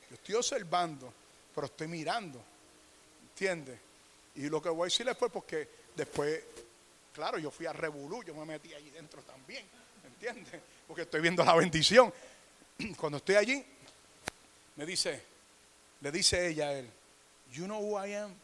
yo 0.08 0.14
estoy 0.14 0.34
observando, 0.34 1.12
pero 1.54 1.66
estoy 1.66 1.88
mirando. 1.88 2.40
¿Entiendes? 3.30 3.78
Y 4.34 4.48
lo 4.48 4.60
que 4.60 4.68
voy 4.68 4.82
a 4.82 4.84
decirle 4.84 5.14
fue 5.14 5.30
porque 5.30 5.68
después, 5.96 6.42
claro, 7.12 7.38
yo 7.38 7.50
fui 7.50 7.66
a 7.66 7.72
Revolú, 7.72 8.22
yo 8.22 8.34
me 8.34 8.44
metí 8.44 8.74
allí 8.74 8.90
dentro 8.90 9.22
también, 9.22 9.64
¿entiendes? 10.04 10.60
Porque 10.86 11.02
estoy 11.02 11.20
viendo 11.20 11.44
la 11.44 11.54
bendición. 11.54 12.12
Cuando 12.96 13.18
estoy 13.18 13.36
allí, 13.36 13.64
me 14.76 14.86
dice, 14.86 15.22
le 16.00 16.12
dice 16.12 16.48
ella 16.48 16.68
a 16.68 16.72
él, 16.74 16.90
you 17.52 17.66
know 17.66 17.80
who 17.80 17.94
I 17.94 18.08
am? 18.08 18.34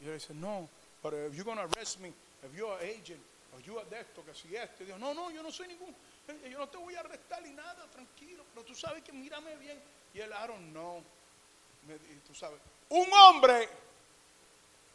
Y 0.00 0.06
le 0.06 0.14
dice, 0.14 0.34
no, 0.34 0.68
but 1.02 1.14
if 1.14 1.34
you're 1.34 1.44
going 1.44 1.58
to 1.58 1.68
arrest 1.76 2.00
me, 2.00 2.12
if 2.42 2.56
you're 2.56 2.72
an 2.72 2.84
agent, 2.84 3.20
o 3.54 3.58
you 3.64 3.78
are 3.78 3.84
de 3.88 4.00
esto, 4.00 4.22
que 4.22 4.34
si 4.34 4.56
esto, 4.56 4.82
y 4.82 4.86
digo, 4.86 4.98
no, 4.98 5.12
no, 5.12 5.30
yo 5.30 5.42
no 5.42 5.50
soy 5.50 5.68
ningún, 5.68 5.94
eh, 6.28 6.50
yo 6.50 6.58
no 6.58 6.66
te 6.66 6.78
voy 6.78 6.94
a 6.94 7.00
arrestar 7.00 7.42
ni 7.42 7.50
nada, 7.50 7.86
tranquilo, 7.92 8.44
pero 8.52 8.66
tú 8.66 8.74
sabes 8.74 9.02
que 9.02 9.12
mírame 9.12 9.56
bien. 9.56 9.80
Y 10.12 10.20
él, 10.20 10.30
I 10.30 10.46
don't 10.46 10.72
know, 10.72 11.02
me, 11.86 11.94
y 11.94 12.20
tú 12.26 12.34
sabes, 12.34 12.58
un 12.88 13.06
hombre 13.12 13.68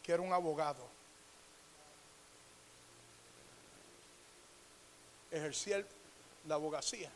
que 0.04 0.12
era 0.12 0.22
un 0.22 0.34
abogado, 0.34 0.86
ejercía 5.32 5.86
la 6.48 6.56
abogacía. 6.56 7.12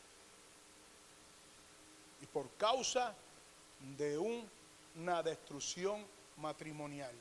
Y 2.21 2.25
por 2.27 2.49
causa 2.51 3.13
de 3.97 4.17
una 4.95 5.23
destrucción 5.23 6.05
matrimonial, 6.37 7.13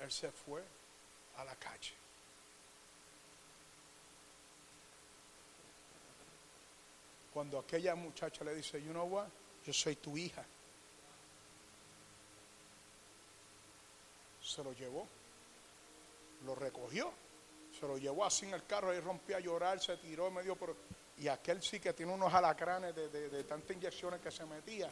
él 0.00 0.12
se 0.12 0.30
fue 0.30 0.62
a 1.36 1.44
la 1.44 1.54
calle. 1.56 1.94
Cuando 7.32 7.58
aquella 7.58 7.94
muchacha 7.94 8.44
le 8.44 8.54
dice, 8.54 8.82
you 8.82 8.92
know 8.92 9.06
what, 9.06 9.28
yo 9.64 9.72
soy 9.72 9.96
tu 9.96 10.16
hija. 10.16 10.42
Se 14.42 14.64
lo 14.64 14.72
llevó, 14.72 15.06
lo 16.46 16.54
recogió, 16.54 17.12
se 17.78 17.86
lo 17.86 17.98
llevó 17.98 18.24
así 18.24 18.46
en 18.46 18.54
el 18.54 18.64
carro 18.64 18.94
y 18.94 19.00
rompió 19.00 19.36
a 19.36 19.40
llorar, 19.40 19.80
se 19.80 19.96
tiró 19.98 20.30
medio 20.30 20.56
por... 20.56 20.74
Y 21.18 21.28
aquel 21.28 21.62
sí 21.62 21.80
que 21.80 21.92
tiene 21.92 22.12
unos 22.12 22.32
alacranes 22.32 22.94
de, 22.94 23.08
de 23.08 23.44
tantas 23.44 23.76
inyecciones 23.76 24.20
que 24.20 24.30
se 24.30 24.44
metía. 24.44 24.90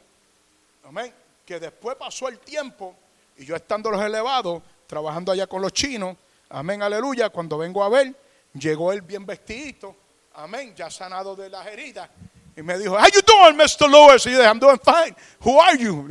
Amén. 0.84 1.12
Que 1.44 1.60
después 1.60 1.96
pasó 1.96 2.28
el 2.28 2.38
tiempo 2.38 2.96
y 3.36 3.44
yo 3.44 3.56
estando 3.56 3.90
los 3.90 4.02
elevados, 4.02 4.62
trabajando 4.86 5.32
allá 5.32 5.46
con 5.46 5.60
los 5.60 5.72
chinos, 5.72 6.16
amén, 6.48 6.82
aleluya, 6.82 7.30
cuando 7.30 7.58
vengo 7.58 7.82
a 7.82 7.88
ver, 7.88 8.14
llegó 8.54 8.92
él 8.92 9.02
bien 9.02 9.26
vestidito, 9.26 9.96
amén, 10.34 10.74
ya 10.74 10.90
sanado 10.90 11.34
de 11.34 11.48
las 11.48 11.66
heridas. 11.66 12.08
Y 12.56 12.62
me 12.62 12.78
dijo, 12.78 12.94
how 12.94 13.06
you 13.12 13.20
doing, 13.26 13.56
Mr. 13.56 13.90
Lewis? 13.90 14.26
Y 14.26 14.30
yo 14.30 14.38
dije, 14.38 14.48
I'm 14.48 14.60
doing 14.60 14.78
fine. 14.78 15.16
Who 15.40 15.60
are 15.60 15.76
you? 15.76 16.06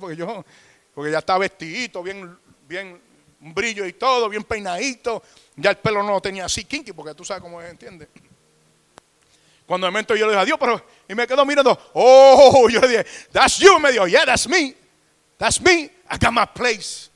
Porque 0.00 0.16
yo, 0.16 0.44
porque 0.92 1.10
ya 1.12 1.18
está 1.18 1.38
vestidito, 1.38 2.02
bien, 2.02 2.36
bien, 2.66 3.00
un 3.40 3.54
brillo 3.54 3.86
y 3.86 3.92
todo, 3.92 4.28
bien 4.28 4.42
peinadito. 4.42 5.22
Ya 5.56 5.70
el 5.70 5.76
pelo 5.78 6.02
no 6.02 6.12
lo 6.12 6.20
tenía 6.20 6.46
así 6.46 6.64
kinky, 6.64 6.92
porque 6.92 7.14
tú 7.14 7.24
sabes 7.24 7.42
cómo 7.42 7.62
es, 7.62 7.70
¿entiendes? 7.70 8.08
Cuando 9.66 9.86
de 9.86 9.90
momento 9.90 10.14
yo 10.14 10.26
le 10.26 10.32
dije 10.32 10.42
adiós, 10.42 10.58
pero 10.60 10.84
y 11.08 11.14
me 11.14 11.26
quedo 11.26 11.44
mirando, 11.44 11.78
oh, 11.94 12.68
yo 12.68 12.80
le 12.80 12.88
dije, 12.88 13.06
that's 13.32 13.58
you. 13.58 13.78
me 13.78 13.92
dijo, 13.92 14.06
yeah, 14.06 14.24
that's 14.24 14.48
me. 14.48 14.74
That's 15.38 15.60
me. 15.60 15.90
I 16.10 16.18
got 16.18 16.32
my 16.32 16.46
place. 16.46 17.12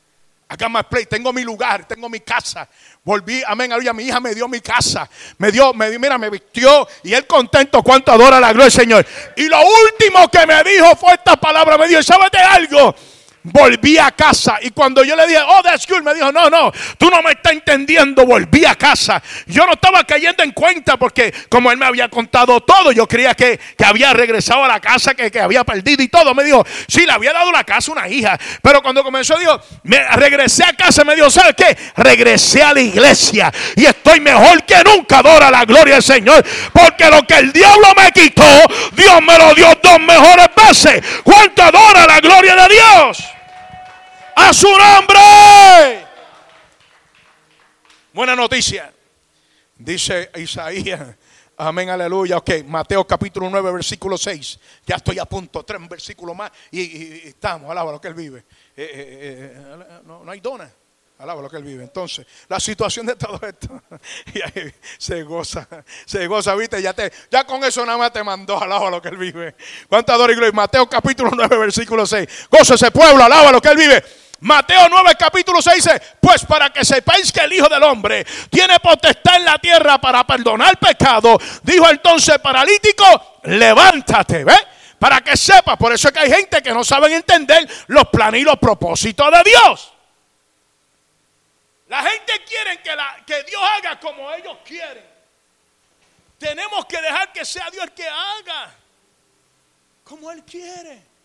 Got 0.49 0.71
my 0.71 0.83
place. 0.83 1.07
Tengo 1.07 1.33
mi 1.33 1.43
lugar, 1.43 1.87
tengo 1.89 2.09
mi 2.09 2.21
casa. 2.21 2.69
Volví, 3.05 3.43
amén, 3.47 3.73
aleluya. 3.73 3.93
Mi 3.93 4.05
hija 4.05 4.21
me 4.21 4.35
dio 4.35 4.47
mi 4.47 4.61
casa. 4.61 5.09
Me 5.39 5.51
dio, 5.51 5.75
me 5.75 5.91
dio, 5.91 5.99
mira, 5.99 6.17
me 6.19 6.31
vistió. 6.31 6.87
Y 7.03 7.13
él 7.15 7.27
contento 7.27 7.83
cuánto 7.83 8.13
adora 8.13 8.39
la 8.39 8.53
gloria 8.53 8.65
del 8.65 8.73
Señor. 8.73 9.07
Y 9.37 9.49
lo 9.49 9.59
último 9.61 10.29
que 10.31 10.47
me 10.47 10.63
dijo 10.63 10.95
fue 10.95 11.15
esta 11.15 11.37
palabra. 11.37 11.77
Me 11.77 11.89
dijo, 11.89 12.03
¿sabes 12.03 12.31
de 12.31 12.39
algo? 12.39 12.95
Volví 13.53 13.99
a 13.99 14.11
casa. 14.11 14.59
Y 14.61 14.71
cuando 14.71 15.05
yo 15.05 15.17
le 15.17 15.27
dije, 15.27 15.41
oh, 15.47 15.63
that's 15.63 15.87
good, 15.87 16.03
me 16.03 16.15
dijo, 16.15 16.33
no, 16.33 16.51
no, 16.51 16.73
tú 16.99 17.09
no 17.11 17.23
me 17.23 17.33
estás 17.33 17.53
entendiendo, 17.53 18.27
volví 18.27 18.65
a 18.65 18.75
casa. 18.75 19.23
Yo 19.47 19.67
no 19.67 19.73
estaba 19.73 20.05
cayendo 20.05 20.43
en 20.43 20.53
cuenta 20.53 20.97
porque 20.97 21.33
como 21.49 21.71
él 21.71 21.79
me 21.79 21.87
había 21.87 22.09
contado 22.09 22.61
todo, 22.61 22.93
yo 22.93 23.07
creía 23.07 23.35
que, 23.35 23.59
había 23.85 24.13
regresado 24.13 24.65
a 24.65 24.69
la 24.69 24.81
casa, 24.81 25.15
que, 25.15 25.31
que, 25.31 25.41
había 25.41 25.63
perdido 25.65 26.03
y 26.03 26.09
todo. 26.09 26.35
Me 26.35 26.45
dijo, 26.45 26.67
sí, 26.89 27.07
le 27.07 27.13
había 27.13 27.33
dado 27.33 27.53
la 27.53 27.65
casa 27.65 27.93
a 27.93 27.95
una 27.95 28.09
hija. 28.09 28.39
Pero 28.63 28.83
cuando 28.83 29.03
comenzó, 29.05 29.39
dijo, 29.39 29.61
me 29.85 30.03
regresé 30.09 30.65
a 30.65 30.73
casa, 30.73 31.05
me 31.05 31.15
dijo, 31.15 31.31
¿sabes 31.31 31.55
qué? 31.57 31.77
Regresé 31.97 32.63
a 32.63 32.75
la 32.75 32.81
iglesia 32.81 33.53
y 33.77 33.87
estoy 33.87 34.21
mejor 34.21 34.65
que 34.65 34.83
nunca, 34.83 35.19
adora 35.19 35.51
la 35.51 35.65
gloria 35.65 35.95
del 35.95 36.03
Señor. 36.03 36.45
Porque 36.73 37.09
lo 37.09 37.25
que 37.27 37.35
el 37.35 37.53
diablo 37.53 37.89
me 37.97 38.11
quitó, 38.11 38.45
Dios 38.93 39.23
me 39.23 39.39
lo 39.39 39.55
dio 39.55 39.67
dos 39.83 40.01
mejores 40.01 40.49
veces. 40.57 41.03
¿Cuánto 41.23 41.63
adora 41.63 42.07
la 42.07 42.21
gloria 42.21 42.57
de 42.57 42.75
Dios? 42.75 43.36
A 44.37 44.53
su 44.53 44.69
nombre. 44.69 46.07
Buena 48.13 48.37
noticia. 48.37 48.93
Dice 49.77 50.31
Isaías. 50.37 51.17
Amén, 51.59 51.89
aleluya. 51.89 52.37
Ok, 52.37 52.51
Mateo 52.67 53.07
capítulo 53.07 53.49
9, 53.49 53.73
versículo 53.73 54.19
6. 54.19 54.59
Ya 54.87 54.97
estoy 54.97 55.19
a 55.19 55.25
punto, 55.25 55.65
tres 55.65 55.81
versículos 55.89 56.37
más 56.37 56.51
y, 56.71 57.29
estamos. 57.29 57.71
Alaba 57.71 57.93
lo 57.93 58.01
que 58.01 58.09
él 58.09 58.15
vive. 58.15 58.41
Eh, 58.41 58.45
eh, 58.77 59.55
eh, 59.57 60.01
no, 60.05 60.31
hay 60.31 60.41
dona. 60.41 60.71
Alaba 61.19 61.41
lo 61.41 61.49
que 61.49 61.57
él 61.57 61.63
vive. 61.63 61.83
Entonces, 61.83 62.27
la 62.47 62.61
situación 62.61 63.07
de 63.07 63.17
todo 63.17 63.41
esto. 63.43 63.83
Se 64.99 65.23
goza. 65.23 65.67
Se 66.05 66.27
goza, 66.27 66.55
viste. 66.55 66.83
Ya, 66.83 67.45
con 67.47 67.65
eso 67.65 67.87
nada 67.87 67.97
más 67.97 68.13
te 68.13 68.23
mandó. 68.23 68.63
Alaba 68.63 68.91
lo 68.91 69.01
que 69.01 69.09
él 69.09 69.17
vive. 69.17 69.57
¿Cuánta 69.89 70.13
adora 70.13 70.35
y 70.35 70.37
gloria? 70.37 70.53
Mateo 70.53 70.87
capítulo 70.87 71.31
9, 71.35 71.57
versículo 71.57 72.05
6. 72.05 72.49
Goza 72.51 72.75
ese 72.75 72.91
pueblo. 72.91 73.25
Alaba 73.25 73.51
lo 73.51 73.63
que 73.63 73.69
él 73.69 73.79
vive. 73.79 74.05
Mateo 74.41 74.89
9, 74.89 75.17
capítulo 75.19 75.63
6 75.63 75.77
dice, 75.77 76.03
pues 76.21 76.45
para 76.45 76.71
que 76.71 76.85
sepáis 76.85 77.33
que 77.33 77.41
el 77.41 77.53
Hijo 77.55 77.69
del 77.69 77.83
Hombre 77.83 78.27
tiene 78.51 78.79
potestad 78.81 79.37
en 79.37 79.45
la 79.45 79.59
tierra 79.59 79.99
para 79.99 80.27
perdonar 80.27 80.79
pecado, 80.79 81.39
dijo 81.63 81.89
entonces 81.89 82.39
paralítico, 82.39 83.41
levántate, 83.45 84.45
¿ves? 84.45 84.67
Para 84.99 85.21
que 85.21 85.37
sepas, 85.37 85.77
por 85.77 85.93
eso 85.93 86.09
es 86.09 86.15
que 86.15 86.21
hay 86.21 86.31
gente 86.31 86.63
que 86.63 86.73
no 86.73 86.85
saben 86.85 87.13
entender 87.13 87.69
los 87.89 88.09
planes 88.09 88.41
y 88.41 88.45
los 88.45 88.59
propósitos 88.59 89.31
de 89.31 89.51
Dios. 89.51 89.93
La 91.89 92.03
gente 92.03 92.33
quiere 92.47 92.83
que, 92.83 92.97
la, 92.97 93.23
que 93.27 93.43
Dios 93.45 93.63
haga 93.77 94.01
como 94.01 94.33
ellos 94.33 94.57
quieren. 94.65 95.05
Tenemos 96.39 96.85
que 96.87 97.01
dejar 97.01 97.33
que 97.33 97.45
sea 97.45 97.71
Dios 97.71 97.85
el 97.85 97.93
que 97.93 98.09
haga 98.09 98.75
como 100.05 100.31
Él 100.31 100.43
quiere. 100.45 101.16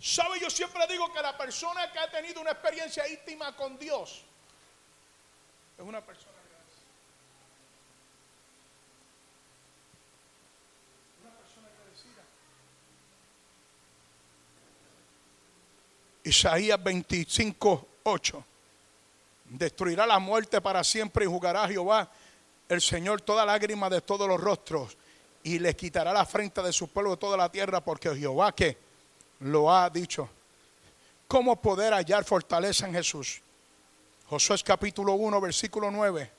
¿Sabe? 0.00 0.40
Yo 0.40 0.48
siempre 0.48 0.86
digo 0.86 1.12
que 1.12 1.20
la 1.20 1.36
persona 1.36 1.92
que 1.92 1.98
ha 1.98 2.10
tenido 2.10 2.40
una 2.40 2.52
experiencia 2.52 3.06
íntima 3.06 3.54
con 3.54 3.78
Dios 3.78 4.24
es 5.76 5.84
una 5.84 6.00
persona 6.00 6.32
agradecida. 6.38 6.86
Una 11.20 11.30
persona 11.32 11.68
agradecida. 11.68 12.22
Isaías 16.24 16.82
25, 16.82 17.88
8. 18.04 18.44
Destruirá 19.50 20.06
la 20.06 20.18
muerte 20.18 20.62
para 20.62 20.82
siempre 20.82 21.26
y 21.26 21.28
jugará 21.28 21.64
a 21.64 21.68
Jehová 21.68 22.10
el 22.70 22.80
Señor 22.80 23.20
toda 23.20 23.44
lágrima 23.44 23.90
de 23.90 24.00
todos 24.00 24.26
los 24.26 24.40
rostros 24.40 24.96
y 25.42 25.58
le 25.58 25.76
quitará 25.76 26.12
la 26.14 26.24
frente 26.24 26.62
de 26.62 26.72
su 26.72 26.88
pueblo 26.88 27.10
de 27.10 27.16
toda 27.18 27.36
la 27.36 27.50
tierra 27.50 27.84
porque 27.84 28.14
Jehová 28.14 28.54
que 28.54 28.89
lo 29.40 29.72
ha 29.72 29.88
dicho. 29.90 30.28
¿Cómo 31.26 31.60
poder 31.60 31.92
hallar 31.92 32.24
fortaleza 32.24 32.86
en 32.86 32.94
Jesús? 32.94 33.40
Josué 34.26 34.56
capítulo 34.64 35.14
1, 35.14 35.40
versículo 35.40 35.90
9. 35.90 36.30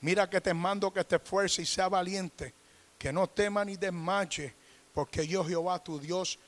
Mira 0.00 0.28
que 0.28 0.40
te 0.40 0.54
mando 0.54 0.92
que 0.92 1.04
te 1.04 1.16
esfuerces 1.16 1.60
y 1.60 1.66
sea 1.66 1.88
valiente, 1.88 2.54
que 2.98 3.12
no 3.12 3.28
tema 3.28 3.64
ni 3.64 3.76
desmaye, 3.76 4.54
porque 4.92 5.26
yo 5.26 5.44
Jehová 5.44 5.78
tu 5.82 5.98
Dios 5.98 6.38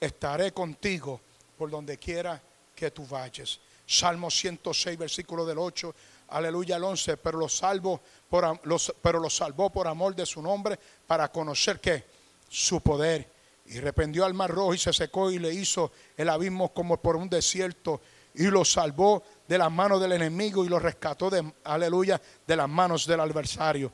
estaré 0.00 0.52
contigo 0.52 1.20
por 1.56 1.70
donde 1.70 1.98
quiera 1.98 2.40
que 2.74 2.90
tú 2.90 3.06
vayas. 3.06 3.60
Salmo 3.86 4.30
106, 4.30 4.96
versículo 4.96 5.44
del 5.44 5.58
8, 5.58 5.94
aleluya 6.28 6.76
al 6.76 6.84
11, 6.84 7.16
pero 7.18 7.38
lo 7.38 7.48
salvo 7.48 8.00
por, 8.28 8.60
pero 9.02 9.20
lo 9.20 9.30
salvó 9.30 9.70
por 9.70 9.86
amor 9.86 10.14
de 10.14 10.24
su 10.24 10.40
nombre 10.40 10.78
para 11.06 11.30
conocer 11.30 11.80
que 11.80 12.04
su 12.48 12.80
poder 12.80 13.31
y 13.72 13.80
rependió 13.80 14.24
al 14.24 14.34
mar 14.34 14.50
rojo 14.50 14.74
y 14.74 14.78
se 14.78 14.92
secó 14.92 15.30
y 15.30 15.38
le 15.38 15.52
hizo 15.52 15.92
el 16.16 16.28
abismo 16.28 16.72
como 16.74 16.98
por 16.98 17.16
un 17.16 17.28
desierto 17.28 18.00
y 18.34 18.44
lo 18.44 18.64
salvó 18.64 19.22
de 19.48 19.58
las 19.58 19.70
manos 19.70 20.00
del 20.00 20.12
enemigo 20.12 20.64
y 20.64 20.68
lo 20.68 20.78
rescató 20.78 21.30
de, 21.30 21.52
aleluya, 21.64 22.20
de 22.46 22.56
las 22.56 22.68
manos 22.68 23.06
del 23.06 23.20
adversario. 23.20 23.90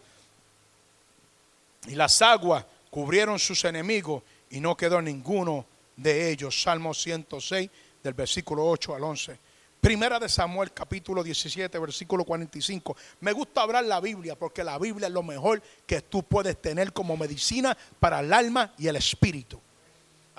Y 1.86 1.94
las 1.94 2.20
aguas 2.22 2.64
cubrieron 2.90 3.38
sus 3.38 3.64
enemigos 3.64 4.22
y 4.50 4.60
no 4.60 4.76
quedó 4.76 5.00
ninguno 5.00 5.64
de 5.96 6.30
ellos. 6.30 6.60
Salmo 6.60 6.92
106 6.92 7.70
del 8.02 8.14
versículo 8.14 8.66
8 8.66 8.94
al 8.96 9.04
11. 9.04 9.38
Primera 9.80 10.18
de 10.18 10.28
Samuel 10.28 10.72
capítulo 10.72 11.22
17 11.22 11.78
versículo 11.78 12.24
45. 12.24 12.96
Me 13.20 13.30
gusta 13.32 13.62
hablar 13.62 13.84
la 13.84 14.00
Biblia 14.00 14.36
porque 14.36 14.64
la 14.64 14.76
Biblia 14.78 15.06
es 15.06 15.12
lo 15.12 15.22
mejor 15.22 15.62
que 15.86 16.02
tú 16.02 16.24
puedes 16.24 16.60
tener 16.60 16.92
como 16.92 17.16
medicina 17.16 17.76
para 18.00 18.20
el 18.20 18.32
alma 18.32 18.74
y 18.76 18.88
el 18.88 18.96
espíritu. 18.96 19.60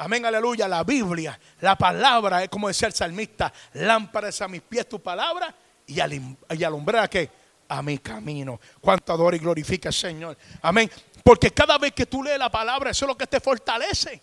Amén, 0.01 0.25
aleluya. 0.25 0.65
La 0.67 0.83
Biblia, 0.85 1.37
la 1.59 1.75
palabra, 1.75 2.41
es 2.41 2.49
como 2.49 2.69
decía 2.69 2.87
el 2.87 2.93
salmista, 2.93 3.51
lámparas 3.73 4.41
a 4.41 4.47
mis 4.47 4.61
pies 4.61 4.87
tu 4.87 5.01
palabra 5.01 5.53
y, 5.85 5.99
alumbrar 5.99 7.03
a 7.03 7.09
qué? 7.09 7.29
A 7.67 7.81
mi 7.81 7.97
camino. 7.97 8.61
Cuánto 8.79 9.11
adora 9.11 9.35
y 9.35 9.39
glorifica 9.39 9.89
el 9.89 9.93
Señor. 9.93 10.37
Amén. 10.61 10.89
Porque 11.21 11.51
cada 11.51 11.77
vez 11.77 11.91
que 11.91 12.05
tú 12.05 12.23
lees 12.23 12.39
la 12.39 12.49
palabra, 12.49 12.91
eso 12.91 13.03
es 13.03 13.09
lo 13.09 13.17
que 13.17 13.27
te 13.27 13.41
fortalece. 13.41 14.21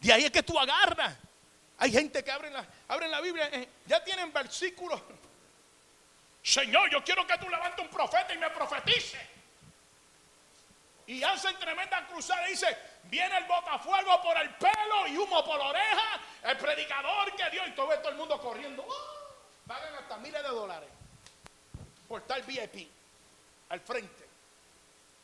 De 0.00 0.12
ahí 0.12 0.24
es 0.24 0.30
que 0.30 0.44
tú 0.44 0.56
agarras. 0.56 1.16
Hay 1.78 1.90
gente 1.90 2.22
que 2.22 2.30
abre 2.30 2.48
la, 2.50 2.64
la 3.08 3.20
Biblia, 3.20 3.48
eh, 3.52 3.68
ya 3.86 4.04
tienen 4.04 4.32
versículos. 4.32 5.02
Señor, 6.40 6.88
yo 6.88 7.02
quiero 7.02 7.26
que 7.26 7.36
tú 7.36 7.48
levantes 7.48 7.84
un 7.84 7.90
profeta 7.90 8.32
y 8.32 8.38
me 8.38 8.50
profetice. 8.50 9.18
Y 11.10 11.24
hacen 11.24 11.58
tremenda 11.58 12.06
cruzada. 12.06 12.46
Dice, 12.46 12.68
viene 13.06 13.36
el 13.36 13.44
botafuego 13.44 14.22
por 14.22 14.36
el 14.40 14.48
pelo 14.50 15.08
y 15.08 15.18
humo 15.18 15.44
por 15.44 15.58
la 15.58 15.66
oreja. 15.66 16.20
El 16.44 16.56
predicador 16.56 17.34
que 17.34 17.50
dio 17.50 17.66
y 17.66 17.72
todo, 17.72 17.92
el 17.92 18.14
mundo 18.14 18.40
corriendo. 18.40 18.84
¡Uh! 18.84 19.66
pagan 19.66 19.92
hasta 19.96 20.16
miles 20.18 20.40
de 20.40 20.48
dólares 20.48 20.88
por 22.06 22.22
tal 22.22 22.42
VIP 22.42 22.88
al 23.70 23.80
frente. 23.80 24.24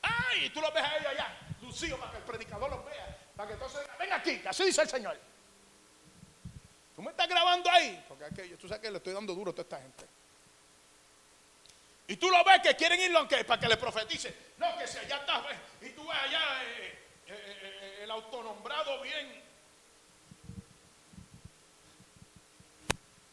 ¡Ay! 0.02 0.50
Tú 0.50 0.60
lo 0.60 0.72
ves 0.72 0.82
a 0.82 0.96
ellos 0.96 1.06
allá, 1.06 1.38
lucido, 1.62 1.96
para 1.98 2.10
que 2.10 2.18
el 2.18 2.24
predicador 2.24 2.68
los 2.68 2.84
vea. 2.84 3.18
Para 3.36 3.46
que 3.46 3.54
entonces, 3.54 3.86
ven 3.96 4.12
aquí, 4.12 4.42
así 4.44 4.64
dice 4.64 4.82
el 4.82 4.88
Señor. 4.88 5.16
Tú 6.96 7.02
me 7.02 7.10
estás 7.10 7.28
grabando 7.28 7.70
ahí. 7.70 8.04
Porque 8.08 8.24
aquello, 8.24 8.58
tú 8.58 8.66
sabes 8.66 8.82
que 8.82 8.90
le 8.90 8.96
estoy 8.96 9.12
dando 9.12 9.36
duro 9.36 9.52
a 9.52 9.54
toda 9.54 9.62
esta 9.62 9.80
gente. 9.80 10.15
Y 12.08 12.16
tú 12.16 12.30
lo 12.30 12.42
ves 12.44 12.60
que 12.62 12.76
quieren 12.76 13.00
irlo 13.00 13.18
aunque, 13.18 13.44
para 13.44 13.60
que 13.60 13.68
le 13.68 13.76
profetice. 13.76 14.34
No, 14.58 14.78
que 14.78 14.86
si 14.86 14.98
allá 14.98 15.16
está, 15.16 15.42
y 15.82 15.88
tú 15.90 16.06
ves 16.06 16.16
allá 16.16 16.62
eh, 16.62 16.98
eh, 17.26 17.58
eh, 17.62 18.00
el 18.04 18.10
autonombrado 18.10 19.00
bien. 19.02 19.42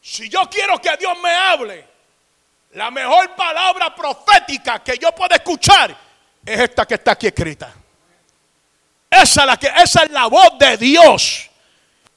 Si 0.00 0.28
yo 0.28 0.48
quiero 0.50 0.80
que 0.80 0.96
Dios 0.96 1.16
me 1.22 1.30
hable, 1.30 1.86
la 2.72 2.90
mejor 2.90 3.34
palabra 3.36 3.94
profética 3.94 4.82
que 4.82 4.98
yo 4.98 5.12
puedo 5.12 5.34
escuchar 5.34 5.96
es 6.44 6.60
esta 6.60 6.84
que 6.84 6.94
está 6.94 7.12
aquí 7.12 7.28
escrita. 7.28 7.72
Esa, 9.08 9.46
la 9.46 9.56
que, 9.56 9.68
esa 9.68 10.02
es 10.02 10.10
la 10.10 10.26
voz 10.26 10.58
de 10.58 10.76
Dios, 10.76 11.48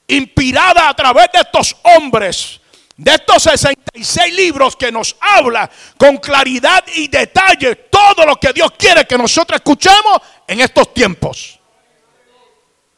inspirada 0.08 0.88
a 0.88 0.94
través 0.94 1.30
de 1.32 1.40
estos 1.40 1.76
hombres 1.84 2.60
de 2.98 3.12
estos 3.14 3.44
66 3.44 4.34
libros 4.34 4.74
que 4.74 4.90
nos 4.90 5.16
habla 5.20 5.70
con 5.96 6.16
claridad 6.16 6.84
y 6.96 7.06
detalle 7.06 7.76
todo 7.76 8.26
lo 8.26 8.36
que 8.36 8.52
Dios 8.52 8.72
quiere 8.76 9.06
que 9.06 9.16
nosotros 9.16 9.56
escuchemos 9.56 10.20
en 10.46 10.60
estos 10.60 10.92
tiempos. 10.92 11.60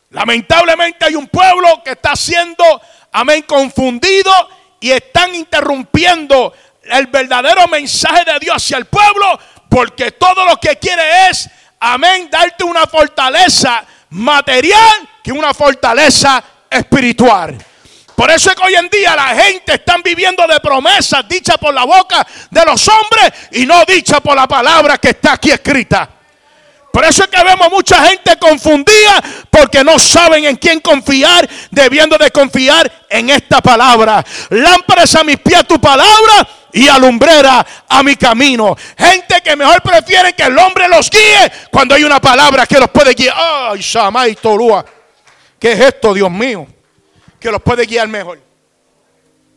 Lamentablemente 0.09 1.05
hay 1.05 1.15
un 1.15 1.29
pueblo 1.29 1.83
que 1.85 1.93
está 1.93 2.17
siendo, 2.17 2.65
amén, 3.13 3.43
confundido 3.43 4.33
y 4.81 4.91
están 4.91 5.35
interrumpiendo 5.35 6.55
el 6.83 7.07
verdadero 7.09 7.69
mensaje 7.69 8.25
de 8.25 8.39
Dios 8.41 8.57
hacia 8.57 8.79
el 8.79 8.87
pueblo 8.87 9.39
porque 9.69 10.13
todo 10.13 10.47
lo 10.47 10.57
que 10.57 10.77
quiere 10.79 11.29
es, 11.29 11.49
amén, 11.79 12.29
darte 12.31 12.65
una 12.65 12.87
fortaleza 12.87 13.85
material 14.09 15.09
que 15.23 15.31
una 15.31 15.53
fortaleza 15.53 16.43
espiritual. 16.71 17.67
Por 18.21 18.31
eso 18.31 18.51
es 18.51 18.57
que 18.57 18.63
hoy 18.63 18.75
en 18.75 18.91
día 18.91 19.17
la 19.17 19.29
gente 19.29 19.73
está 19.73 19.97
viviendo 20.05 20.47
de 20.47 20.61
promesas 20.61 21.27
dichas 21.27 21.57
por 21.57 21.73
la 21.73 21.85
boca 21.85 22.27
de 22.51 22.65
los 22.67 22.87
hombres 22.87 23.33
y 23.53 23.65
no 23.65 23.83
dichas 23.87 24.21
por 24.21 24.37
la 24.37 24.47
palabra 24.47 24.99
que 24.99 25.09
está 25.09 25.33
aquí 25.33 25.51
escrita. 25.51 26.07
Por 26.93 27.03
eso 27.03 27.25
es 27.25 27.31
que 27.31 27.43
vemos 27.43 27.71
mucha 27.71 28.05
gente 28.05 28.37
confundida 28.39 29.23
porque 29.49 29.83
no 29.83 29.99
saben 29.99 30.45
en 30.45 30.57
quién 30.57 30.81
confiar, 30.81 31.49
debiendo 31.71 32.19
de 32.19 32.31
confiar 32.31 32.93
en 33.09 33.31
esta 33.31 33.63
palabra. 33.63 34.23
Lámparas 34.51 35.15
a 35.15 35.25
mis 35.25 35.39
pies 35.39 35.67
tu 35.67 35.81
palabra 35.81 36.47
y 36.75 36.89
alumbrera 36.89 37.67
a 37.89 38.03
mi 38.03 38.17
camino. 38.17 38.77
Gente 38.99 39.41
que 39.43 39.57
mejor 39.57 39.81
prefiere 39.81 40.35
que 40.35 40.43
el 40.43 40.59
hombre 40.59 40.89
los 40.89 41.09
guíe 41.09 41.51
cuando 41.71 41.95
hay 41.95 42.05
una 42.05 42.21
palabra 42.21 42.67
que 42.67 42.79
los 42.79 42.91
puede 42.91 43.15
guiar. 43.15 43.35
Ay, 43.35 43.81
Shamay 43.81 44.35
Tolúa. 44.35 44.85
¿Qué 45.59 45.73
es 45.73 45.81
esto, 45.81 46.13
Dios 46.13 46.31
mío? 46.31 46.67
Que 47.41 47.51
los 47.51 47.63
puede 47.63 47.87
guiar 47.87 48.07
mejor. 48.09 48.39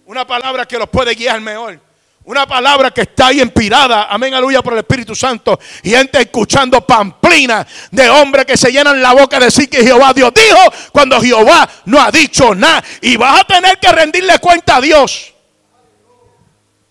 Una 0.05 0.25
palabra 0.25 0.65
que 0.65 0.77
los 0.77 0.89
puede 0.89 1.13
guiar 1.13 1.39
mejor. 1.41 1.79
Una 2.25 2.47
palabra 2.47 2.91
que 2.91 3.01
está 3.01 3.27
ahí 3.27 3.41
inspirada, 3.41 4.05
amén, 4.05 4.33
aleluya, 4.33 4.61
por 4.61 4.73
el 4.73 4.79
Espíritu 4.79 5.13
Santo. 5.13 5.59
Y 5.83 5.89
gente 5.89 6.21
escuchando 6.21 6.79
pamplina 6.87 7.67
de 7.91 8.09
hombres 8.09 8.45
que 8.45 8.55
se 8.55 8.71
llenan 8.71 9.01
la 9.01 9.13
boca 9.13 9.39
de 9.39 9.45
decir 9.45 9.69
que 9.69 9.83
Jehová 9.83 10.13
Dios 10.13 10.31
dijo 10.33 10.59
cuando 10.93 11.19
Jehová 11.19 11.69
no 11.85 12.01
ha 12.01 12.09
dicho 12.11 12.55
nada. 12.55 12.81
Y 13.01 13.17
vas 13.17 13.41
a 13.41 13.43
tener 13.43 13.77
que 13.77 13.91
rendirle 13.91 14.39
cuenta 14.39 14.77
a 14.77 14.81
Dios. 14.81 15.33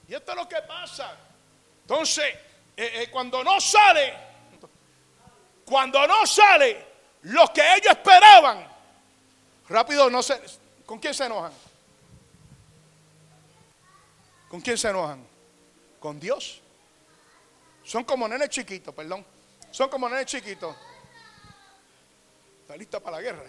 Y 0.07 0.15
esto 0.15 0.33
es 0.33 0.37
lo 0.37 0.47
que 0.47 0.61
pasa. 0.69 1.17
Entonces, 1.81 2.25
eh, 2.77 2.93
eh, 3.03 3.09
cuando 3.11 3.43
no 3.43 3.59
sale, 3.59 4.13
cuando 5.65 6.07
no 6.07 6.27
sale 6.27 6.87
lo 7.23 7.51
que 7.55 7.63
ellos 7.63 7.93
esperaban, 7.93 8.67
rápido 9.69 10.11
no 10.11 10.23
se, 10.23 10.39
¿Con 10.93 10.99
quién 10.99 11.15
se 11.15 11.25
enojan? 11.25 11.53
¿Con 14.51 14.61
quién 14.61 14.77
se 14.77 14.91
enojan? 14.91 15.27
Con 15.99 16.21
Dios. 16.21 16.61
Son 17.83 18.05
como 18.05 18.29
nenes 18.29 18.51
chiquitos, 18.51 18.95
perdón. 18.95 19.25
Son 19.71 19.89
como 19.89 20.07
nenes 20.07 20.27
chiquitos. 20.27 20.77
¿Está 22.61 22.77
lista 22.77 23.01
para 23.01 23.17
la 23.17 23.23
guerra? 23.23 23.43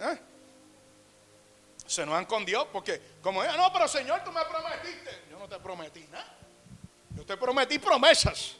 ¿Eh? 0.00 0.18
Se 1.86 2.02
enojan 2.02 2.24
con 2.24 2.44
Dios 2.44 2.66
porque, 2.72 3.00
como 3.22 3.44
ella, 3.44 3.56
no, 3.56 3.72
pero 3.72 3.86
Señor, 3.86 4.24
tú 4.24 4.32
me 4.32 4.44
prometiste. 4.46 5.26
Yo 5.30 5.38
no 5.38 5.48
te 5.48 5.60
prometí 5.60 6.08
nada. 6.10 6.38
Yo 7.10 7.24
te 7.24 7.36
prometí 7.36 7.78
promesas 7.78 8.56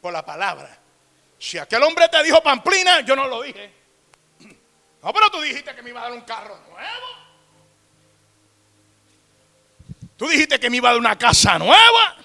por 0.00 0.14
la 0.14 0.24
palabra. 0.24 0.78
Si 1.38 1.58
aquel 1.58 1.82
hombre 1.82 2.08
te 2.08 2.22
dijo 2.22 2.42
pamplina, 2.42 3.02
yo 3.02 3.14
no 3.14 3.28
lo 3.28 3.42
dije. 3.42 3.83
No, 5.04 5.12
pero 5.12 5.30
tú 5.30 5.38
dijiste 5.42 5.74
que 5.74 5.82
me 5.82 5.90
iba 5.90 6.00
a 6.00 6.04
dar 6.04 6.12
un 6.12 6.22
carro 6.22 6.58
nuevo. 6.70 7.06
Tú 10.16 10.26
dijiste 10.26 10.58
que 10.58 10.70
me 10.70 10.78
iba 10.78 10.88
a 10.88 10.92
dar 10.92 10.98
una 10.98 11.18
casa 11.18 11.58
nueva. 11.58 12.16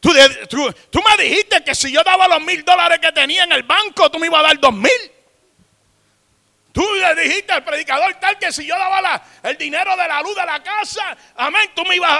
Tú, 0.00 0.10
me 0.10 1.22
dijiste 1.22 1.62
que 1.62 1.74
si 1.74 1.92
yo 1.92 2.02
daba 2.02 2.28
los 2.28 2.40
mil 2.40 2.64
dólares 2.64 2.98
que 3.00 3.12
tenía 3.12 3.44
en 3.44 3.52
el 3.52 3.62
banco, 3.64 4.10
tú 4.10 4.18
me 4.18 4.28
ibas 4.28 4.40
a 4.40 4.46
dar 4.46 4.58
dos 4.58 4.72
mil. 4.72 5.12
Tú 6.72 6.82
le 6.94 7.14
dijiste 7.22 7.52
al 7.52 7.62
predicador 7.62 8.14
tal 8.14 8.38
que 8.38 8.50
si 8.50 8.64
yo 8.64 8.78
daba 8.78 9.22
el 9.42 9.58
dinero 9.58 9.94
de 9.96 10.08
la 10.08 10.22
luz 10.22 10.34
de 10.34 10.46
la 10.46 10.62
casa, 10.62 11.14
amén, 11.36 11.72
tú 11.74 11.84
me 11.84 11.96
ibas 11.96 12.10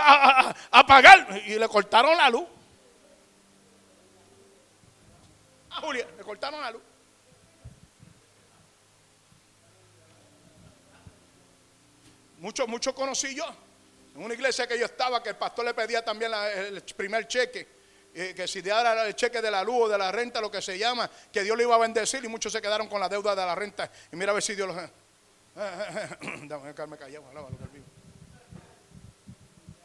a, 0.71 0.87
pagar. 0.87 1.27
Y 1.47 1.59
le 1.59 1.69
cortaron 1.69 2.15
la 2.15 2.29
luz. 2.29 2.45
A 5.71 5.77
Julia, 5.77 6.07
le 6.15 6.23
cortaron 6.23 6.61
la 6.61 6.73
luz. 6.73 6.83
Mucho, 12.39 12.66
mucho 12.66 12.95
conocí 12.95 13.34
yo. 13.34 13.47
En 14.14 14.22
una 14.22 14.34
iglesia 14.34 14.66
que 14.66 14.78
yo 14.78 14.86
estaba, 14.86 15.22
que 15.22 15.30
el 15.30 15.36
pastor 15.36 15.64
le 15.64 15.74
pedía 15.74 16.05
también 16.05 16.32
el 16.34 16.82
primer 16.82 17.26
cheque. 17.28 17.78
Eh, 18.14 18.34
que 18.34 18.49
si 18.49 18.62
diera 18.62 19.07
el 19.07 19.14
cheque 19.14 19.41
de 19.41 19.51
la 19.51 19.62
luz 19.62 19.82
o 19.82 19.89
de 19.89 19.99
la 19.99 20.11
renta, 20.11 20.41
lo 20.41 20.51
que 20.51 20.62
se 20.62 20.78
llama, 20.78 21.09
que 21.32 21.45
Dios 21.45 21.57
le 21.57 21.64
iba 21.64 21.74
a 21.74 21.78
bendecir 21.78 22.24
y 22.24 22.28
muchos 22.28 22.53
se 22.53 22.61
quedaron 22.61 22.89
con 22.89 23.01
la 23.01 23.09
deuda 23.09 23.36
de 23.36 23.45
la 23.45 23.55
renta. 23.55 23.91
Y 24.11 24.16
mira 24.16 24.32
a 24.32 24.34
ver 24.34 24.43
si 24.43 24.55
Dios 24.55 24.68
los... 24.68 24.76
Dame, 26.49 26.74
callado, 26.74 27.24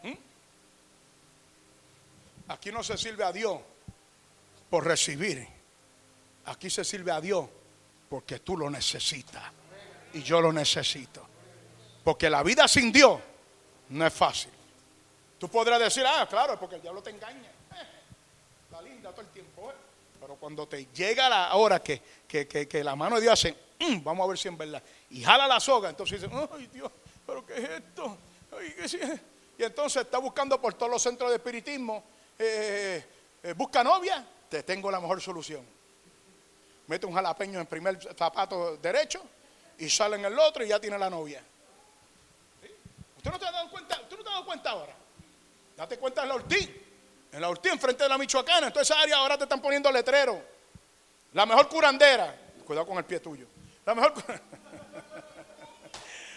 ¿Mm? 0.03 0.13
Aquí 2.47 2.71
no 2.71 2.83
se 2.83 2.97
sirve 2.97 3.23
a 3.23 3.31
Dios 3.31 3.59
por 4.69 4.85
recibir. 4.85 5.47
Aquí 6.45 6.69
se 6.69 6.83
sirve 6.83 7.11
a 7.11 7.21
Dios 7.21 7.47
porque 8.09 8.39
tú 8.39 8.57
lo 8.57 8.69
necesitas. 8.69 9.43
Y 10.13 10.23
yo 10.23 10.41
lo 10.41 10.51
necesito. 10.51 11.32
Porque 12.03 12.29
la 12.29 12.43
vida 12.43 12.67
sin 12.67 12.91
Dios 12.91 13.19
no 13.89 14.05
es 14.05 14.13
fácil. 14.13 14.51
Tú 15.39 15.47
podrás 15.49 15.79
decir, 15.79 16.03
ah, 16.07 16.27
claro, 16.29 16.59
porque 16.59 16.75
el 16.75 16.81
diablo 16.81 17.01
te 17.01 17.09
engaña. 17.09 17.51
La 18.71 18.81
linda 18.81 19.11
todo 19.11 19.21
el 19.21 19.27
tiempo. 19.27 19.71
¿eh? 19.71 19.75
Pero 20.19 20.35
cuando 20.35 20.65
te 20.67 20.87
llega 20.93 21.27
la 21.27 21.53
hora 21.55 21.83
que, 21.83 22.01
la 22.81 22.95
mano 22.95 23.17
de 23.17 23.23
Dios 23.23 23.33
hace, 23.33 23.53
mm, 23.79 24.03
vamos 24.03 24.23
a 24.23 24.27
ver 24.29 24.37
si 24.37 24.47
es 24.47 24.57
verdad, 24.57 24.81
y 25.09 25.21
jala 25.21 25.45
la 25.47 25.59
soga, 25.59 25.89
entonces 25.89 26.21
dice, 26.21 26.33
ay 26.53 26.67
Dios, 26.67 26.89
pero 27.27 27.45
¿qué 27.45 27.57
es 27.57 27.69
esto? 27.69 28.17
y 29.57 29.63
entonces 29.63 30.03
está 30.03 30.19
buscando 30.19 30.61
por 30.61 30.75
todos 30.75 30.91
los 30.93 31.01
centros 31.01 31.29
de 31.29 31.35
espiritismo, 31.35 32.03
eh, 32.39 33.03
eh, 33.43 33.53
busca 33.53 33.83
novia, 33.83 34.25
te 34.47 34.63
tengo 34.63 34.89
la 34.89 35.01
mejor 35.01 35.19
solución. 35.19 35.65
Mete 36.87 37.05
un 37.05 37.13
jalapeño 37.13 37.55
en 37.55 37.61
el 37.61 37.67
primer 37.67 37.99
zapato 38.15 38.77
derecho 38.77 39.21
y 39.77 39.89
sale 39.89 40.15
en 40.15 40.23
el 40.23 40.39
otro 40.39 40.63
y 40.63 40.69
ya 40.69 40.79
tiene 40.79 40.97
la 40.97 41.09
novia. 41.09 41.43
¿Tú 43.24 43.30
no 43.32 43.39
te 43.39 43.45
has 43.45 43.53
dado 43.53 43.69
cuenta? 43.69 44.07
¿Tú 44.09 44.17
no 44.17 44.24
te 44.24 44.30
has 44.30 44.34
dado 44.36 44.45
cuenta 44.45 44.69
ahora? 44.69 44.95
Date 45.78 45.97
cuenta 45.97 46.24
en 46.24 46.28
la 46.28 46.36
Ortiz. 46.36 46.69
En 47.32 47.41
la 47.41 47.49
Ortiz, 47.49 47.71
enfrente 47.71 48.03
de 48.03 48.09
la 48.09 48.17
Michoacana. 48.17 48.67
En 48.67 48.74
toda 48.74 48.84
esa 48.84 48.99
área 48.99 49.15
ahora 49.17 49.38
te 49.38 49.43
están 49.43 49.61
poniendo 49.61 49.89
letrero. 49.91 50.43
La 51.32 51.45
mejor 51.45 51.69
curandera. 51.69 52.38
Cuidado 52.65 52.86
con 52.86 52.97
el 52.97 53.05
pie 53.05 53.19
tuyo. 53.21 53.47
La 53.86 53.95
mejor 53.95 54.13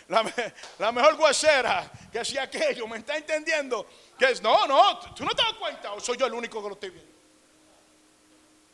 la, 0.78 0.92
mejor 0.92 1.16
guacera, 1.16 1.90
que 2.12 2.24
si 2.24 2.38
aquello, 2.38 2.86
¿me 2.86 2.98
está 2.98 3.16
entendiendo? 3.16 3.86
Que 4.18 4.26
es, 4.30 4.40
no, 4.40 4.66
no, 4.66 5.00
tú 5.14 5.24
no 5.24 5.32
te 5.32 5.42
das 5.42 5.54
cuenta, 5.54 5.92
o 5.92 6.00
soy 6.00 6.16
yo 6.16 6.26
el 6.26 6.32
único 6.32 6.62
que 6.62 6.68
lo 6.68 6.74
estoy 6.74 6.90
viendo. 6.90 7.12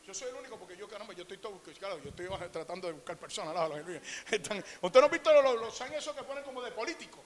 Yo 0.06 0.12
soy 0.12 0.28
el 0.28 0.34
único 0.34 0.58
porque 0.58 0.76
yo, 0.76 0.86
caramba, 0.86 1.14
yo 1.14 1.22
estoy 1.22 1.38
todo, 1.38 1.60
claro, 1.78 1.98
yo 2.02 2.10
estoy 2.10 2.28
tratando 2.50 2.88
de 2.88 2.92
buscar 2.92 3.16
personas. 3.16 3.54
Usted 4.82 5.00
no 5.00 5.06
ha 5.06 5.08
visto 5.08 5.42
los, 5.42 5.54
los, 5.60 5.80
esos 5.80 6.14
que 6.14 6.22
ponen 6.22 6.44
como 6.44 6.60
de 6.60 6.70
político. 6.72 7.24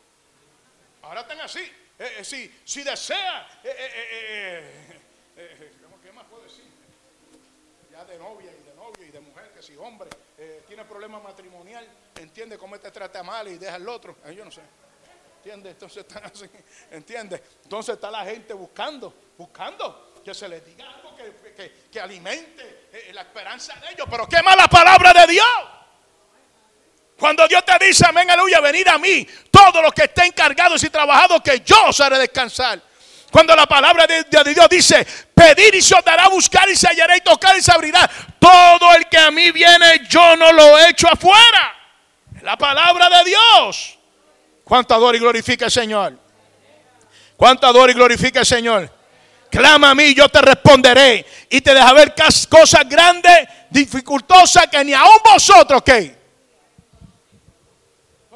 Ahora 1.06 1.20
están 1.20 1.40
así. 1.40 1.60
Eh, 1.60 2.16
eh, 2.18 2.24
si, 2.24 2.60
si, 2.64 2.82
desea, 2.82 3.48
eh, 3.62 5.00
¿qué 6.02 6.12
más 6.12 6.24
puedo 6.24 6.42
decir? 6.42 6.64
Ya 7.92 8.04
de 8.04 8.18
novia 8.18 8.50
y 8.50 8.68
de 8.68 8.74
novio 8.74 9.06
y 9.06 9.10
de 9.10 9.20
mujer, 9.20 9.52
que 9.54 9.62
si 9.62 9.76
hombre 9.76 10.10
tiene 10.66 10.84
problema 10.84 11.20
matrimonial, 11.20 11.86
entiende 12.16 12.58
cómo 12.58 12.78
te 12.78 12.90
trata 12.90 13.22
mal 13.22 13.48
y 13.48 13.56
deja 13.56 13.76
al 13.76 13.88
otro. 13.88 14.16
yo 14.34 14.44
no 14.44 14.50
sé. 14.50 14.62
¿Entiende? 15.36 15.70
Entonces 15.70 15.98
están 15.98 16.24
así. 16.24 16.46
¿Entiende? 16.90 17.40
Entonces 17.62 17.94
está 17.94 18.10
la 18.10 18.24
gente 18.24 18.52
buscando, 18.52 19.14
buscando 19.38 20.12
que 20.24 20.34
se 20.34 20.48
les 20.48 20.66
diga 20.66 20.90
algo 20.92 21.16
que, 21.16 22.00
alimente 22.00 22.88
eh, 22.92 23.12
la 23.14 23.22
esperanza 23.22 23.74
de 23.76 23.92
ellos. 23.92 24.08
Pero 24.10 24.28
qué 24.28 24.38
la 24.42 24.66
palabra 24.66 25.12
de 25.12 25.32
Dios. 25.32 25.46
Cuando 27.18 27.48
Dios 27.48 27.64
te 27.64 27.86
dice, 27.86 28.04
amén, 28.06 28.30
aleluya, 28.30 28.60
venid 28.60 28.86
a 28.88 28.98
mí, 28.98 29.26
todos 29.50 29.82
los 29.82 29.92
que 29.94 30.04
estén 30.04 30.26
encargados 30.26 30.82
y 30.84 30.90
trabajados, 30.90 31.40
que 31.42 31.62
yo 31.64 31.86
os 31.86 31.98
haré 32.00 32.18
descansar. 32.18 32.80
Cuando 33.30 33.56
la 33.56 33.66
palabra 33.66 34.06
de, 34.06 34.24
Dios 34.24 34.68
dice, 34.68 35.06
pedir 35.34 35.74
y 35.74 35.82
se 35.82 35.94
os 35.94 36.02
buscar 36.30 36.68
y 36.68 36.76
se 36.76 36.88
hallará 36.88 37.16
y 37.16 37.20
tocar 37.20 37.56
y 37.56 37.62
se 37.62 37.72
abrirá. 37.72 38.08
Todo 38.38 38.94
el 38.94 39.06
que 39.08 39.18
a 39.18 39.30
mí 39.30 39.50
viene, 39.50 40.06
yo 40.08 40.36
no 40.36 40.52
lo 40.52 40.78
echo 40.80 41.08
afuera. 41.08 41.74
La 42.42 42.56
palabra 42.56 43.08
de 43.08 43.30
Dios. 43.30 43.98
¿Cuánto 44.62 44.94
adora 44.94 45.16
y 45.16 45.20
glorifica 45.20 45.66
el 45.66 45.70
Señor? 45.70 46.18
¿Cuánto 47.36 47.66
adora 47.66 47.92
y 47.92 47.94
glorifica 47.94 48.40
el 48.40 48.46
Señor? 48.46 48.90
Clama 49.50 49.90
a 49.90 49.94
mí, 49.94 50.14
yo 50.14 50.28
te 50.28 50.40
responderé. 50.40 51.24
Y 51.50 51.60
te 51.60 51.74
deja 51.74 51.92
ver 51.92 52.14
cosas 52.48 52.88
grandes, 52.88 53.48
dificultosas, 53.70 54.66
que 54.68 54.84
ni 54.84 54.92
aún 54.92 55.18
vosotros, 55.24 55.82
¿qué? 55.82 56.15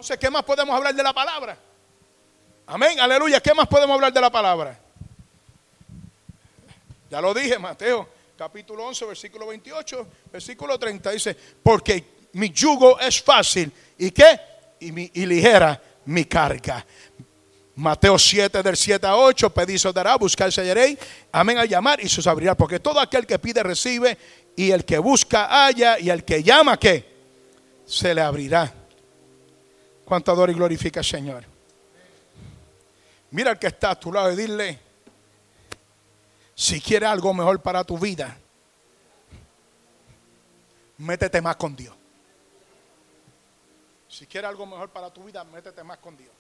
Entonces, 0.01 0.17
¿qué 0.17 0.31
más 0.31 0.45
podemos 0.45 0.75
hablar 0.75 0.95
de 0.95 1.03
la 1.03 1.13
palabra? 1.13 1.59
Amén, 2.69 2.99
aleluya. 3.01 3.39
¿Qué 3.39 3.53
más 3.53 3.69
podemos 3.69 3.97
hablar 3.97 4.11
de 4.11 4.21
la 4.23 4.31
palabra? 4.31 4.81
Ya 7.11 7.21
lo 7.21 7.35
dije, 7.35 7.59
Mateo, 7.59 8.09
capítulo 8.35 8.87
11, 8.87 9.05
versículo 9.05 9.49
28, 9.49 10.07
versículo 10.33 10.79
30. 10.79 11.11
Dice, 11.11 11.37
porque 11.63 12.03
mi 12.33 12.49
yugo 12.49 12.99
es 12.99 13.21
fácil. 13.21 13.71
¿Y 13.99 14.11
qué? 14.11 14.41
Y, 14.81 15.21
y 15.21 15.27
ligera 15.27 15.79
mi 16.07 16.25
carga. 16.25 16.87
Mateo 17.75 18.19
7 18.19 18.63
del 18.63 18.79
7 18.79 19.07
a 19.07 19.17
8, 19.17 19.51
pedid 19.51 19.77
se 19.77 19.93
dará, 19.93 20.17
buscar 20.17 20.51
se 20.51 20.63
hallaréis, 20.63 20.99
amén 21.31 21.59
al 21.59 21.69
llamar 21.69 22.01
y 22.03 22.09
se 22.09 22.21
os 22.21 22.27
abrirá, 22.27 22.57
porque 22.57 22.81
todo 22.81 23.01
aquel 23.01 23.27
que 23.27 23.39
pide 23.39 23.63
recibe 23.63 24.17
y 24.57 24.71
el 24.71 24.87
que 24.87 24.97
busca 24.99 25.45
halla 25.45 25.99
y 25.99 26.09
el 26.09 26.25
que 26.25 26.43
llama 26.43 26.79
¿qué? 26.79 27.05
se 27.85 28.15
le 28.15 28.23
abrirá. 28.23 28.80
Cuánto 30.11 30.51
y 30.51 30.55
glorifica 30.55 30.99
al 30.99 31.07
Señor. 31.07 31.45
Mira 33.31 33.53
al 33.53 33.61
que 33.61 33.69
está 33.69 33.93
a 33.93 33.95
tu 34.01 34.13
lado 34.13 34.33
y 34.33 34.35
dile, 34.35 34.81
si 36.53 36.81
quieres 36.81 37.09
algo 37.09 37.33
mejor 37.33 37.63
para 37.63 37.85
tu 37.85 37.97
vida, 37.97 38.37
métete 40.99 41.41
más 41.41 41.55
con 41.55 41.77
Dios. 41.77 41.95
Si 44.09 44.27
quieres 44.27 44.49
algo 44.49 44.67
mejor 44.67 44.91
para 44.91 45.11
tu 45.11 45.23
vida, 45.23 45.45
métete 45.45 45.85
más 45.85 45.99
con 45.99 46.17
Dios. 46.17 46.33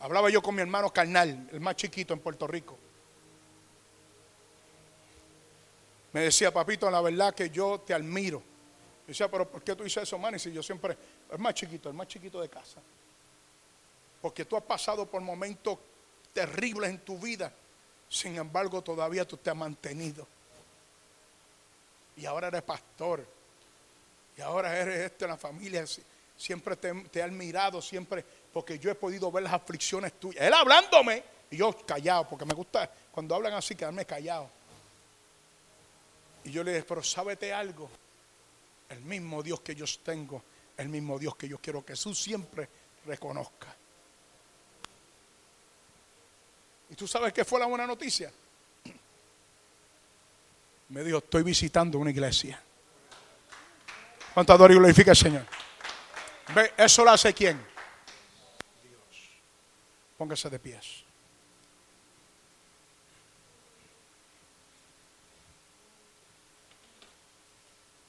Hablaba 0.00 0.30
yo 0.30 0.40
con 0.40 0.54
mi 0.54 0.62
hermano 0.62 0.90
carnal, 0.90 1.50
el 1.52 1.60
más 1.60 1.76
chiquito 1.76 2.14
en 2.14 2.20
Puerto 2.20 2.46
Rico. 2.46 2.78
Me 6.14 6.22
decía, 6.22 6.50
papito, 6.50 6.90
la 6.90 7.02
verdad 7.02 7.34
que 7.34 7.50
yo 7.50 7.78
te 7.78 7.92
admiro. 7.92 8.42
Yo 9.10 9.12
decía, 9.12 9.28
pero 9.28 9.50
¿por 9.50 9.60
qué 9.64 9.74
tú 9.74 9.82
dices 9.82 10.04
eso, 10.04 10.16
man? 10.18 10.36
Y 10.36 10.38
si 10.38 10.52
yo 10.52 10.62
siempre, 10.62 10.96
el 11.32 11.38
más 11.40 11.52
chiquito, 11.52 11.88
el 11.88 11.96
más 11.96 12.06
chiquito 12.06 12.40
de 12.40 12.48
casa. 12.48 12.80
Porque 14.22 14.44
tú 14.44 14.56
has 14.56 14.62
pasado 14.62 15.04
por 15.04 15.20
momentos 15.20 15.80
terribles 16.32 16.90
en 16.90 17.00
tu 17.00 17.18
vida. 17.18 17.52
Sin 18.08 18.36
embargo, 18.36 18.80
todavía 18.82 19.26
tú 19.26 19.36
te 19.36 19.50
has 19.50 19.56
mantenido. 19.56 20.28
Y 22.18 22.24
ahora 22.24 22.46
eres 22.46 22.62
pastor. 22.62 23.26
Y 24.38 24.42
ahora 24.42 24.78
eres 24.78 25.10
esto 25.10 25.24
en 25.24 25.32
la 25.32 25.36
familia. 25.36 25.84
Siempre 26.36 26.76
te, 26.76 26.94
te 27.10 27.18
he 27.18 27.22
admirado, 27.24 27.82
siempre 27.82 28.24
porque 28.52 28.78
yo 28.78 28.92
he 28.92 28.94
podido 28.94 29.32
ver 29.32 29.42
las 29.42 29.54
aflicciones 29.54 30.12
tuyas. 30.20 30.44
Él 30.44 30.54
hablándome 30.54 31.24
y 31.50 31.56
yo 31.56 31.76
callado, 31.84 32.28
porque 32.28 32.44
me 32.44 32.54
gusta 32.54 32.88
cuando 33.10 33.34
hablan 33.34 33.54
así 33.54 33.74
quedarme 33.74 34.04
callado. 34.04 34.48
Y 36.44 36.52
yo 36.52 36.62
le 36.62 36.74
dije, 36.74 36.84
pero 36.88 37.02
sábete 37.02 37.52
algo. 37.52 37.90
El 38.90 39.00
mismo 39.02 39.42
Dios 39.42 39.60
que 39.60 39.74
yo 39.74 39.86
tengo, 40.04 40.42
el 40.76 40.88
mismo 40.88 41.18
Dios 41.18 41.36
que 41.36 41.48
yo 41.48 41.58
quiero 41.58 41.84
que 41.84 41.92
Jesús 41.94 42.20
siempre 42.20 42.68
reconozca. 43.06 43.74
¿Y 46.90 46.94
tú 46.94 47.06
sabes 47.06 47.32
qué 47.32 47.44
fue 47.44 47.60
la 47.60 47.66
buena 47.66 47.86
noticia? 47.86 48.30
Me 50.88 51.04
dijo, 51.04 51.18
estoy 51.18 51.44
visitando 51.44 51.98
una 51.98 52.10
iglesia. 52.10 52.60
¿Cuánto 54.34 54.52
adoro 54.52 54.74
y 54.74 54.76
glorifica 54.76 55.12
el 55.12 55.16
Señor? 55.16 55.46
¿Ve? 56.54 56.72
¿Eso 56.76 57.04
lo 57.04 57.12
hace 57.12 57.32
quién? 57.32 57.64
Póngase 60.18 60.50
de 60.50 60.58
pies. 60.58 61.04